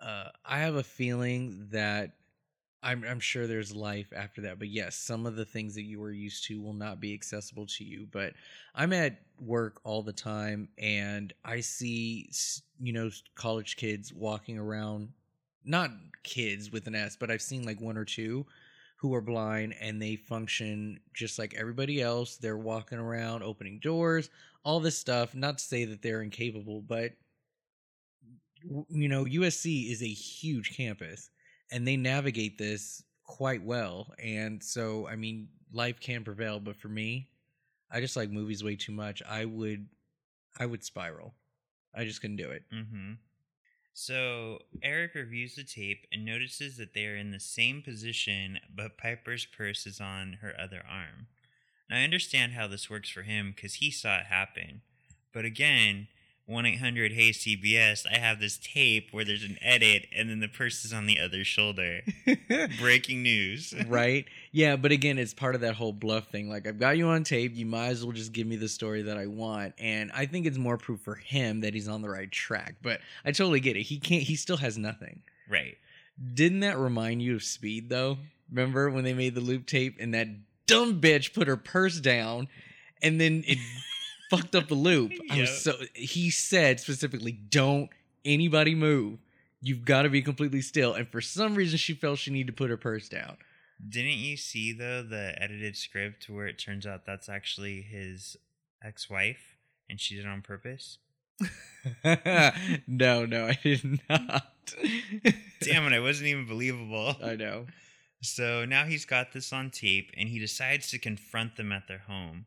uh, 0.00 0.28
I 0.44 0.58
have 0.58 0.74
a 0.74 0.82
feeling 0.82 1.68
that 1.72 2.12
I'm, 2.86 3.04
I'm 3.04 3.18
sure 3.18 3.48
there's 3.48 3.74
life 3.74 4.12
after 4.14 4.42
that. 4.42 4.60
But 4.60 4.68
yes, 4.68 4.94
some 4.94 5.26
of 5.26 5.34
the 5.34 5.44
things 5.44 5.74
that 5.74 5.82
you 5.82 5.98
were 5.98 6.12
used 6.12 6.44
to 6.44 6.62
will 6.62 6.72
not 6.72 7.00
be 7.00 7.12
accessible 7.12 7.66
to 7.66 7.84
you. 7.84 8.06
But 8.12 8.34
I'm 8.76 8.92
at 8.92 9.18
work 9.40 9.80
all 9.82 10.02
the 10.02 10.12
time, 10.12 10.68
and 10.78 11.32
I 11.44 11.60
see 11.60 12.30
you 12.80 12.92
know 12.92 13.10
college 13.34 13.76
kids 13.76 14.12
walking 14.12 14.56
around, 14.56 15.08
not 15.64 15.90
kids 16.22 16.70
with 16.70 16.86
an 16.86 16.94
S, 16.94 17.16
but 17.18 17.28
I've 17.28 17.42
seen 17.42 17.64
like 17.64 17.80
one 17.80 17.98
or 17.98 18.04
two 18.04 18.46
who 18.98 19.12
are 19.14 19.20
blind 19.20 19.74
and 19.80 20.00
they 20.00 20.16
function 20.16 21.00
just 21.12 21.40
like 21.40 21.54
everybody 21.54 22.00
else. 22.00 22.36
They're 22.36 22.56
walking 22.56 22.98
around, 22.98 23.42
opening 23.42 23.80
doors, 23.80 24.30
all 24.64 24.78
this 24.78 24.96
stuff. 24.96 25.34
Not 25.34 25.58
to 25.58 25.64
say 25.64 25.84
that 25.86 26.02
they're 26.02 26.22
incapable, 26.22 26.82
but 26.82 27.12
you 28.88 29.08
know, 29.08 29.24
USC 29.24 29.90
is 29.90 30.02
a 30.02 30.06
huge 30.06 30.76
campus 30.76 31.30
and 31.70 31.86
they 31.86 31.96
navigate 31.96 32.58
this 32.58 33.02
quite 33.24 33.62
well. 33.62 34.12
And 34.22 34.62
so, 34.62 35.06
I 35.08 35.16
mean, 35.16 35.48
life 35.72 36.00
can 36.00 36.24
prevail, 36.24 36.60
but 36.60 36.76
for 36.76 36.88
me, 36.88 37.28
I 37.90 38.00
just 38.00 38.16
like 38.16 38.30
movies 38.30 38.64
way 38.64 38.76
too 38.76 38.92
much. 38.92 39.22
I 39.28 39.44
would, 39.44 39.86
I 40.58 40.66
would 40.66 40.84
spiral. 40.84 41.34
I 41.94 42.04
just 42.04 42.20
couldn't 42.20 42.36
do 42.36 42.50
it. 42.50 42.62
Mm-hmm. 42.72 43.12
So 43.94 44.58
Eric 44.82 45.14
reviews 45.14 45.54
the 45.54 45.64
tape 45.64 46.06
and 46.12 46.24
notices 46.24 46.76
that 46.76 46.92
they 46.92 47.06
are 47.06 47.16
in 47.16 47.30
the 47.30 47.40
same 47.40 47.80
position, 47.80 48.58
but 48.74 48.98
Piper's 48.98 49.46
purse 49.46 49.86
is 49.86 50.00
on 50.00 50.38
her 50.42 50.52
other 50.60 50.82
arm. 50.86 51.28
Now 51.88 51.96
I 51.96 52.04
understand 52.04 52.52
how 52.52 52.66
this 52.66 52.90
works 52.90 53.08
for 53.08 53.22
him 53.22 53.54
because 53.56 53.74
he 53.74 53.90
saw 53.90 54.18
it 54.18 54.26
happen. 54.26 54.82
But 55.32 55.46
again, 55.46 56.08
1 56.46 56.64
800 56.64 57.12
Hey 57.12 57.30
CBS, 57.30 58.06
I 58.10 58.18
have 58.18 58.38
this 58.38 58.56
tape 58.56 59.08
where 59.10 59.24
there's 59.24 59.42
an 59.42 59.58
edit 59.60 60.06
and 60.14 60.30
then 60.30 60.38
the 60.38 60.46
purse 60.46 60.84
is 60.84 60.92
on 60.92 61.06
the 61.06 61.18
other 61.18 61.42
shoulder. 61.42 62.02
Breaking 62.78 63.24
news. 63.24 63.74
right? 63.88 64.26
Yeah, 64.52 64.76
but 64.76 64.92
again, 64.92 65.18
it's 65.18 65.34
part 65.34 65.56
of 65.56 65.62
that 65.62 65.74
whole 65.74 65.92
bluff 65.92 66.28
thing. 66.28 66.48
Like, 66.48 66.68
I've 66.68 66.78
got 66.78 66.96
you 66.96 67.08
on 67.08 67.24
tape. 67.24 67.56
You 67.56 67.66
might 67.66 67.88
as 67.88 68.04
well 68.04 68.12
just 68.12 68.32
give 68.32 68.46
me 68.46 68.54
the 68.54 68.68
story 68.68 69.02
that 69.02 69.18
I 69.18 69.26
want. 69.26 69.74
And 69.80 70.12
I 70.12 70.26
think 70.26 70.46
it's 70.46 70.56
more 70.56 70.78
proof 70.78 71.00
for 71.00 71.16
him 71.16 71.62
that 71.62 71.74
he's 71.74 71.88
on 71.88 72.00
the 72.00 72.08
right 72.08 72.30
track. 72.30 72.76
But 72.80 73.00
I 73.24 73.32
totally 73.32 73.58
get 73.58 73.76
it. 73.76 73.82
He 73.82 73.98
can't. 73.98 74.22
He 74.22 74.36
still 74.36 74.58
has 74.58 74.78
nothing. 74.78 75.22
Right. 75.50 75.76
Didn't 76.32 76.60
that 76.60 76.78
remind 76.78 77.22
you 77.22 77.34
of 77.34 77.42
Speed 77.42 77.88
though? 77.88 78.18
Remember 78.50 78.88
when 78.88 79.02
they 79.02 79.14
made 79.14 79.34
the 79.34 79.40
loop 79.40 79.66
tape 79.66 79.96
and 79.98 80.14
that 80.14 80.28
dumb 80.66 81.00
bitch 81.00 81.34
put 81.34 81.48
her 81.48 81.56
purse 81.56 81.98
down, 81.98 82.46
and 83.02 83.20
then 83.20 83.42
it 83.46 83.58
fucked 84.30 84.54
up 84.54 84.68
the 84.68 84.74
loop. 84.74 85.12
I 85.30 85.40
was 85.40 85.62
so. 85.62 85.74
He 85.94 86.30
said 86.30 86.80
specifically, 86.80 87.32
"Don't 87.32 87.90
anybody 88.24 88.74
move." 88.74 89.18
You've 89.62 89.84
got 89.84 90.02
to 90.02 90.10
be 90.10 90.22
completely 90.22 90.60
still. 90.60 90.92
And 90.92 91.08
for 91.08 91.20
some 91.20 91.54
reason, 91.54 91.78
she 91.78 91.94
felt 91.94 92.18
she 92.18 92.30
needed 92.30 92.48
to 92.48 92.52
put 92.52 92.70
her 92.70 92.76
purse 92.76 93.08
down. 93.08 93.38
Didn't 93.86 94.18
you 94.18 94.36
see 94.36 94.72
though 94.72 95.02
the 95.02 95.34
edited 95.42 95.76
script 95.76 96.28
where 96.28 96.46
it 96.46 96.58
turns 96.58 96.86
out 96.86 97.04
that's 97.04 97.28
actually 97.28 97.82
his 97.82 98.36
ex-wife 98.82 99.56
and 99.88 100.00
she 100.00 100.14
did 100.16 100.24
it 100.24 100.28
on 100.28 100.42
purpose? 100.42 100.98
no, 102.86 103.26
no, 103.26 103.46
I 103.46 103.58
did 103.62 104.00
not. 104.08 104.52
Damn 105.60 105.86
it, 105.86 105.92
I 105.92 106.00
wasn't 106.00 106.28
even 106.28 106.46
believable. 106.46 107.16
I 107.22 107.36
know. 107.36 107.66
So 108.22 108.64
now 108.64 108.84
he's 108.84 109.04
got 109.04 109.32
this 109.32 109.52
on 109.52 109.70
tape 109.70 110.10
and 110.16 110.28
he 110.28 110.38
decides 110.38 110.90
to 110.90 110.98
confront 110.98 111.56
them 111.56 111.72
at 111.72 111.86
their 111.86 111.98
home. 112.06 112.46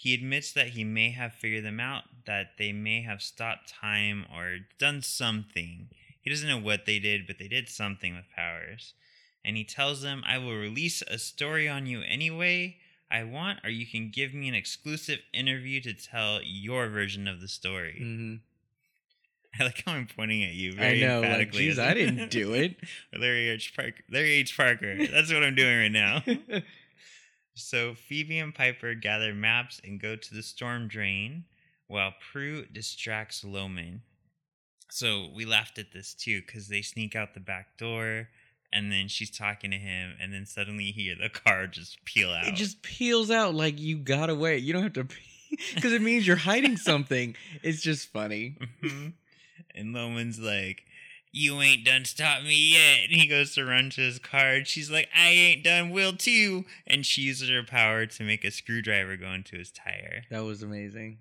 He 0.00 0.14
admits 0.14 0.52
that 0.52 0.68
he 0.68 0.84
may 0.84 1.10
have 1.10 1.34
figured 1.34 1.64
them 1.64 1.80
out, 1.80 2.04
that 2.24 2.50
they 2.56 2.70
may 2.70 3.02
have 3.02 3.20
stopped 3.20 3.68
time 3.68 4.26
or 4.32 4.58
done 4.78 5.02
something. 5.02 5.88
He 6.20 6.30
doesn't 6.30 6.48
know 6.48 6.60
what 6.60 6.86
they 6.86 7.00
did, 7.00 7.26
but 7.26 7.40
they 7.40 7.48
did 7.48 7.68
something 7.68 8.14
with 8.14 8.30
powers. 8.30 8.94
And 9.44 9.56
he 9.56 9.64
tells 9.64 10.02
them, 10.02 10.22
I 10.24 10.38
will 10.38 10.54
release 10.54 11.02
a 11.02 11.18
story 11.18 11.68
on 11.68 11.86
you 11.86 12.02
anyway 12.02 12.76
I 13.10 13.24
want, 13.24 13.58
or 13.64 13.70
you 13.70 13.86
can 13.86 14.10
give 14.10 14.34
me 14.34 14.48
an 14.48 14.54
exclusive 14.54 15.18
interview 15.32 15.80
to 15.80 15.94
tell 15.94 16.40
your 16.44 16.88
version 16.88 17.26
of 17.26 17.40
the 17.40 17.48
story. 17.48 17.98
hmm 17.98 18.34
I 19.58 19.64
like 19.64 19.82
how 19.84 19.94
I'm 19.94 20.06
pointing 20.06 20.44
at 20.44 20.52
you 20.52 20.74
I 20.74 20.76
very 20.76 21.00
know. 21.00 21.22
Like, 21.22 21.50
geez, 21.50 21.80
I 21.80 21.94
didn't 21.94 22.30
do 22.30 22.52
it. 22.52 22.76
Larry 23.18 23.48
H. 23.48 23.74
Parker. 23.74 24.04
Larry 24.08 24.34
H. 24.34 24.56
Parker. 24.56 25.06
That's 25.08 25.32
what 25.32 25.42
I'm 25.42 25.56
doing 25.56 25.76
right 25.76 25.90
now. 25.90 26.22
So 27.58 27.94
Phoebe 27.94 28.38
and 28.38 28.54
Piper 28.54 28.94
gather 28.94 29.34
maps 29.34 29.80
and 29.84 30.00
go 30.00 30.16
to 30.16 30.34
the 30.34 30.42
storm 30.42 30.88
drain 30.88 31.44
while 31.86 32.12
Prue 32.32 32.66
distracts 32.66 33.44
Lohman. 33.44 34.00
So 34.90 35.28
we 35.34 35.44
laughed 35.44 35.78
at 35.78 35.92
this 35.92 36.14
too 36.14 36.40
because 36.40 36.68
they 36.68 36.82
sneak 36.82 37.14
out 37.14 37.34
the 37.34 37.40
back 37.40 37.76
door 37.76 38.28
and 38.72 38.90
then 38.92 39.08
she's 39.08 39.30
talking 39.30 39.70
to 39.70 39.76
him 39.76 40.14
and 40.20 40.32
then 40.32 40.46
suddenly 40.46 40.84
you 40.84 40.92
hear 40.92 41.14
the 41.20 41.28
car 41.28 41.66
just 41.66 42.02
peel 42.04 42.30
out. 42.30 42.46
It 42.46 42.54
just 42.54 42.82
peels 42.82 43.30
out 43.30 43.54
like 43.54 43.78
you 43.78 43.98
got 43.98 44.30
away. 44.30 44.58
You 44.58 44.72
don't 44.72 44.82
have 44.82 44.92
to 44.94 45.06
because 45.74 45.92
it 45.92 46.02
means 46.02 46.26
you're 46.26 46.36
hiding 46.36 46.76
something. 46.78 47.34
It's 47.62 47.82
just 47.82 48.08
funny. 48.12 48.56
Mhm. 48.82 49.12
and 49.74 49.94
Lohman's 49.94 50.38
like, 50.38 50.84
You 51.32 51.60
ain't 51.60 51.84
done 51.84 52.04
stop 52.04 52.42
me 52.42 52.72
yet. 52.72 53.04
And 53.04 53.20
he 53.20 53.26
goes 53.26 53.54
to 53.54 53.64
run 53.64 53.90
to 53.90 54.00
his 54.00 54.18
car. 54.18 54.54
And 54.54 54.66
she's 54.66 54.90
like, 54.90 55.08
I 55.16 55.28
ain't 55.28 55.64
done 55.64 55.90
will 55.90 56.14
too. 56.14 56.64
And 56.86 57.04
she 57.04 57.22
uses 57.22 57.50
her 57.50 57.62
power 57.62 58.06
to 58.06 58.22
make 58.24 58.44
a 58.44 58.50
screwdriver 58.50 59.16
go 59.16 59.30
into 59.32 59.56
his 59.56 59.70
tire. 59.70 60.24
That 60.30 60.44
was 60.44 60.62
amazing. 60.62 61.18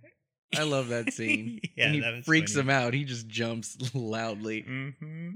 I 0.58 0.64
love 0.64 0.88
that 0.90 1.14
scene. 1.14 1.60
Yeah, 1.76 1.88
and 1.88 1.96
he 1.96 2.22
freaks 2.24 2.54
funny. 2.54 2.62
him 2.64 2.70
out. 2.70 2.94
He 2.94 3.04
just 3.04 3.28
jumps 3.28 3.78
loudly. 3.94 4.64
Mm-hmm. 4.64 5.30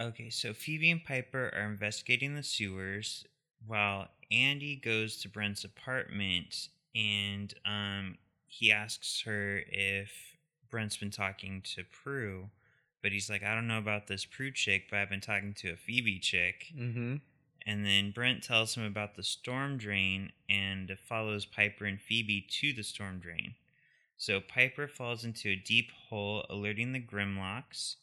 Okay, 0.00 0.30
so 0.30 0.52
Phoebe 0.52 0.90
and 0.90 1.02
Piper 1.02 1.50
are 1.56 1.64
investigating 1.64 2.36
the 2.36 2.42
sewers 2.42 3.24
while 3.66 4.08
Andy 4.30 4.76
goes 4.76 5.16
to 5.22 5.28
Brent's 5.28 5.64
apartment 5.64 6.68
and 6.94 7.52
um, 7.64 8.18
he 8.46 8.70
asks 8.70 9.22
her 9.26 9.62
if 9.68 10.36
Brent's 10.70 10.96
been 10.96 11.10
talking 11.10 11.62
to 11.74 11.84
Prue. 11.84 12.50
But 13.04 13.12
he's 13.12 13.28
like, 13.28 13.42
I 13.42 13.54
don't 13.54 13.68
know 13.68 13.76
about 13.76 14.06
this 14.06 14.24
Prue 14.24 14.50
chick, 14.50 14.86
but 14.88 14.98
I've 14.98 15.10
been 15.10 15.20
talking 15.20 15.52
to 15.58 15.72
a 15.72 15.76
Phoebe 15.76 16.18
chick. 16.18 16.72
Mm-hmm. 16.74 17.16
And 17.66 17.84
then 17.84 18.12
Brent 18.12 18.42
tells 18.42 18.74
him 18.74 18.82
about 18.82 19.14
the 19.14 19.22
storm 19.22 19.76
drain 19.76 20.32
and 20.48 20.90
follows 21.06 21.44
Piper 21.44 21.84
and 21.84 22.00
Phoebe 22.00 22.46
to 22.60 22.72
the 22.72 22.82
storm 22.82 23.18
drain. 23.18 23.56
So 24.16 24.40
Piper 24.40 24.88
falls 24.88 25.22
into 25.22 25.50
a 25.50 25.54
deep 25.54 25.90
hole, 26.08 26.46
alerting 26.48 26.94
the 26.94 27.00
Grimlocks. 27.00 27.96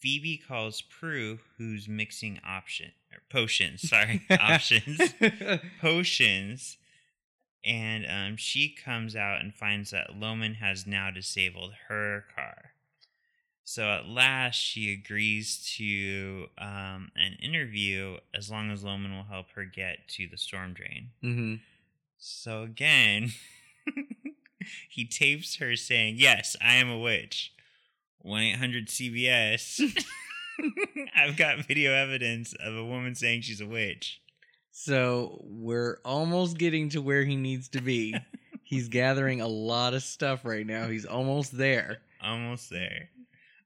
Phoebe 0.00 0.36
calls 0.36 0.82
Prue, 0.82 1.38
who's 1.56 1.88
mixing 1.88 2.40
option 2.44 2.90
or 3.12 3.20
potions. 3.30 3.88
Sorry, 3.88 4.22
options, 4.30 5.14
potions, 5.80 6.76
and 7.64 8.04
um, 8.04 8.36
she 8.36 8.74
comes 8.74 9.14
out 9.14 9.40
and 9.40 9.54
finds 9.54 9.92
that 9.92 10.10
Lohman 10.10 10.56
has 10.56 10.88
now 10.88 11.12
disabled 11.12 11.74
her 11.86 12.24
car. 12.34 12.72
So 13.64 13.88
at 13.88 14.06
last, 14.06 14.56
she 14.56 14.92
agrees 14.92 15.74
to 15.78 16.46
um, 16.58 17.10
an 17.16 17.36
interview 17.42 18.18
as 18.34 18.50
long 18.50 18.70
as 18.70 18.84
Lohman 18.84 19.16
will 19.16 19.24
help 19.24 19.46
her 19.54 19.64
get 19.64 20.06
to 20.08 20.28
the 20.28 20.36
storm 20.36 20.74
drain. 20.74 21.10
mm-hmm. 21.22 21.54
So 22.18 22.62
again, 22.62 23.32
he 24.88 25.06
tapes 25.06 25.56
her 25.56 25.76
saying, 25.76 26.16
Yes, 26.18 26.56
I 26.62 26.74
am 26.74 26.88
a 26.88 26.98
witch. 26.98 27.52
1 28.20 28.40
800 28.42 28.88
CBS. 28.88 29.80
I've 31.16 31.36
got 31.36 31.66
video 31.66 31.92
evidence 31.92 32.54
of 32.54 32.74
a 32.74 32.84
woman 32.84 33.14
saying 33.14 33.42
she's 33.42 33.60
a 33.60 33.66
witch. 33.66 34.20
So 34.70 35.40
we're 35.44 36.00
almost 36.04 36.58
getting 36.58 36.88
to 36.90 37.02
where 37.02 37.24
he 37.24 37.36
needs 37.36 37.68
to 37.70 37.80
be. 37.80 38.16
He's 38.66 38.88
gathering 38.88 39.42
a 39.42 39.46
lot 39.46 39.92
of 39.92 40.02
stuff 40.02 40.44
right 40.44 40.66
now. 40.66 40.88
He's 40.88 41.04
almost 41.04 41.56
there. 41.56 41.98
Almost 42.22 42.70
there. 42.70 43.10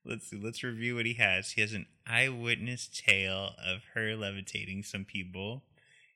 Let's 0.09 0.27
see, 0.29 0.41
let's 0.43 0.65
review 0.65 0.97
what 0.97 1.07
he 1.07 1.15
has. 1.15 1.53
He 1.53 1.61
has 1.61 1.75
an 1.75 1.87
eyewitness 2.07 2.89
tale 2.89 3.51
of 3.65 3.81
her 3.95 4.17
levitating 4.17 4.83
some 4.83 5.05
people. 5.05 5.63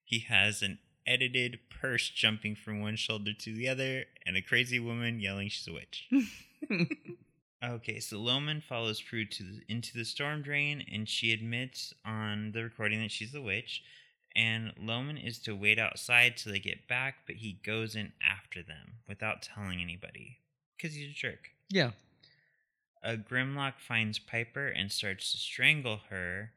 He 0.03 0.21
has 0.21 0.63
an 0.63 0.79
edited 1.07 1.59
purse 1.69 2.09
jumping 2.09 2.57
from 2.57 2.81
one 2.81 2.97
shoulder 2.97 3.33
to 3.41 3.55
the 3.55 3.69
other, 3.69 4.05
and 4.25 4.37
a 4.37 4.43
crazy 4.43 4.81
woman 4.81 5.21
yelling 5.21 5.49
she's 5.49 5.69
a 5.69 5.73
witch. 5.73 6.09
Okay, 7.65 8.01
so 8.01 8.17
Lohman 8.17 8.61
follows 8.61 9.01
Prue 9.01 9.25
to 9.25 9.43
the, 9.45 9.61
into 9.69 9.97
the 9.97 10.05
storm 10.05 10.43
drain, 10.43 10.85
and 10.91 11.09
she 11.09 11.33
admits 11.33 11.95
on 12.05 12.51
the 12.53 12.65
recording 12.65 13.01
that 13.03 13.13
she's 13.13 13.37
a 13.37 13.41
witch. 13.41 13.85
And 14.35 14.73
Lohman 14.83 15.25
is 15.25 15.39
to 15.41 15.55
wait 15.55 15.79
outside 15.79 16.37
till 16.37 16.53
they 16.53 16.59
get 16.59 16.89
back, 16.89 17.19
but 17.27 17.37
he 17.37 17.61
goes 17.65 17.95
in 17.95 18.13
after 18.21 18.63
them 18.65 18.95
without 19.07 19.43
telling 19.43 19.81
anybody 19.81 20.39
because 20.77 20.97
he's 20.97 21.11
a 21.11 21.15
jerk. 21.15 21.51
yeah. 21.69 21.91
A 23.03 23.17
Grimlock 23.17 23.75
finds 23.81 24.19
Piper 24.19 24.69
and 24.69 24.93
starts 24.93 25.33
to 25.33 25.39
strangle 25.39 26.01
her, 26.11 26.53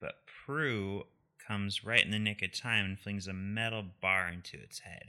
but 0.00 0.14
Prue 0.26 1.04
comes 1.46 1.84
right 1.84 2.04
in 2.04 2.10
the 2.10 2.18
nick 2.18 2.42
of 2.42 2.52
time 2.52 2.84
and 2.84 2.98
flings 2.98 3.26
a 3.28 3.32
metal 3.32 3.84
bar 4.00 4.28
into 4.28 4.56
its 4.58 4.80
head. 4.80 5.04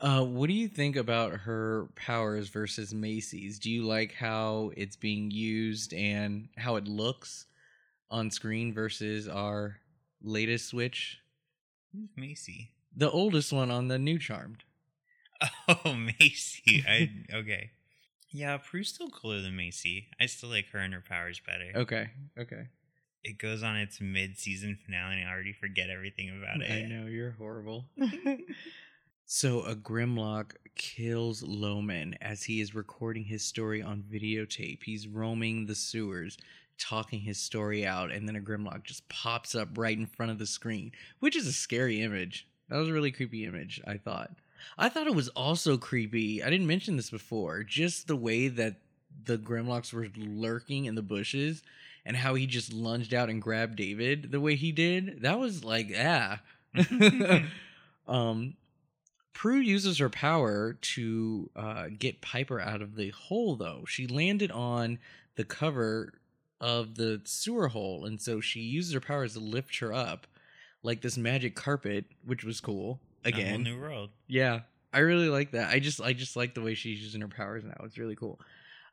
Uh, 0.00 0.24
what 0.24 0.46
do 0.46 0.54
you 0.54 0.66
think 0.66 0.96
about 0.96 1.32
her 1.32 1.88
powers 1.94 2.48
versus 2.48 2.94
Macy's? 2.94 3.58
Do 3.58 3.70
you 3.70 3.82
like 3.82 4.14
how 4.14 4.72
it's 4.76 4.96
being 4.96 5.30
used 5.30 5.92
and 5.92 6.48
how 6.56 6.76
it 6.76 6.88
looks 6.88 7.46
on 8.10 8.30
screen 8.30 8.72
versus 8.72 9.28
our 9.28 9.76
latest 10.22 10.68
Switch? 10.68 11.18
Who's 11.92 12.08
Macy? 12.16 12.70
The 12.96 13.10
oldest 13.10 13.52
one 13.52 13.70
on 13.70 13.88
the 13.88 13.98
new 13.98 14.18
Charmed. 14.18 14.64
Oh, 15.68 15.94
Macy. 15.94 16.84
I 16.86 17.10
okay. 17.34 17.70
Yeah, 18.32 18.58
Prue's 18.58 18.88
still 18.88 19.10
cooler 19.10 19.40
than 19.40 19.56
Macy. 19.56 20.08
I 20.20 20.26
still 20.26 20.50
like 20.50 20.68
her 20.70 20.78
and 20.78 20.94
her 20.94 21.02
powers 21.06 21.40
better. 21.44 21.72
Okay, 21.74 22.10
okay. 22.38 22.68
It 23.22 23.38
goes 23.38 23.62
on 23.62 23.76
its 23.76 24.00
mid-season 24.00 24.78
finale, 24.84 25.20
and 25.20 25.28
I 25.28 25.32
already 25.32 25.52
forget 25.52 25.90
everything 25.90 26.30
about 26.30 26.62
it. 26.62 26.72
I 26.72 26.86
know 26.86 27.06
you're 27.06 27.32
horrible. 27.32 27.84
so 29.26 29.62
a 29.62 29.74
Grimlock 29.74 30.52
kills 30.74 31.42
Lohman 31.42 32.14
as 32.22 32.44
he 32.44 32.60
is 32.60 32.74
recording 32.74 33.24
his 33.24 33.44
story 33.44 33.82
on 33.82 34.04
videotape. 34.10 34.82
He's 34.84 35.06
roaming 35.06 35.66
the 35.66 35.74
sewers, 35.74 36.38
talking 36.78 37.20
his 37.20 37.38
story 37.38 37.84
out, 37.86 38.10
and 38.10 38.26
then 38.26 38.36
a 38.36 38.40
Grimlock 38.40 38.84
just 38.84 39.06
pops 39.08 39.54
up 39.54 39.76
right 39.76 39.98
in 39.98 40.06
front 40.06 40.32
of 40.32 40.38
the 40.38 40.46
screen, 40.46 40.92
which 41.18 41.36
is 41.36 41.46
a 41.46 41.52
scary 41.52 42.00
image. 42.00 42.48
That 42.68 42.78
was 42.78 42.88
a 42.88 42.92
really 42.92 43.10
creepy 43.10 43.44
image, 43.44 43.80
I 43.86 43.98
thought. 43.98 44.30
I 44.78 44.88
thought 44.88 45.06
it 45.06 45.14
was 45.14 45.28
also 45.30 45.76
creepy. 45.76 46.42
I 46.42 46.50
didn't 46.50 46.66
mention 46.66 46.96
this 46.96 47.10
before. 47.10 47.62
Just 47.62 48.06
the 48.06 48.16
way 48.16 48.48
that 48.48 48.76
the 49.24 49.38
Grimlocks 49.38 49.92
were 49.92 50.08
lurking 50.16 50.84
in 50.84 50.94
the 50.94 51.02
bushes 51.02 51.62
and 52.04 52.16
how 52.16 52.34
he 52.34 52.46
just 52.46 52.72
lunged 52.72 53.12
out 53.12 53.28
and 53.28 53.42
grabbed 53.42 53.76
David 53.76 54.30
the 54.30 54.40
way 54.40 54.56
he 54.56 54.72
did. 54.72 55.22
That 55.22 55.38
was 55.38 55.64
like, 55.64 55.92
ah. 55.98 56.40
um, 58.08 58.54
Prue 59.32 59.58
uses 59.58 59.98
her 59.98 60.10
power 60.10 60.74
to 60.74 61.50
uh, 61.56 61.86
get 61.98 62.20
Piper 62.20 62.60
out 62.60 62.82
of 62.82 62.96
the 62.96 63.10
hole, 63.10 63.56
though. 63.56 63.84
She 63.86 64.06
landed 64.06 64.50
on 64.50 64.98
the 65.36 65.44
cover 65.44 66.12
of 66.60 66.96
the 66.96 67.22
sewer 67.24 67.68
hole, 67.68 68.04
and 68.04 68.20
so 68.20 68.40
she 68.40 68.60
uses 68.60 68.92
her 68.92 69.00
powers 69.00 69.32
to 69.32 69.40
lift 69.40 69.78
her 69.78 69.92
up 69.92 70.26
like 70.82 71.00
this 71.00 71.16
magic 71.16 71.54
carpet, 71.54 72.04
which 72.24 72.44
was 72.44 72.60
cool. 72.60 73.00
A 73.24 73.30
whole 73.30 73.40
Again, 73.40 73.62
new 73.62 73.78
world. 73.78 74.10
yeah, 74.28 74.60
I 74.92 75.00
really 75.00 75.28
like 75.28 75.52
that. 75.52 75.70
I 75.70 75.78
just 75.78 76.00
I 76.00 76.12
just 76.12 76.36
like 76.36 76.54
the 76.54 76.62
way 76.62 76.74
she's 76.74 77.00
using 77.00 77.20
her 77.20 77.28
powers 77.28 77.64
now. 77.64 77.76
It's 77.84 77.98
really 77.98 78.16
cool. 78.16 78.40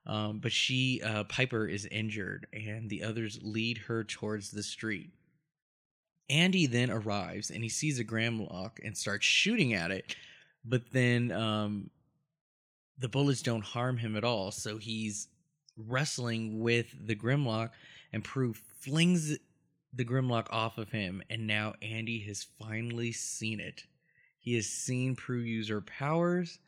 Um, 0.06 0.40
but 0.40 0.52
she 0.52 1.02
uh, 1.04 1.24
Piper 1.26 1.68
is 1.68 1.86
injured, 1.86 2.48
and 2.54 2.90
the 2.90 3.04
others 3.04 3.40
lead 3.42 3.78
her 3.80 4.04
towards 4.04 4.52
the 4.52 4.64
street. 4.64 5.12
Andy 6.30 6.66
then 6.68 6.90
arrives 6.92 7.50
and 7.50 7.64
he 7.64 7.70
sees 7.70 8.00
a 8.00 8.04
Grimlock 8.04 8.80
and 8.84 8.98
starts 8.98 9.26
shooting 9.26 9.74
at 9.74 9.92
it, 9.92 10.16
but 10.66 10.92
then 10.92 11.32
um, 11.32 11.90
the 13.00 13.08
bullets 13.08 13.42
don't 13.42 13.64
harm 13.64 13.98
him 13.98 14.18
at 14.18 14.26
all. 14.26 14.52
So 14.52 14.78
he's 14.78 15.30
wrestling 15.78 16.60
with 16.60 16.88
the 17.06 17.16
Grimlock, 17.16 17.70
and 18.12 18.24
Prue 18.24 18.54
flings 18.82 19.38
the 19.94 20.06
Grimlock 20.06 20.48
off 20.50 20.78
of 20.78 20.90
him, 20.90 21.24
and 21.30 21.48
now 21.48 21.76
Andy 21.82 22.20
has 22.28 22.46
finally 22.60 23.12
seen 23.14 23.60
it. 23.62 23.84
He 24.48 24.56
has 24.56 24.68
seen 24.68 25.18
Prue 25.18 25.40
use 25.40 25.68
her 25.68 25.82
powers, 25.82 26.60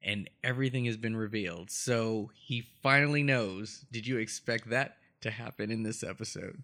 and 0.00 0.30
everything 0.44 0.84
has 0.84 0.96
been 0.96 1.16
revealed. 1.16 1.68
So 1.68 2.30
he 2.32 2.62
finally 2.80 3.24
knows. 3.24 3.84
Did 3.90 4.06
you 4.06 4.18
expect 4.18 4.70
that 4.70 4.98
to 5.22 5.32
happen 5.32 5.72
in 5.72 5.82
this 5.82 6.04
episode? 6.04 6.62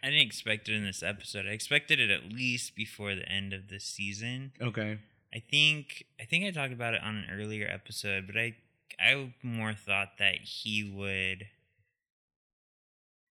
I 0.00 0.10
didn't 0.10 0.28
expect 0.28 0.68
it 0.68 0.76
in 0.76 0.84
this 0.84 1.02
episode. 1.02 1.46
I 1.46 1.50
expected 1.50 1.98
it 1.98 2.08
at 2.08 2.32
least 2.32 2.76
before 2.76 3.16
the 3.16 3.28
end 3.28 3.52
of 3.52 3.66
this 3.66 3.82
season. 3.82 4.52
Okay. 4.62 4.98
I 5.34 5.40
think 5.40 6.04
I 6.20 6.24
think 6.24 6.44
I 6.44 6.52
talked 6.52 6.72
about 6.72 6.94
it 6.94 7.02
on 7.02 7.16
an 7.16 7.26
earlier 7.28 7.66
episode, 7.68 8.28
but 8.28 8.36
I 8.36 8.54
I 9.00 9.34
more 9.42 9.74
thought 9.74 10.18
that 10.20 10.36
he 10.42 10.84
would 10.84 11.48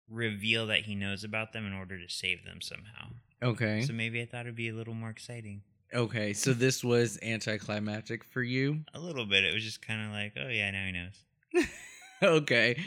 reveal 0.10 0.68
that 0.68 0.84
he 0.84 0.96
knows 0.96 1.26
about 1.26 1.52
them 1.52 1.66
in 1.66 1.74
order 1.74 2.00
to 2.00 2.08
save 2.08 2.46
them 2.46 2.62
somehow. 2.62 3.10
Okay. 3.44 3.82
So 3.82 3.92
maybe 3.92 4.22
I 4.22 4.26
thought 4.26 4.46
it'd 4.46 4.56
be 4.56 4.70
a 4.70 4.74
little 4.74 4.94
more 4.94 5.10
exciting. 5.10 5.64
Okay. 5.96 6.34
So 6.34 6.54
this 6.54 6.84
was 6.84 7.18
anticlimactic 7.22 8.24
for 8.24 8.44
you. 8.44 8.82
A 8.94 9.00
little 9.00 9.26
bit. 9.26 9.44
It 9.44 9.54
was 9.54 9.64
just 9.64 9.86
kind 9.86 10.06
of 10.06 10.12
like, 10.12 10.34
oh 10.38 10.50
yeah, 10.50 10.72
now 10.72 10.86
he 10.86 10.92
knows. 10.92 11.68
okay. 12.24 12.82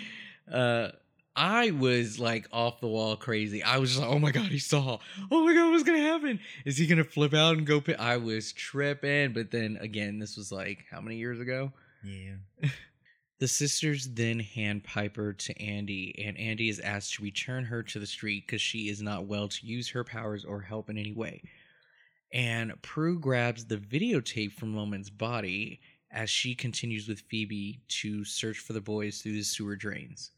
Uh 0.51 0.91
I 1.35 1.71
was 1.71 2.19
like 2.19 2.49
off 2.53 2.81
the 2.81 2.89
wall 2.89 3.15
crazy. 3.15 3.63
I 3.63 3.79
was 3.79 3.91
just 3.91 4.03
like, 4.03 4.11
oh 4.11 4.19
my 4.19 4.33
god, 4.33 4.47
he 4.47 4.59
saw. 4.59 4.99
Oh 5.31 5.45
my 5.45 5.55
god, 5.55 5.71
what's 5.71 5.85
gonna 5.85 6.01
happen? 6.01 6.41
Is 6.65 6.77
he 6.77 6.87
gonna 6.87 7.05
flip 7.05 7.33
out 7.33 7.57
and 7.57 7.67
go? 7.67 7.81
Pit? 7.81 7.97
I 7.99 8.17
was 8.17 8.53
tripping, 8.53 9.33
but 9.33 9.53
then 9.53 9.79
again, 9.81 10.19
this 10.19 10.37
was 10.37 10.51
like 10.51 10.85
how 10.91 11.01
many 11.01 11.17
years 11.17 11.41
ago? 11.41 11.73
Yeah. 12.05 12.69
The 13.41 13.47
sisters 13.47 14.09
then 14.15 14.41
hand 14.41 14.83
Piper 14.83 15.33
to 15.33 15.63
Andy, 15.63 16.13
and 16.27 16.37
Andy 16.37 16.69
is 16.69 16.81
asked 16.81 17.15
to 17.15 17.23
return 17.23 17.65
her 17.67 17.85
to 17.85 18.01
the 18.01 18.07
street 18.07 18.45
because 18.45 18.61
she 18.61 18.89
is 18.89 19.01
not 19.01 19.27
well 19.27 19.47
to 19.47 19.65
use 19.67 19.89
her 19.91 20.03
powers 20.03 20.45
or 20.45 20.61
help 20.61 20.91
in 20.91 20.99
any 20.99 21.13
way. 21.13 21.43
And 22.33 22.81
Prue 22.83 23.19
grabs 23.19 23.65
the 23.65 23.79
videotape 23.79 24.53
from 24.53 24.75
Lohman's 24.75 25.11
body 25.11 25.81
as 26.11 26.31
she 26.31 26.55
continues 26.55 27.09
with 27.09 27.21
Phoebe 27.21 27.81
to 27.89 28.25
search 28.25 28.59
for 28.59 28.73
the 28.73 28.81
boys 28.81 29.21
through 29.21 29.33
the 29.33 29.43
sewer 29.43 29.77
drains. 29.77 30.31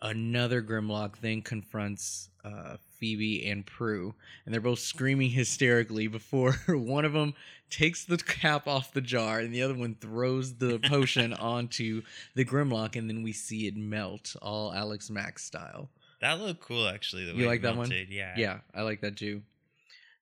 Another 0.00 0.62
Grimlock 0.62 1.18
then 1.20 1.42
confronts 1.42 2.30
uh, 2.44 2.76
Phoebe 2.98 3.48
and 3.50 3.66
Prue, 3.66 4.14
and 4.44 4.54
they're 4.54 4.60
both 4.60 4.78
screaming 4.78 5.30
hysterically 5.30 6.06
before 6.06 6.52
one 6.68 7.04
of 7.04 7.12
them 7.12 7.34
takes 7.68 8.04
the 8.04 8.16
cap 8.16 8.68
off 8.68 8.92
the 8.92 9.00
jar 9.00 9.40
and 9.40 9.52
the 9.52 9.62
other 9.62 9.74
one 9.74 9.96
throws 9.96 10.54
the 10.54 10.78
potion 10.88 11.32
onto 11.34 12.02
the 12.34 12.44
Grimlock, 12.44 12.96
and 12.96 13.10
then 13.10 13.22
we 13.22 13.32
see 13.32 13.66
it 13.66 13.76
melt, 13.76 14.36
all 14.40 14.72
Alex 14.72 15.10
Mack 15.10 15.38
style. 15.38 15.90
That 16.20 16.40
looked 16.40 16.60
cool, 16.60 16.88
actually. 16.88 17.24
The 17.24 17.34
You 17.34 17.46
like 17.46 17.62
that 17.62 17.76
one? 17.76 17.88
melted, 17.88 18.08
Yeah. 18.10 18.34
Yeah, 18.36 18.58
I 18.74 18.82
like 18.82 19.00
that 19.00 19.16
too. 19.16 19.42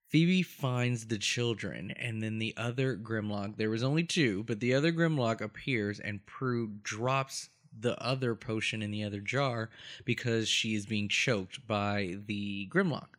Phoebe 0.09 0.43
finds 0.43 1.07
the 1.07 1.19
children, 1.19 1.91
and 1.91 2.23
then 2.23 2.39
the 2.39 2.55
other 2.57 2.97
Grimlock. 2.97 3.57
There 3.57 3.71
was 3.71 3.83
only 3.83 4.05
two, 4.05 4.45
but 4.45 4.61
the 4.61 4.73
other 4.73 4.93
Grimlock 4.93 5.41
appears, 5.41 5.99
and 5.99 6.25
Prue 6.27 6.75
drops 6.83 7.49
the 7.79 8.01
other 8.01 8.35
potion 8.35 8.83
in 8.83 8.91
the 8.91 9.05
other 9.05 9.21
jar 9.21 9.69
because 10.05 10.49
she 10.49 10.75
is 10.75 10.87
being 10.87 11.09
choked 11.09 11.67
by 11.67 12.17
the 12.27 12.69
Grimlock. 12.69 13.19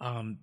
Um, 0.00 0.38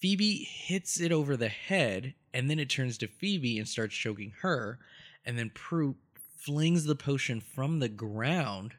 Phoebe 0.00 0.44
hits 0.44 0.98
it 0.98 1.12
over 1.12 1.36
the 1.36 1.48
head, 1.48 2.14
and 2.32 2.48
then 2.48 2.58
it 2.58 2.70
turns 2.70 2.96
to 2.98 3.06
Phoebe 3.06 3.58
and 3.58 3.68
starts 3.68 3.94
choking 3.94 4.32
her, 4.40 4.78
and 5.26 5.38
then 5.38 5.50
Prue 5.50 5.96
flings 6.36 6.84
the 6.84 6.96
potion 6.96 7.40
from 7.40 7.80
the 7.80 7.88
ground 7.88 8.74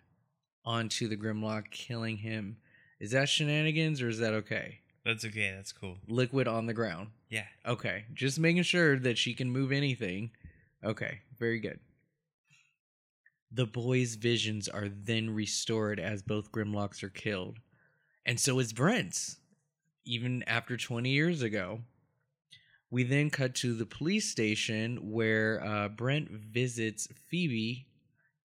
onto 0.66 1.08
the 1.08 1.18
Grimlock, 1.18 1.70
killing 1.72 2.18
him. 2.18 2.58
Is 3.00 3.12
that 3.12 3.30
shenanigans 3.30 4.02
or 4.02 4.10
is 4.10 4.20
that 4.20 4.34
okay? 4.34 4.80
That's 5.06 5.26
okay. 5.26 5.54
That's 5.56 5.72
cool. 5.72 5.98
Liquid 6.08 6.48
on 6.48 6.66
the 6.66 6.74
ground. 6.74 7.10
Yeah. 7.30 7.46
Okay. 7.66 8.06
Just 8.14 8.40
making 8.40 8.64
sure 8.64 8.98
that 9.00 9.18
she 9.18 9.34
can 9.34 9.50
move 9.50 9.72
anything. 9.72 10.32
Okay. 10.84 11.20
Very 11.38 11.60
good. 11.60 11.80
The 13.52 13.66
boys' 13.66 14.16
visions 14.16 14.68
are 14.68 14.88
then 14.90 15.32
restored 15.32 16.00
as 16.00 16.22
both 16.22 16.52
Grimlocks 16.52 17.02
are 17.02 17.10
killed. 17.10 17.58
And 18.26 18.40
so 18.40 18.60
is 18.60 18.74
Brent's, 18.74 19.38
even 20.06 20.44
after 20.44 20.78
20 20.78 21.10
years 21.10 21.42
ago. 21.42 21.82
We 22.92 23.04
then 23.04 23.30
cut 23.30 23.56
to 23.56 23.74
the 23.74 23.86
police 23.86 24.30
station 24.30 25.12
where 25.12 25.64
uh, 25.64 25.90
Brent 25.90 26.30
visits 26.30 27.08
Phoebe 27.28 27.88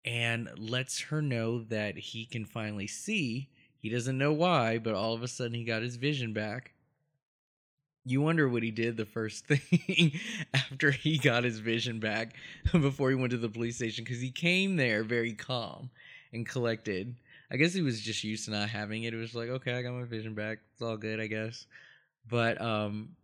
and 0.05 0.49
lets 0.57 1.01
her 1.03 1.21
know 1.21 1.63
that 1.65 1.97
he 1.97 2.25
can 2.25 2.45
finally 2.45 2.87
see. 2.87 3.51
He 3.81 3.89
doesn't 3.89 4.19
know 4.19 4.33
why, 4.33 4.79
but 4.79 4.95
all 4.95 5.15
of 5.15 5.23
a 5.23 5.29
sudden 5.29 5.55
he 5.55 5.65
got 5.65 5.83
his 5.83 5.97
vision 5.97 6.33
back. 6.33 6.73
You 8.05 8.21
wonder 8.21 8.49
what 8.49 8.63
he 8.63 8.71
did 8.71 8.97
the 8.97 9.07
first 9.07 9.47
thing 9.49 10.13
after 10.53 10.91
he 10.91 11.19
got 11.19 11.45
his 11.45 11.59
vision 11.59 11.99
back 11.99 12.35
before 12.73 13.11
he 13.11 13.17
went 13.17 13.31
to 13.33 13.39
the 13.39 13.49
police 13.49 13.77
station 13.77 14.05
because 14.05 14.21
he 14.21 14.31
came 14.31 14.77
there 14.77 15.03
very 15.03 15.33
calm 15.33 15.91
and 16.33 16.47
collected. 16.47 17.17
I 17.51 17.57
guess 17.57 17.73
he 17.73 17.83
was 17.83 18.01
just 18.01 18.23
used 18.23 18.45
to 18.45 18.53
not 18.53 18.69
having 18.69 19.05
it. 19.05 19.15
It 19.15 19.19
was 19.19 19.35
like, 19.35 19.49
okay, 19.49 19.75
I 19.75 19.83
got 19.83 19.95
my 19.95 20.05
vision 20.05 20.35
back. 20.35 20.59
It's 20.73 20.83
all 20.83 20.97
good, 20.97 21.21
I 21.21 21.27
guess. 21.27 21.67
But 22.29 22.61
um 22.61 23.17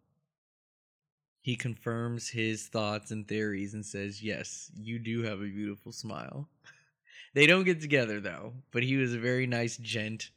he 1.46 1.54
confirms 1.54 2.28
his 2.28 2.66
thoughts 2.66 3.12
and 3.12 3.28
theories 3.28 3.72
and 3.74 3.86
says, 3.86 4.20
"Yes, 4.20 4.72
you 4.76 4.98
do 4.98 5.22
have 5.22 5.38
a 5.38 5.44
beautiful 5.44 5.92
smile." 5.92 6.48
they 7.34 7.46
don't 7.46 7.62
get 7.62 7.80
together 7.80 8.20
though, 8.20 8.54
but 8.72 8.82
he 8.82 8.96
was 8.96 9.14
a 9.14 9.18
very 9.18 9.46
nice 9.46 9.76
gent 9.76 10.30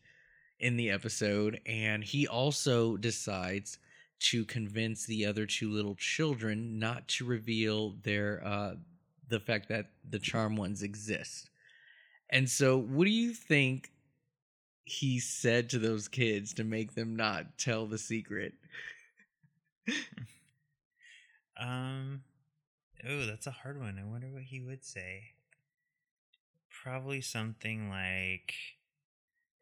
in 0.60 0.76
the 0.78 0.89
episode 0.89 1.60
and 1.66 2.03
he 2.03 2.28
also 2.28 2.97
decides 2.97 3.80
to 4.20 4.43
convince 4.45 5.05
the 5.05 5.26
other 5.26 5.45
two 5.45 5.72
little 5.72 5.95
children 5.95 6.78
not 6.78 7.07
to 7.07 7.26
reveal 7.26 7.95
their 8.03 8.41
uh 8.45 8.74
the 9.30 9.39
fact 9.39 9.70
that 9.70 9.86
the 10.10 10.18
Charmed 10.18 10.57
Ones 10.57 10.82
exist. 10.82 11.51
And 12.32 12.49
so 12.49 12.78
what 12.78 13.05
do 13.05 13.12
you 13.12 13.32
think 13.34 13.91
he 14.86 15.20
said 15.20 15.70
to 15.70 15.78
those 15.80 16.07
kids 16.07 16.51
to 16.55 16.64
make 16.64 16.95
them 16.95 17.16
not 17.16 17.57
tell 17.60 17.86
the 17.86 17.99
secret? 17.99 18.53
Um. 21.60 22.22
Oh, 23.07 23.26
that's 23.26 23.47
a 23.47 23.51
hard 23.51 23.80
one. 23.80 23.99
I 23.99 24.10
wonder 24.10 24.28
what 24.32 24.43
he 24.43 24.62
would 24.62 24.84
say. 24.84 25.32
Probably 26.70 27.22
something 27.22 27.89
like, 27.89 28.53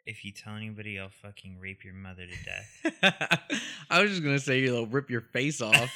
"If 0.07 0.25
you 0.25 0.31
tell 0.31 0.55
anybody, 0.55 0.97
I'll 0.99 1.09
fucking 1.09 1.59
rape 1.59 1.83
your 1.83 1.93
mother 1.93 2.25
to 2.25 2.43
death." 2.43 3.41
I 3.91 4.01
was 4.01 4.11
just 4.11 4.23
gonna 4.23 4.39
say 4.39 4.59
you'll 4.61 4.87
rip 4.87 5.09
your 5.09 5.21
face 5.21 5.61
off, 5.61 5.91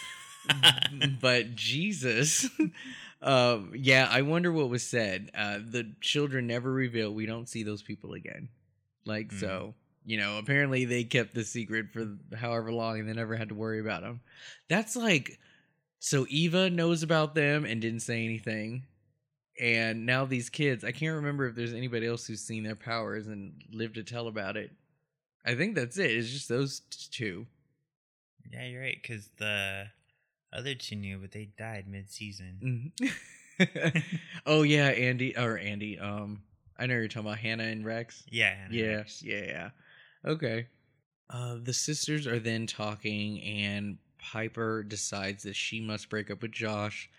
but 1.22 1.55
Jesus, 1.55 2.47
um, 3.22 3.72
yeah. 3.76 4.07
I 4.09 4.22
wonder 4.24 4.51
what 4.51 4.70
was 4.70 4.84
said. 4.86 5.32
Uh, 5.36 5.59
the 5.64 5.91
children 6.01 6.47
never 6.47 6.72
reveal. 6.72 7.14
We 7.14 7.26
don't 7.26 7.49
see 7.49 7.64
those 7.64 7.82
people 7.82 8.14
again. 8.14 8.49
Like 9.05 9.30
Mm. 9.30 9.39
so, 9.39 9.74
you 10.05 10.18
know. 10.18 10.38
Apparently, 10.38 10.86
they 10.86 11.03
kept 11.03 11.34
the 11.34 11.43
secret 11.43 11.88
for 11.91 12.18
however 12.36 12.72
long, 12.72 12.99
and 12.99 13.09
they 13.09 13.14
never 13.14 13.36
had 13.36 13.49
to 13.49 13.55
worry 13.55 13.80
about 13.80 14.01
them. 14.03 14.22
That's 14.70 14.95
like, 14.95 15.39
so 15.99 16.26
Eva 16.30 16.70
knows 16.70 17.03
about 17.03 17.34
them 17.36 17.66
and 17.66 17.82
didn't 17.82 18.01
say 18.01 18.24
anything. 18.26 18.84
And 19.62 20.05
now 20.07 20.26
these 20.26 20.49
kids, 20.49 20.84
I 20.84 20.91
can't 20.91 21.16
remember 21.18 21.45
if 21.47 21.55
there's 21.55 21.74
anybody 21.74 22.07
else 22.07 22.26
who's 22.26 22.41
seen 22.41 22.64
their 22.64 22.76
powers 22.76 23.28
and 23.28 23.53
lived 23.72 23.93
to 23.95 24.03
tell 24.03 24.28
about 24.28 24.57
it. 24.57 24.72
I 25.45 25.53
think 25.55 25.76
that's 25.76 25.97
it. 25.97 26.09
It's 26.12 26.30
just 26.32 26.49
those 26.49 26.80
two. 27.12 27.45
yeah, 28.51 28.66
you're 28.66 28.82
right. 28.82 28.97
Because 28.99 29.30
the 29.38 29.86
other 30.51 30.74
two 30.74 30.95
knew, 30.95 31.20
but 31.20 31.32
they 31.32 31.49
died 31.57 31.86
mid-season. 31.88 32.91
Mhm. 32.99 34.03
oh 34.47 34.64
yeah, 34.64 34.88
Andy 34.88 35.38
or 35.38 35.57
Andy. 35.57 35.99
Um, 35.99 36.41
I 36.80 36.88
know 36.88 36.95
you're 36.95 37.07
talking 37.07 37.28
about 37.28 37.38
Hannah 37.38 37.66
and 37.66 37.86
Rex. 37.86 38.24
Yeah. 38.32 38.55
Hannah 38.55 38.74
Yeah, 38.74 38.95
Rex. 38.95 39.22
yeah, 39.22 39.43
yeah. 39.45 39.70
Okay. 40.26 40.68
Uh, 41.30 41.57
the 41.62 41.74
sisters 41.74 42.26
are 42.28 42.39
then 42.39 42.66
talking, 42.66 43.39
and 43.41 43.97
Piper 44.20 44.82
decides 44.84 45.43
that 45.43 45.55
she 45.55 45.80
must 45.80 46.09
break 46.09 46.32
up 46.32 46.41
with 46.41 46.51
Josh 46.51 47.09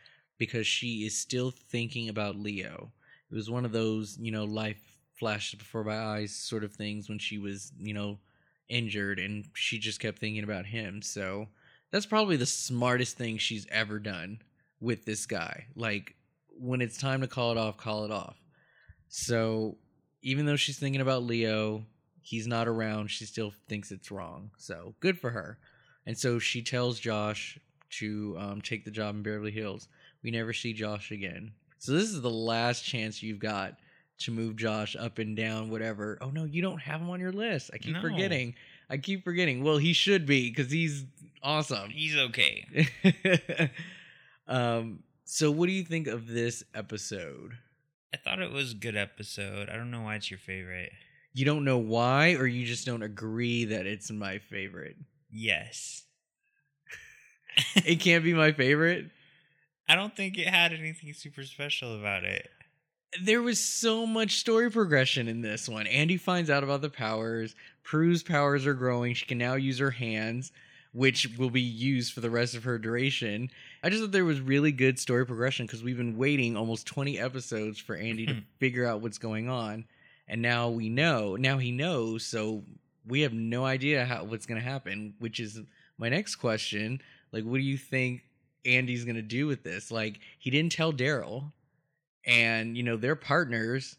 because 0.43 0.67
she 0.67 1.07
is 1.07 1.17
still 1.17 1.53
thinking 1.53 2.09
about 2.09 2.35
Leo. 2.35 2.91
It 3.31 3.35
was 3.37 3.49
one 3.49 3.65
of 3.65 3.71
those, 3.71 4.19
you 4.21 4.33
know, 4.33 4.43
life 4.43 4.83
flashes 5.15 5.57
before 5.57 5.85
my 5.85 5.97
eyes 5.97 6.35
sort 6.35 6.65
of 6.65 6.73
things 6.73 7.09
when 7.09 7.21
she 7.21 7.39
was, 7.39 7.71
you 7.79 7.95
know, 7.95 8.19
injured, 8.69 9.21
and 9.21 9.45
she 9.55 9.79
just 9.79 10.01
kept 10.01 10.19
thinking 10.19 10.43
about 10.43 10.67
him. 10.67 11.01
So 11.01 11.47
that's 11.93 12.07
probably 12.07 12.37
the 12.37 12.45
smartest 12.45 13.17
thing 13.17 13.39
she's 13.39 13.69
ever 13.71 14.01
done 14.01 14.41
with 14.81 15.05
this 15.05 15.27
guy. 15.27 15.67
Like, 15.77 16.17
when 16.49 16.81
it's 16.81 16.99
time 16.99 17.21
to 17.21 17.29
call 17.29 17.53
it 17.53 17.57
off, 17.57 17.77
call 17.77 18.05
it 18.05 18.11
off. 18.11 18.37
So 19.11 19.77
even 20.23 20.45
though 20.45 20.57
she's 20.57 20.81
thinking 20.81 21.03
about 21.03 21.23
Leo, 21.23 21.85
he's 22.21 22.49
not 22.49 22.67
around, 22.67 23.13
she 23.13 23.27
still 23.27 23.53
thinks 23.69 23.93
it's 23.93 24.11
wrong. 24.11 24.51
So 24.57 24.97
good 24.99 25.21
for 25.21 25.31
her. 25.31 25.59
And 26.05 26.19
so 26.19 26.41
she 26.41 26.63
tells 26.63 26.99
Josh 26.99 27.61
to 27.91 28.37
um, 28.41 28.61
take 28.61 28.85
the 28.85 28.91
job 28.91 29.15
in 29.15 29.23
Beverly 29.23 29.53
Hills. 29.53 29.87
We 30.23 30.31
never 30.31 30.53
see 30.53 30.73
Josh 30.73 31.11
again. 31.11 31.53
So 31.79 31.93
this 31.93 32.05
is 32.11 32.21
the 32.21 32.31
last 32.31 32.85
chance 32.85 33.23
you've 33.23 33.39
got 33.41 33.75
to 34.21 34.31
move 34.31 34.57
Josh 34.57 34.95
up 34.97 35.19
and 35.19 35.37
down, 35.37 35.69
whatever. 35.71 36.19
Oh 36.21 36.31
no, 36.31 36.45
you 36.45 36.63
don't 36.63 36.81
have 36.81 37.01
him 37.01 37.11
on 37.11 37.19
your 37.21 37.33
list. 37.33 37.71
I 37.75 37.79
keep 37.79 37.95
No. 37.95 38.01
forgetting. 38.01 38.55
I 38.89 38.99
keep 38.99 39.25
forgetting. 39.25 39.65
Well, 39.65 39.79
he 39.79 39.93
should 39.93 40.27
be 40.27 40.49
because 40.51 40.71
he's 40.71 41.05
awesome. 41.43 41.91
He's 41.91 42.17
okay. 42.17 42.89
um. 44.47 45.01
So, 45.25 45.51
what 45.51 45.67
do 45.67 45.73
you 45.73 45.83
think 45.85 46.09
of 46.09 46.27
this 46.29 46.63
episode? 46.75 47.53
I 48.13 48.19
thought 48.19 48.41
it 48.43 48.51
was 48.53 48.73
a 48.73 48.77
good 48.77 48.97
episode. 48.97 49.71
I 49.71 49.77
don't 49.77 49.91
know 49.91 50.03
why 50.03 50.17
it's 50.17 50.31
your 50.31 50.39
favorite. 50.39 50.93
You 51.33 51.47
don't 51.47 51.65
know 51.65 51.79
why, 51.79 52.35
or 52.35 52.47
you 52.47 52.67
just 52.67 52.85
don't 52.85 53.03
agree 53.03 53.65
that 53.67 53.87
it's 53.87 54.11
my 54.11 54.39
favorite. 54.39 54.97
Yes. 55.31 56.05
It 57.85 57.97
can't 58.01 58.25
be 58.25 58.33
my 58.35 58.53
favorite. 58.53 59.11
I 59.93 59.95
don't 59.95 60.17
think 60.17 60.39
it 60.39 60.47
had 60.47 60.73
anything 60.73 61.13
super 61.13 61.45
special 61.45 61.95
about 61.95 62.25
it. 62.25 62.49
There 63.23 63.43
was 63.43 63.63
so 63.63 64.07
much 64.07 64.39
story 64.39 64.71
progression 64.71 65.29
in 65.29 65.43
this 65.43 65.69
one. 65.69 65.87
Andy 65.87 66.17
finds 66.17 66.49
out 66.49 66.65
about 66.65 66.81
the 66.81 66.89
powers. 66.89 67.55
Prue's 67.83 68.23
powers 68.23 68.67
are 68.67 68.73
growing. 68.73 69.13
She 69.13 69.27
can 69.27 69.37
now 69.37 69.53
use 69.53 69.79
her 69.81 69.91
hands, 69.91 70.51
which 70.95 71.29
will 71.37 71.51
be 71.51 71.61
used 71.61 72.15
for 72.15 72.23
the 72.23 72.31
rest 72.31 72.55
of 72.55 72.65
her 72.65 72.79
duration. 72.79 73.51
I 73.83 73.91
just 73.91 74.01
thought 74.01 74.13
there 74.13 74.25
was 74.25 74.41
really 74.41 74.73
good 74.73 74.99
story 74.99 75.27
progression 75.27 75.67
because 75.67 75.83
we've 75.83 75.99
been 75.99 76.17
waiting 76.17 76.57
almost 76.57 76.87
20 76.87 77.19
episodes 77.19 77.79
for 77.79 77.95
Andy 77.95 78.25
to 78.25 78.33
hmm. 78.33 78.41
figure 78.61 78.87
out 78.87 79.03
what's 79.03 79.19
going 79.19 79.51
on. 79.51 79.85
and 80.27 80.41
now 80.41 80.71
we 80.71 80.89
know. 80.89 81.37
Now 81.37 81.59
he 81.59 81.71
knows, 81.71 82.25
so 82.25 82.65
we 83.07 83.21
have 83.21 83.35
no 83.35 83.67
idea 83.67 84.07
how 84.07 84.25
what's 84.25 84.47
gonna 84.47 84.61
happen. 84.61 85.13
Which 85.19 85.39
is 85.39 85.61
my 85.99 86.09
next 86.09 86.37
question. 86.37 87.03
Like, 87.31 87.45
what 87.45 87.59
do 87.59 87.63
you 87.63 87.77
think 87.77 88.23
Andy's 88.65 89.05
gonna 89.05 89.23
do 89.23 89.47
with 89.47 89.63
this? 89.63 89.91
Like, 89.91 90.21
he 90.39 90.51
didn't 90.51 90.73
tell 90.73 90.93
Daryl, 90.93 91.53
and 92.27 92.77
you 92.77 92.83
know 92.83 92.97
they're 92.97 93.17
partners. 93.17 93.97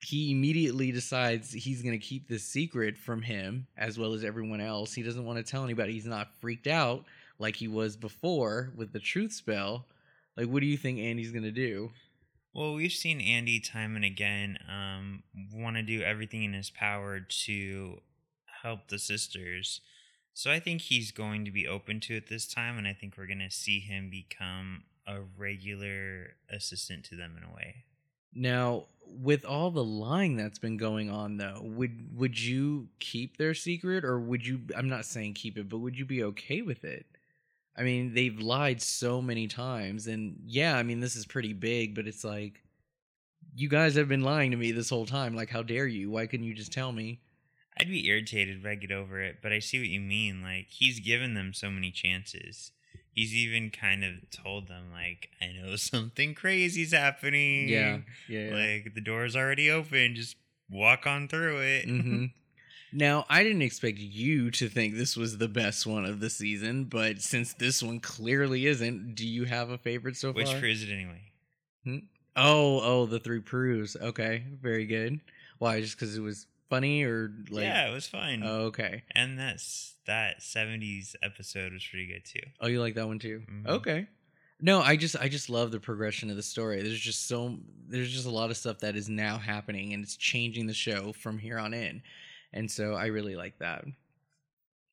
He 0.00 0.30
immediately 0.30 0.92
decides 0.92 1.52
he's 1.52 1.82
gonna 1.82 1.98
keep 1.98 2.28
this 2.28 2.44
secret 2.44 2.98
from 2.98 3.22
him 3.22 3.66
as 3.76 3.98
well 3.98 4.12
as 4.12 4.24
everyone 4.24 4.60
else. 4.60 4.92
He 4.92 5.02
doesn't 5.02 5.24
want 5.24 5.38
to 5.38 5.50
tell 5.50 5.64
anybody. 5.64 5.92
He's 5.92 6.06
not 6.06 6.34
freaked 6.40 6.66
out 6.66 7.04
like 7.38 7.56
he 7.56 7.68
was 7.68 7.96
before 7.96 8.72
with 8.76 8.92
the 8.92 9.00
truth 9.00 9.32
spell. 9.32 9.86
Like, 10.36 10.48
what 10.48 10.60
do 10.60 10.66
you 10.66 10.76
think 10.76 10.98
Andy's 10.98 11.32
gonna 11.32 11.50
do? 11.50 11.90
Well, 12.54 12.74
we've 12.74 12.92
seen 12.92 13.20
Andy 13.20 13.58
time 13.58 13.96
and 13.96 14.04
again 14.04 14.58
um, 14.68 15.24
want 15.52 15.74
to 15.76 15.82
do 15.82 16.02
everything 16.02 16.44
in 16.44 16.52
his 16.52 16.70
power 16.70 17.18
to 17.18 18.00
help 18.62 18.88
the 18.88 18.98
sisters. 18.98 19.80
So 20.36 20.50
I 20.50 20.58
think 20.58 20.82
he's 20.82 21.12
going 21.12 21.44
to 21.44 21.52
be 21.52 21.66
open 21.66 22.00
to 22.00 22.16
it 22.16 22.28
this 22.28 22.46
time, 22.46 22.76
and 22.76 22.88
I 22.88 22.92
think 22.92 23.16
we're 23.16 23.26
going 23.26 23.38
to 23.38 23.50
see 23.50 23.78
him 23.78 24.10
become 24.10 24.82
a 25.06 25.20
regular 25.38 26.34
assistant 26.50 27.04
to 27.04 27.16
them 27.16 27.36
in 27.38 27.48
a 27.48 27.54
way. 27.54 27.84
Now, 28.34 28.86
with 29.06 29.44
all 29.44 29.70
the 29.70 29.84
lying 29.84 30.36
that's 30.36 30.58
been 30.58 30.76
going 30.76 31.08
on, 31.08 31.36
though, 31.36 31.60
would 31.62 32.18
would 32.18 32.40
you 32.40 32.88
keep 32.98 33.36
their 33.36 33.54
secret, 33.54 34.04
or 34.04 34.18
would 34.18 34.44
you? 34.44 34.62
I'm 34.76 34.88
not 34.88 35.04
saying 35.04 35.34
keep 35.34 35.56
it, 35.56 35.68
but 35.68 35.78
would 35.78 35.96
you 35.96 36.04
be 36.04 36.24
okay 36.24 36.62
with 36.62 36.82
it? 36.82 37.06
I 37.76 37.84
mean, 37.84 38.12
they've 38.12 38.38
lied 38.38 38.82
so 38.82 39.22
many 39.22 39.46
times, 39.46 40.08
and 40.08 40.40
yeah, 40.46 40.76
I 40.76 40.82
mean, 40.82 40.98
this 40.98 41.14
is 41.14 41.26
pretty 41.26 41.52
big, 41.52 41.94
but 41.94 42.08
it's 42.08 42.24
like, 42.24 42.60
you 43.54 43.68
guys 43.68 43.94
have 43.94 44.08
been 44.08 44.22
lying 44.22 44.50
to 44.50 44.56
me 44.56 44.72
this 44.72 44.90
whole 44.90 45.06
time. 45.06 45.36
Like, 45.36 45.50
how 45.50 45.62
dare 45.62 45.86
you? 45.86 46.10
Why 46.10 46.26
couldn't 46.26 46.46
you 46.46 46.54
just 46.54 46.72
tell 46.72 46.90
me? 46.90 47.20
I'd 47.78 47.88
be 47.88 48.06
irritated 48.06 48.60
if 48.60 48.66
I 48.66 48.76
get 48.76 48.92
over 48.92 49.20
it, 49.20 49.38
but 49.42 49.52
I 49.52 49.58
see 49.58 49.78
what 49.78 49.88
you 49.88 50.00
mean. 50.00 50.42
Like, 50.42 50.66
he's 50.68 51.00
given 51.00 51.34
them 51.34 51.52
so 51.52 51.70
many 51.70 51.90
chances. 51.90 52.72
He's 53.12 53.34
even 53.34 53.70
kind 53.70 54.04
of 54.04 54.30
told 54.30 54.68
them, 54.68 54.92
like, 54.92 55.30
I 55.40 55.46
know 55.52 55.76
something 55.76 56.34
crazy's 56.34 56.92
happening. 56.92 57.68
Yeah, 57.68 57.98
yeah. 58.28 58.50
yeah. 58.50 58.54
Like, 58.54 58.94
the 58.94 59.00
door's 59.00 59.36
already 59.36 59.70
open. 59.70 60.14
Just 60.14 60.36
walk 60.70 61.06
on 61.06 61.28
through 61.28 61.58
it. 61.58 61.86
Mm-hmm. 61.86 62.24
Now, 62.96 63.26
I 63.28 63.42
didn't 63.42 63.62
expect 63.62 63.98
you 63.98 64.52
to 64.52 64.68
think 64.68 64.94
this 64.94 65.16
was 65.16 65.38
the 65.38 65.48
best 65.48 65.84
one 65.84 66.04
of 66.04 66.20
the 66.20 66.30
season, 66.30 66.84
but 66.84 67.20
since 67.20 67.52
this 67.52 67.82
one 67.82 67.98
clearly 67.98 68.66
isn't, 68.66 69.16
do 69.16 69.26
you 69.26 69.46
have 69.46 69.70
a 69.70 69.78
favorite 69.78 70.16
so 70.16 70.32
far? 70.32 70.36
Which 70.36 70.52
far? 70.52 70.64
is 70.64 70.84
it 70.84 70.92
anyway? 70.92 72.04
Oh, 72.36 72.80
oh, 72.80 73.06
the 73.06 73.18
three 73.18 73.40
Prues. 73.40 73.96
Okay, 74.00 74.44
very 74.62 74.86
good. 74.86 75.18
Why? 75.58 75.80
Just 75.80 75.98
because 75.98 76.16
it 76.16 76.20
was 76.20 76.46
funny, 76.70 77.02
or 77.04 77.30
like? 77.50 77.64
yeah, 77.64 77.88
it 77.88 77.92
was 77.92 78.06
fun. 78.06 78.42
Oh, 78.44 78.66
okay. 78.66 79.02
and 79.12 79.38
that's 79.38 79.94
that 80.06 80.40
70s 80.40 81.14
episode 81.22 81.72
was 81.72 81.86
pretty 81.86 82.06
good 82.06 82.24
too. 82.24 82.46
Oh, 82.60 82.66
you 82.66 82.80
like 82.80 82.94
that 82.94 83.06
one 83.06 83.18
too? 83.18 83.42
Mhm. 83.50 83.66
Okay. 83.66 84.06
No, 84.60 84.80
I 84.80 84.96
just 84.96 85.16
I 85.16 85.28
just 85.28 85.50
love 85.50 85.72
the 85.72 85.80
progression 85.80 86.30
of 86.30 86.36
the 86.36 86.42
story. 86.42 86.80
There's 86.82 87.00
just 87.00 87.26
so 87.26 87.58
there's 87.88 88.12
just 88.12 88.26
a 88.26 88.30
lot 88.30 88.50
of 88.50 88.56
stuff 88.56 88.78
that 88.80 88.96
is 88.96 89.08
now 89.08 89.36
happening 89.38 89.92
and 89.92 90.02
it's 90.04 90.16
changing 90.16 90.66
the 90.66 90.74
show 90.74 91.12
from 91.12 91.38
here 91.38 91.58
on 91.58 91.74
in. 91.74 92.02
And 92.52 92.70
so 92.70 92.94
I 92.94 93.06
really 93.06 93.34
like 93.34 93.58
that. 93.58 93.84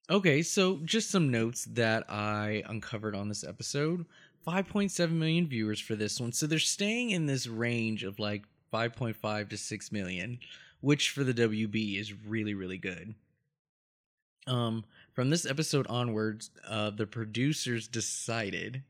Okay, 0.10 0.42
so 0.42 0.80
just 0.84 1.10
some 1.10 1.30
notes 1.30 1.66
that 1.72 2.10
I 2.10 2.64
uncovered 2.68 3.16
on 3.16 3.30
this 3.30 3.44
episode. 3.44 4.06
5.7 4.46 5.12
million 5.12 5.48
viewers 5.48 5.80
for 5.80 5.96
this 5.96 6.20
one. 6.20 6.32
So 6.34 6.48
they're 6.48 6.58
staying 6.60 7.12
in 7.12 7.28
this 7.28 7.46
range 7.48 8.04
of 8.04 8.18
like 8.18 8.44
5.5 8.74 9.50
to 9.50 9.58
6 9.58 9.92
million, 9.92 10.40
which 10.82 11.10
for 11.10 11.24
the 11.24 11.34
WB 11.34 12.00
is 12.00 12.14
really 12.14 12.54
really 12.54 12.78
good. 12.78 13.16
Um 14.48 14.84
from 15.14 15.30
this 15.30 15.46
episode 15.46 15.88
onwards, 15.88 16.52
uh, 16.68 16.90
the 16.90 17.06
producers 17.06 17.88
decided 17.90 18.84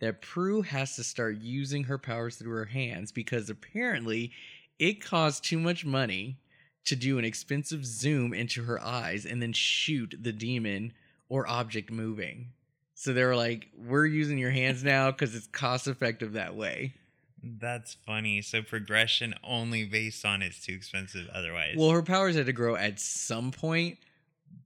that 0.00 0.22
Prue 0.22 0.62
has 0.62 0.96
to 0.96 1.04
start 1.04 1.38
using 1.38 1.84
her 1.84 1.98
powers 1.98 2.36
through 2.36 2.56
her 2.56 2.64
hands 2.64 3.12
because 3.12 3.48
apparently 3.48 4.32
it 4.78 5.04
costs 5.04 5.40
too 5.40 5.58
much 5.58 5.84
money 5.84 6.36
to 6.84 6.96
do 6.96 7.18
an 7.18 7.24
expensive 7.24 7.84
zoom 7.84 8.32
into 8.32 8.64
her 8.64 8.82
eyes 8.82 9.26
and 9.26 9.42
then 9.42 9.52
shoot 9.52 10.14
the 10.20 10.32
demon 10.32 10.92
or 11.28 11.48
object 11.48 11.90
moving. 11.90 12.52
So 12.94 13.12
they 13.12 13.24
were 13.24 13.36
like, 13.36 13.68
"We're 13.76 14.06
using 14.06 14.38
your 14.38 14.50
hands 14.50 14.82
now 14.82 15.10
because 15.10 15.34
it's 15.34 15.46
cost 15.46 15.86
effective 15.86 16.32
that 16.32 16.56
way." 16.56 16.94
That's 17.42 17.94
funny. 18.06 18.42
So 18.42 18.62
progression 18.62 19.34
only 19.44 19.84
based 19.84 20.24
on 20.24 20.42
it's 20.42 20.64
too 20.64 20.72
expensive 20.72 21.28
otherwise. 21.32 21.74
Well, 21.76 21.90
her 21.90 22.02
powers 22.02 22.36
had 22.36 22.46
to 22.46 22.52
grow 22.52 22.76
at 22.76 22.98
some 23.00 23.50
point, 23.50 23.98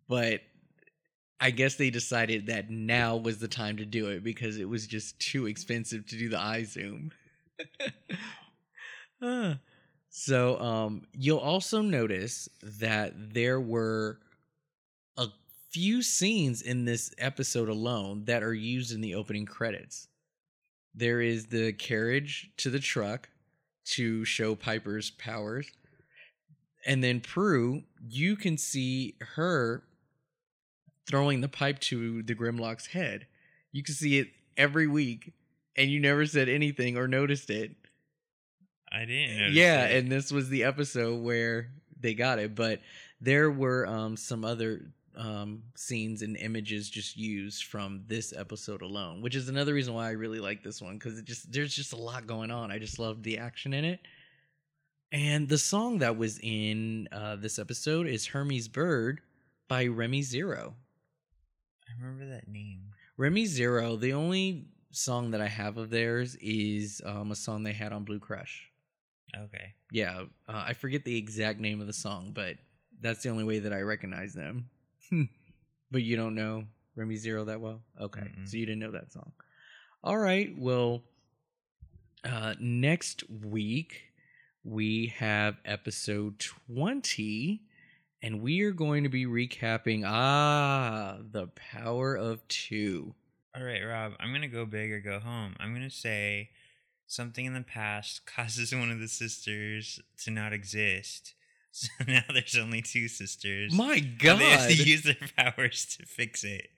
but 0.09 0.41
I 1.41 1.51
guess 1.51 1.75
they 1.75 1.91
decided 1.91 2.47
that 2.47 2.71
now 2.71 3.17
was 3.17 3.39
the 3.39 3.49
time 3.49 3.77
to 3.79 3.85
do 3.85 4.09
it 4.09 4.23
because 4.23 4.59
it 4.59 4.69
was 4.69 4.87
just 4.87 5.19
too 5.19 5.47
expensive 5.47 6.07
to 6.07 6.17
do 6.17 6.29
the 6.29 6.39
eye 6.39 6.65
zoom. 6.65 7.13
So, 10.15 10.61
um, 10.61 11.07
you'll 11.15 11.39
also 11.39 11.81
notice 11.81 12.47
that 12.63 13.33
there 13.33 13.59
were 13.59 14.19
a 15.17 15.29
few 15.71 16.03
scenes 16.03 16.61
in 16.61 16.85
this 16.85 17.15
episode 17.17 17.71
alone 17.71 18.27
that 18.27 18.43
are 18.43 18.53
used 18.53 18.93
in 18.93 19.01
the 19.01 19.15
opening 19.15 19.47
credits. 19.47 20.09
There 20.95 21.21
is 21.21 21.47
the 21.47 21.73
carriage 21.73 22.51
to 22.59 22.71
the 22.71 22.81
truck 22.81 23.29
to 23.85 24.25
show 24.25 24.55
Piper's 24.55 25.11
powers. 25.11 25.71
And 26.87 27.03
then 27.03 27.21
Prue, 27.21 27.83
you 28.09 28.37
can 28.37 28.59
see 28.59 29.17
her 29.35 29.85
throwing 31.07 31.41
the 31.41 31.49
pipe 31.49 31.79
to 31.81 32.23
the 32.23 32.35
Grimlock's 32.35 32.87
head. 32.87 33.27
You 33.71 33.83
can 33.83 33.95
see 33.95 34.19
it 34.19 34.29
every 34.57 34.87
week, 34.87 35.33
and 35.77 35.91
you 35.91 36.01
never 36.01 36.27
said 36.27 36.49
anything 36.49 36.97
or 36.97 37.09
noticed 37.09 37.51
it. 37.51 37.73
I 38.91 39.07
didn't 39.07 39.55
yeah, 39.55 39.85
and 39.87 40.13
this 40.13 40.31
was 40.31 40.51
the 40.51 40.65
episode 40.65 41.23
where 41.23 41.71
they 41.99 42.15
got 42.15 42.39
it, 42.39 42.55
but 42.55 42.81
there 43.21 43.51
were 43.51 43.87
um, 43.87 44.17
some 44.17 44.45
other 44.45 44.93
um, 45.17 45.63
scenes 45.75 46.23
and 46.23 46.37
images 46.37 46.89
just 46.89 47.17
used 47.17 47.65
from 47.65 48.03
this 48.07 48.33
episode 48.33 48.83
alone, 48.83 49.23
which 49.23 49.37
is 49.37 49.49
another 49.49 49.75
reason 49.75 49.95
why 49.95 50.09
I 50.09 50.13
really 50.13 50.41
like 50.41 50.63
this 50.63 50.81
one 50.81 50.99
because 50.99 51.19
it 51.19 51.25
just 51.25 51.53
there's 51.53 51.75
just 51.75 51.93
a 51.93 51.97
lot 51.97 52.27
going 52.27 52.51
on. 52.51 52.71
I 52.71 52.79
just 52.79 52.99
love 52.99 53.23
the 53.23 53.39
action 53.39 53.75
in 53.75 53.85
it. 53.85 54.01
And 55.13 55.49
the 55.49 55.59
song 55.59 55.99
that 55.99 56.17
was 56.17 56.39
in 56.43 57.09
uh, 57.13 57.37
this 57.37 57.59
episode 57.59 58.07
is 58.07 58.27
Hermes 58.27 58.69
Bird 58.69 59.21
by 59.69 59.87
Remy 59.87 60.23
Zero. 60.23 60.75
I 61.87 62.03
remember 62.03 62.35
that 62.35 62.49
name. 62.49 62.81
Remy 63.19 63.45
Zero, 63.45 63.97
the 63.97 64.15
only 64.15 64.67
song 64.91 65.31
that 65.33 65.41
I 65.41 65.49
have 65.49 65.77
of 65.77 65.91
theirs 65.91 66.37
is 66.41 67.03
um, 67.05 67.31
a 67.31 67.37
song 67.37 67.63
they 67.63 67.73
had 67.73 67.93
on 67.93 68.05
Blue 68.05 68.19
Crush. 68.19 68.71
Okay. 69.37 69.75
Yeah, 69.91 70.25
uh, 70.49 70.65
I 70.67 70.73
forget 70.73 71.05
the 71.05 71.17
exact 71.17 71.61
name 71.61 71.81
of 71.81 71.87
the 71.87 71.93
song, 71.93 72.33
but 72.35 72.57
that's 73.01 73.23
the 73.23 73.31
only 73.31 73.45
way 73.45 73.59
that 73.59 73.73
I 73.73 73.81
recognize 73.81 74.33
them. 74.33 74.69
but 75.91 76.03
you 76.03 76.17
don't 76.17 76.35
know 76.35 76.65
Remy 76.97 77.17
Zero 77.17 77.45
that 77.45 77.61
well? 77.61 77.81
Okay, 78.01 78.21
Mm-mm. 78.21 78.49
so 78.49 78.57
you 78.57 78.67
didn't 78.67 78.81
know 78.81 78.93
that 78.93 79.13
song. 79.13 79.33
All 80.05 80.19
right, 80.19 80.53
well, 80.59 81.03
uh, 82.25 82.55
next 82.61 83.25
week 83.31 84.03
we 84.65 85.13
have 85.19 85.57
episode 85.65 86.39
20, 86.67 87.63
and 88.23 88.43
we 88.43 88.61
are 88.63 88.73
going 88.73 89.03
to 89.05 89.09
be 89.09 89.27
recapping 89.27 90.03
Ah, 90.07 91.19
the 91.31 91.49
Power 91.49 92.17
of 92.17 92.47
Two. 92.49 93.15
All 93.55 93.63
right, 93.63 93.83
Rob, 93.83 94.13
I'm 94.19 94.31
going 94.31 94.43
to 94.43 94.49
go 94.49 94.65
big 94.65 94.91
or 94.93 95.01
go 95.01 95.21
home. 95.21 95.55
I'm 95.61 95.75
going 95.75 95.89
to 95.89 95.95
say 95.95 96.51
something 97.07 97.45
in 97.45 97.55
the 97.55 97.61
past 97.63 98.25
causes 98.37 98.75
one 98.75 98.91
of 98.91 98.99
the 98.99 99.09
sisters 99.09 100.01
to 100.25 100.31
not 100.31 100.53
exist. 100.53 101.35
So 101.75 101.89
now 102.07 102.23
there's 102.33 102.57
only 102.57 102.83
two 102.83 103.09
sisters. 103.09 103.73
My 103.73 103.95
and 103.95 104.19
God, 104.19 104.39
They 104.41 104.51
have 104.51 104.69
to 104.69 104.75
use 104.75 105.03
their 105.05 105.17
powers 105.39 105.97
to 105.99 106.05
fix 106.07 106.45
it. 106.45 106.69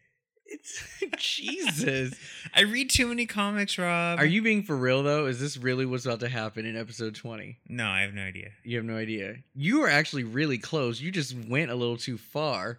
it's 0.46 0.80
Jesus. 1.18 2.14
I 2.54 2.60
read 2.62 2.90
too 2.90 3.08
many 3.08 3.26
comics, 3.26 3.76
Rob. 3.76 4.20
Are 4.20 4.24
you 4.26 4.40
being 4.40 4.62
for 4.62 4.76
real 4.76 5.02
though? 5.02 5.26
Is 5.26 5.40
this 5.40 5.56
really 5.56 5.84
what's 5.84 6.06
about 6.06 6.20
to 6.20 6.28
happen 6.28 6.64
in 6.64 6.76
episode 6.76 7.16
20? 7.16 7.58
No, 7.68 7.88
I 7.88 8.02
have 8.02 8.14
no 8.14 8.22
idea. 8.22 8.50
You 8.62 8.76
have 8.76 8.86
no 8.86 8.96
idea. 8.96 9.36
You 9.54 9.82
are 9.82 9.88
actually 9.90 10.22
really 10.24 10.58
close. 10.58 11.00
You 11.00 11.10
just 11.10 11.34
went 11.48 11.72
a 11.72 11.74
little 11.74 11.96
too 11.96 12.16
far. 12.18 12.78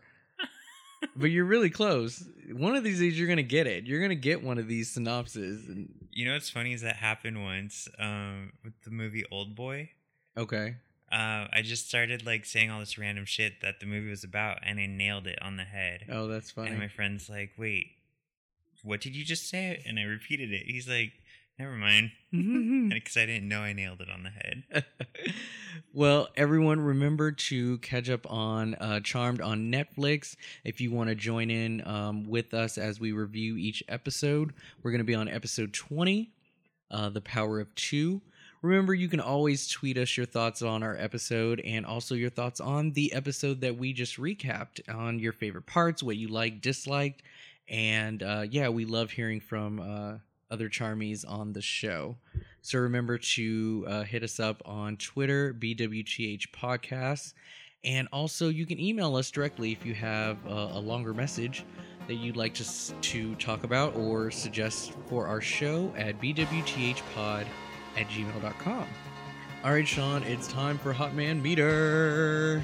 but 1.17 1.25
you're 1.31 1.43
really 1.45 1.69
close. 1.69 2.23
One 2.53 2.75
of 2.77 2.83
these 2.85 2.99
days 2.99 3.17
you're 3.19 3.27
going 3.27 3.37
to 3.37 3.43
get 3.43 3.67
it. 3.67 3.85
You're 3.85 3.99
going 3.99 4.09
to 4.09 4.15
get 4.15 4.41
one 4.41 4.57
of 4.57 4.67
these 4.69 4.89
synopses. 4.93 5.67
And, 5.67 5.93
You 6.11 6.25
know 6.25 6.33
what's 6.33 6.49
funny 6.49 6.71
is 6.71 6.81
that 6.81 6.95
happened 6.95 7.43
once 7.43 7.89
um, 7.99 8.53
with 8.63 8.73
the 8.85 8.91
movie 8.91 9.25
Old 9.31 9.53
Boy. 9.55 9.89
okay. 10.37 10.77
Uh, 11.11 11.47
I 11.53 11.61
just 11.63 11.87
started 11.87 12.25
like 12.25 12.45
saying 12.45 12.69
all 12.71 12.79
this 12.79 12.97
random 12.97 13.25
shit 13.25 13.61
that 13.61 13.79
the 13.79 13.85
movie 13.85 14.09
was 14.09 14.23
about, 14.23 14.59
and 14.63 14.79
I 14.79 14.85
nailed 14.87 15.27
it 15.27 15.39
on 15.41 15.57
the 15.57 15.63
head. 15.63 16.05
Oh, 16.09 16.27
that's 16.27 16.51
funny. 16.51 16.71
And 16.71 16.79
my 16.79 16.87
friend's 16.87 17.29
like, 17.29 17.51
"Wait, 17.57 17.91
what 18.83 19.01
did 19.01 19.15
you 19.15 19.23
just 19.23 19.49
say?" 19.49 19.81
And 19.85 19.99
I 19.99 20.03
repeated 20.03 20.51
it. 20.51 20.63
He's 20.65 20.89
like, 20.89 21.13
Never 21.57 21.75
mind. 21.75 22.11
Because 22.95 23.17
I 23.17 23.25
didn't 23.25 23.47
know 23.47 23.61
I 23.61 23.73
nailed 23.73 24.01
it 24.01 24.09
on 24.09 24.23
the 24.23 24.29
head. 24.29 24.85
well, 25.93 26.27
everyone, 26.35 26.79
remember 26.79 27.31
to 27.31 27.77
catch 27.79 28.09
up 28.09 28.29
on 28.31 28.75
uh, 28.75 28.99
Charmed 29.01 29.41
on 29.41 29.71
Netflix. 29.71 30.35
If 30.63 30.79
you 30.79 30.91
want 30.91 31.09
to 31.09 31.15
join 31.15 31.49
in 31.49 31.85
um, 31.87 32.25
with 32.25 32.53
us 32.53 32.77
as 32.77 32.99
we 32.99 33.11
review 33.11 33.57
each 33.57 33.83
episode, 33.87 34.53
we're 34.83 34.91
going 34.91 34.99
to 34.99 35.05
be 35.05 35.15
on 35.15 35.27
episode 35.27 35.73
20, 35.73 36.31
uh, 36.91 37.09
The 37.09 37.21
Power 37.21 37.59
of 37.59 37.73
Two. 37.75 38.21
Remember, 38.65 38.95
you 38.95 39.07
can 39.07 39.19
always 39.19 39.67
tweet 39.67 39.95
us 39.95 40.17
your 40.17 40.25
thoughts 40.25 40.63
on 40.63 40.81
our 40.81 40.97
episode 40.97 41.59
and 41.59 41.85
also 41.85 42.15
your 42.15 42.31
thoughts 42.31 42.59
on 42.59 42.93
the 42.93 43.13
episode 43.13 43.61
that 43.61 43.77
we 43.77 43.93
just 43.93 44.17
recapped 44.17 44.81
on 44.91 45.19
your 45.19 45.33
favorite 45.33 45.67
parts, 45.67 46.01
what 46.01 46.17
you 46.17 46.29
liked, 46.29 46.61
disliked. 46.61 47.21
And 47.69 48.23
uh, 48.23 48.45
yeah, 48.49 48.69
we 48.69 48.85
love 48.85 49.11
hearing 49.11 49.39
from 49.39 49.79
uh, 49.79 50.17
other 50.49 50.67
Charmies 50.67 51.23
on 51.29 51.53
the 51.53 51.61
show. 51.61 52.17
So 52.63 52.79
remember 52.79 53.19
to 53.19 53.85
uh, 53.87 54.03
hit 54.03 54.23
us 54.23 54.39
up 54.39 54.63
on 54.65 54.97
Twitter, 54.97 55.53
BWTH 55.53 56.47
Podcasts. 56.49 57.35
And 57.83 58.07
also, 58.11 58.49
you 58.49 58.65
can 58.65 58.79
email 58.79 59.15
us 59.15 59.29
directly 59.29 59.73
if 59.73 59.85
you 59.85 59.93
have 59.93 60.37
uh, 60.47 60.69
a 60.71 60.79
longer 60.79 61.13
message 61.13 61.63
that 62.07 62.15
you'd 62.15 62.35
like 62.35 62.55
to, 62.55 62.93
to 62.93 63.35
talk 63.35 63.63
about 63.63 63.95
or 63.95 64.31
suggest 64.31 64.93
for 65.07 65.27
our 65.27 65.41
show 65.41 65.93
at 65.95 66.19
bwthpod 66.19 67.45
at 67.97 68.07
gmail.com. 68.07 68.87
All 69.63 69.71
right, 69.71 69.87
Shawn, 69.87 70.23
it's 70.23 70.47
time 70.47 70.77
for 70.77 70.93
Hot 70.93 71.15
Man 71.15 71.41
Meter. 71.41 72.61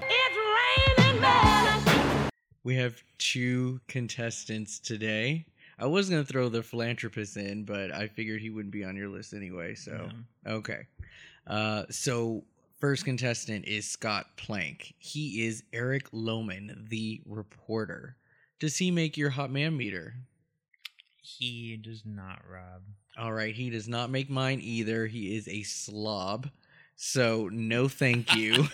It's 0.00 0.98
raining 0.98 1.20
man. 1.20 2.30
We 2.62 2.76
have 2.76 3.02
two 3.18 3.80
contestants 3.88 4.78
today. 4.78 5.46
I 5.78 5.86
was 5.86 6.08
gonna 6.08 6.24
throw 6.24 6.48
the 6.48 6.62
philanthropist 6.62 7.36
in, 7.36 7.64
but 7.64 7.90
I 7.92 8.08
figured 8.08 8.40
he 8.40 8.50
wouldn't 8.50 8.72
be 8.72 8.84
on 8.84 8.96
your 8.96 9.08
list 9.08 9.34
anyway. 9.34 9.74
So 9.74 10.08
okay. 10.46 10.86
Uh, 11.46 11.84
so 11.90 12.44
first 12.80 13.04
contestant 13.04 13.66
is 13.66 13.88
Scott 13.88 14.26
Plank. 14.36 14.94
He 14.98 15.44
is 15.46 15.64
Eric 15.72 16.10
Lohman, 16.12 16.88
the 16.88 17.20
reporter. 17.26 18.16
Does 18.60 18.78
he 18.78 18.90
make 18.90 19.16
your 19.16 19.30
hot 19.30 19.50
man 19.50 19.76
meter? 19.76 20.14
He 21.24 21.76
does 21.76 22.02
not, 22.04 22.42
Rob. 22.48 22.82
All 23.16 23.32
right, 23.32 23.54
he 23.54 23.70
does 23.70 23.88
not 23.88 24.10
make 24.10 24.28
mine 24.28 24.60
either. 24.62 25.06
He 25.06 25.36
is 25.36 25.48
a 25.48 25.62
slob. 25.62 26.50
So 26.96 27.48
no 27.50 27.88
thank 27.88 28.34
you. 28.36 28.68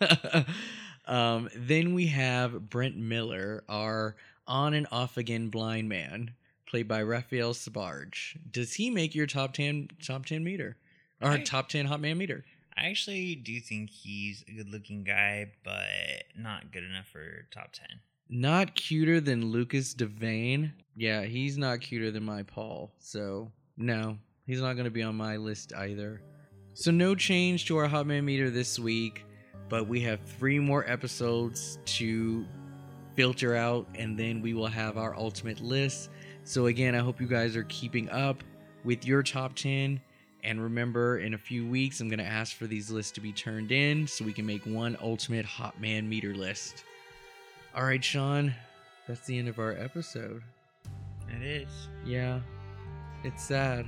um, 1.06 1.50
then 1.54 1.92
we 1.92 2.06
have 2.06 2.70
Brent 2.70 2.96
Miller, 2.96 3.64
our 3.68 4.16
on 4.46 4.72
and 4.72 4.86
off 4.90 5.18
again 5.18 5.50
blind 5.50 5.88
man 5.90 6.32
played 6.66 6.88
by 6.88 7.02
Raphael 7.02 7.52
Sbarge. 7.52 8.38
Does 8.50 8.74
he 8.74 8.88
make 8.88 9.14
your 9.14 9.26
top 9.26 9.52
ten 9.52 9.88
top 10.02 10.24
ten 10.24 10.42
meter 10.42 10.76
or 11.20 11.32
I, 11.32 11.42
top 11.42 11.68
ten 11.68 11.84
hot 11.84 12.00
man 12.00 12.16
meter? 12.16 12.44
I 12.76 12.88
actually 12.88 13.34
do 13.34 13.60
think 13.60 13.90
he's 13.90 14.42
a 14.48 14.52
good 14.52 14.70
looking 14.70 15.04
guy, 15.04 15.52
but 15.64 16.24
not 16.34 16.72
good 16.72 16.84
enough 16.84 17.08
for 17.08 17.46
top 17.50 17.72
ten. 17.72 18.00
Not 18.32 18.76
cuter 18.76 19.20
than 19.20 19.50
Lucas 19.50 19.92
Devane. 19.92 20.72
Yeah, 20.96 21.24
he's 21.24 21.58
not 21.58 21.80
cuter 21.80 22.12
than 22.12 22.24
my 22.24 22.44
Paul. 22.44 22.92
So 22.98 23.50
no, 23.76 24.18
he's 24.46 24.60
not 24.60 24.74
going 24.74 24.84
to 24.84 24.90
be 24.90 25.02
on 25.02 25.16
my 25.16 25.36
list 25.36 25.72
either. 25.74 26.22
So 26.74 26.92
no 26.92 27.16
change 27.16 27.66
to 27.66 27.76
our 27.78 27.88
hot 27.88 28.06
man 28.06 28.24
meter 28.24 28.48
this 28.48 28.78
week, 28.78 29.24
but 29.68 29.88
we 29.88 30.00
have 30.02 30.20
three 30.20 30.60
more 30.60 30.88
episodes 30.88 31.80
to 31.86 32.46
filter 33.16 33.56
out, 33.56 33.86
and 33.96 34.16
then 34.16 34.40
we 34.40 34.54
will 34.54 34.68
have 34.68 34.96
our 34.96 35.16
ultimate 35.16 35.60
list. 35.60 36.10
So, 36.44 36.66
again, 36.66 36.94
I 36.94 36.98
hope 36.98 37.20
you 37.20 37.26
guys 37.26 37.56
are 37.56 37.64
keeping 37.64 38.08
up 38.10 38.42
with 38.84 39.04
your 39.04 39.22
top 39.22 39.54
10. 39.54 40.00
And 40.42 40.62
remember, 40.62 41.18
in 41.18 41.34
a 41.34 41.38
few 41.38 41.66
weeks, 41.66 42.00
I'm 42.00 42.08
going 42.08 42.20
to 42.20 42.24
ask 42.24 42.56
for 42.56 42.66
these 42.66 42.90
lists 42.90 43.12
to 43.12 43.20
be 43.20 43.32
turned 43.32 43.72
in 43.72 44.06
so 44.06 44.24
we 44.24 44.32
can 44.32 44.46
make 44.46 44.64
one 44.64 44.96
ultimate 45.02 45.44
Hot 45.44 45.78
Man 45.80 46.08
meter 46.08 46.34
list. 46.34 46.84
All 47.74 47.84
right, 47.84 48.02
Shawn, 48.02 48.54
that's 49.06 49.26
the 49.26 49.38
end 49.38 49.48
of 49.48 49.58
our 49.58 49.72
episode. 49.72 50.42
It 51.28 51.42
is. 51.42 51.68
Yeah, 52.04 52.40
it's 53.22 53.44
sad. 53.44 53.86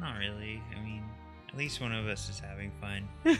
Not 0.00 0.18
really. 0.18 0.62
I 0.76 0.80
mean, 0.84 1.02
at 1.48 1.56
least 1.56 1.80
one 1.80 1.92
of 1.92 2.06
us 2.06 2.28
is 2.28 2.38
having 2.38 2.70
fun. 2.80 3.08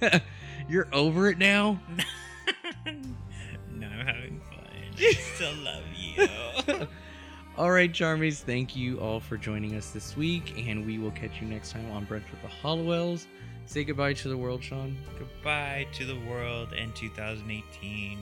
You're 0.68 0.88
over 0.92 1.28
it 1.28 1.38
now? 1.38 1.80
no, 2.86 3.86
I'm 3.86 4.06
having 4.06 4.40
fun. 4.40 4.66
I 4.98 5.12
still 5.12 5.54
love 5.56 5.82
you. 5.96 6.86
All 7.56 7.70
right, 7.70 7.92
Charmies, 7.92 8.40
thank 8.40 8.74
you 8.74 8.98
all 8.98 9.20
for 9.20 9.36
joining 9.36 9.76
us 9.76 9.90
this 9.90 10.16
week, 10.16 10.54
and 10.66 10.84
we 10.84 10.98
will 10.98 11.12
catch 11.12 11.40
you 11.40 11.46
next 11.46 11.72
time 11.72 11.90
on 11.92 12.04
Brunch 12.04 12.30
with 12.30 12.42
the 12.42 12.48
Halliwells. 12.48 13.26
Say 13.66 13.84
goodbye 13.84 14.14
to 14.14 14.28
the 14.28 14.36
world, 14.36 14.62
Shawn. 14.62 14.96
Goodbye 15.18 15.86
to 15.94 16.04
the 16.04 16.18
world 16.28 16.74
and 16.76 16.94
2018. 16.94 18.18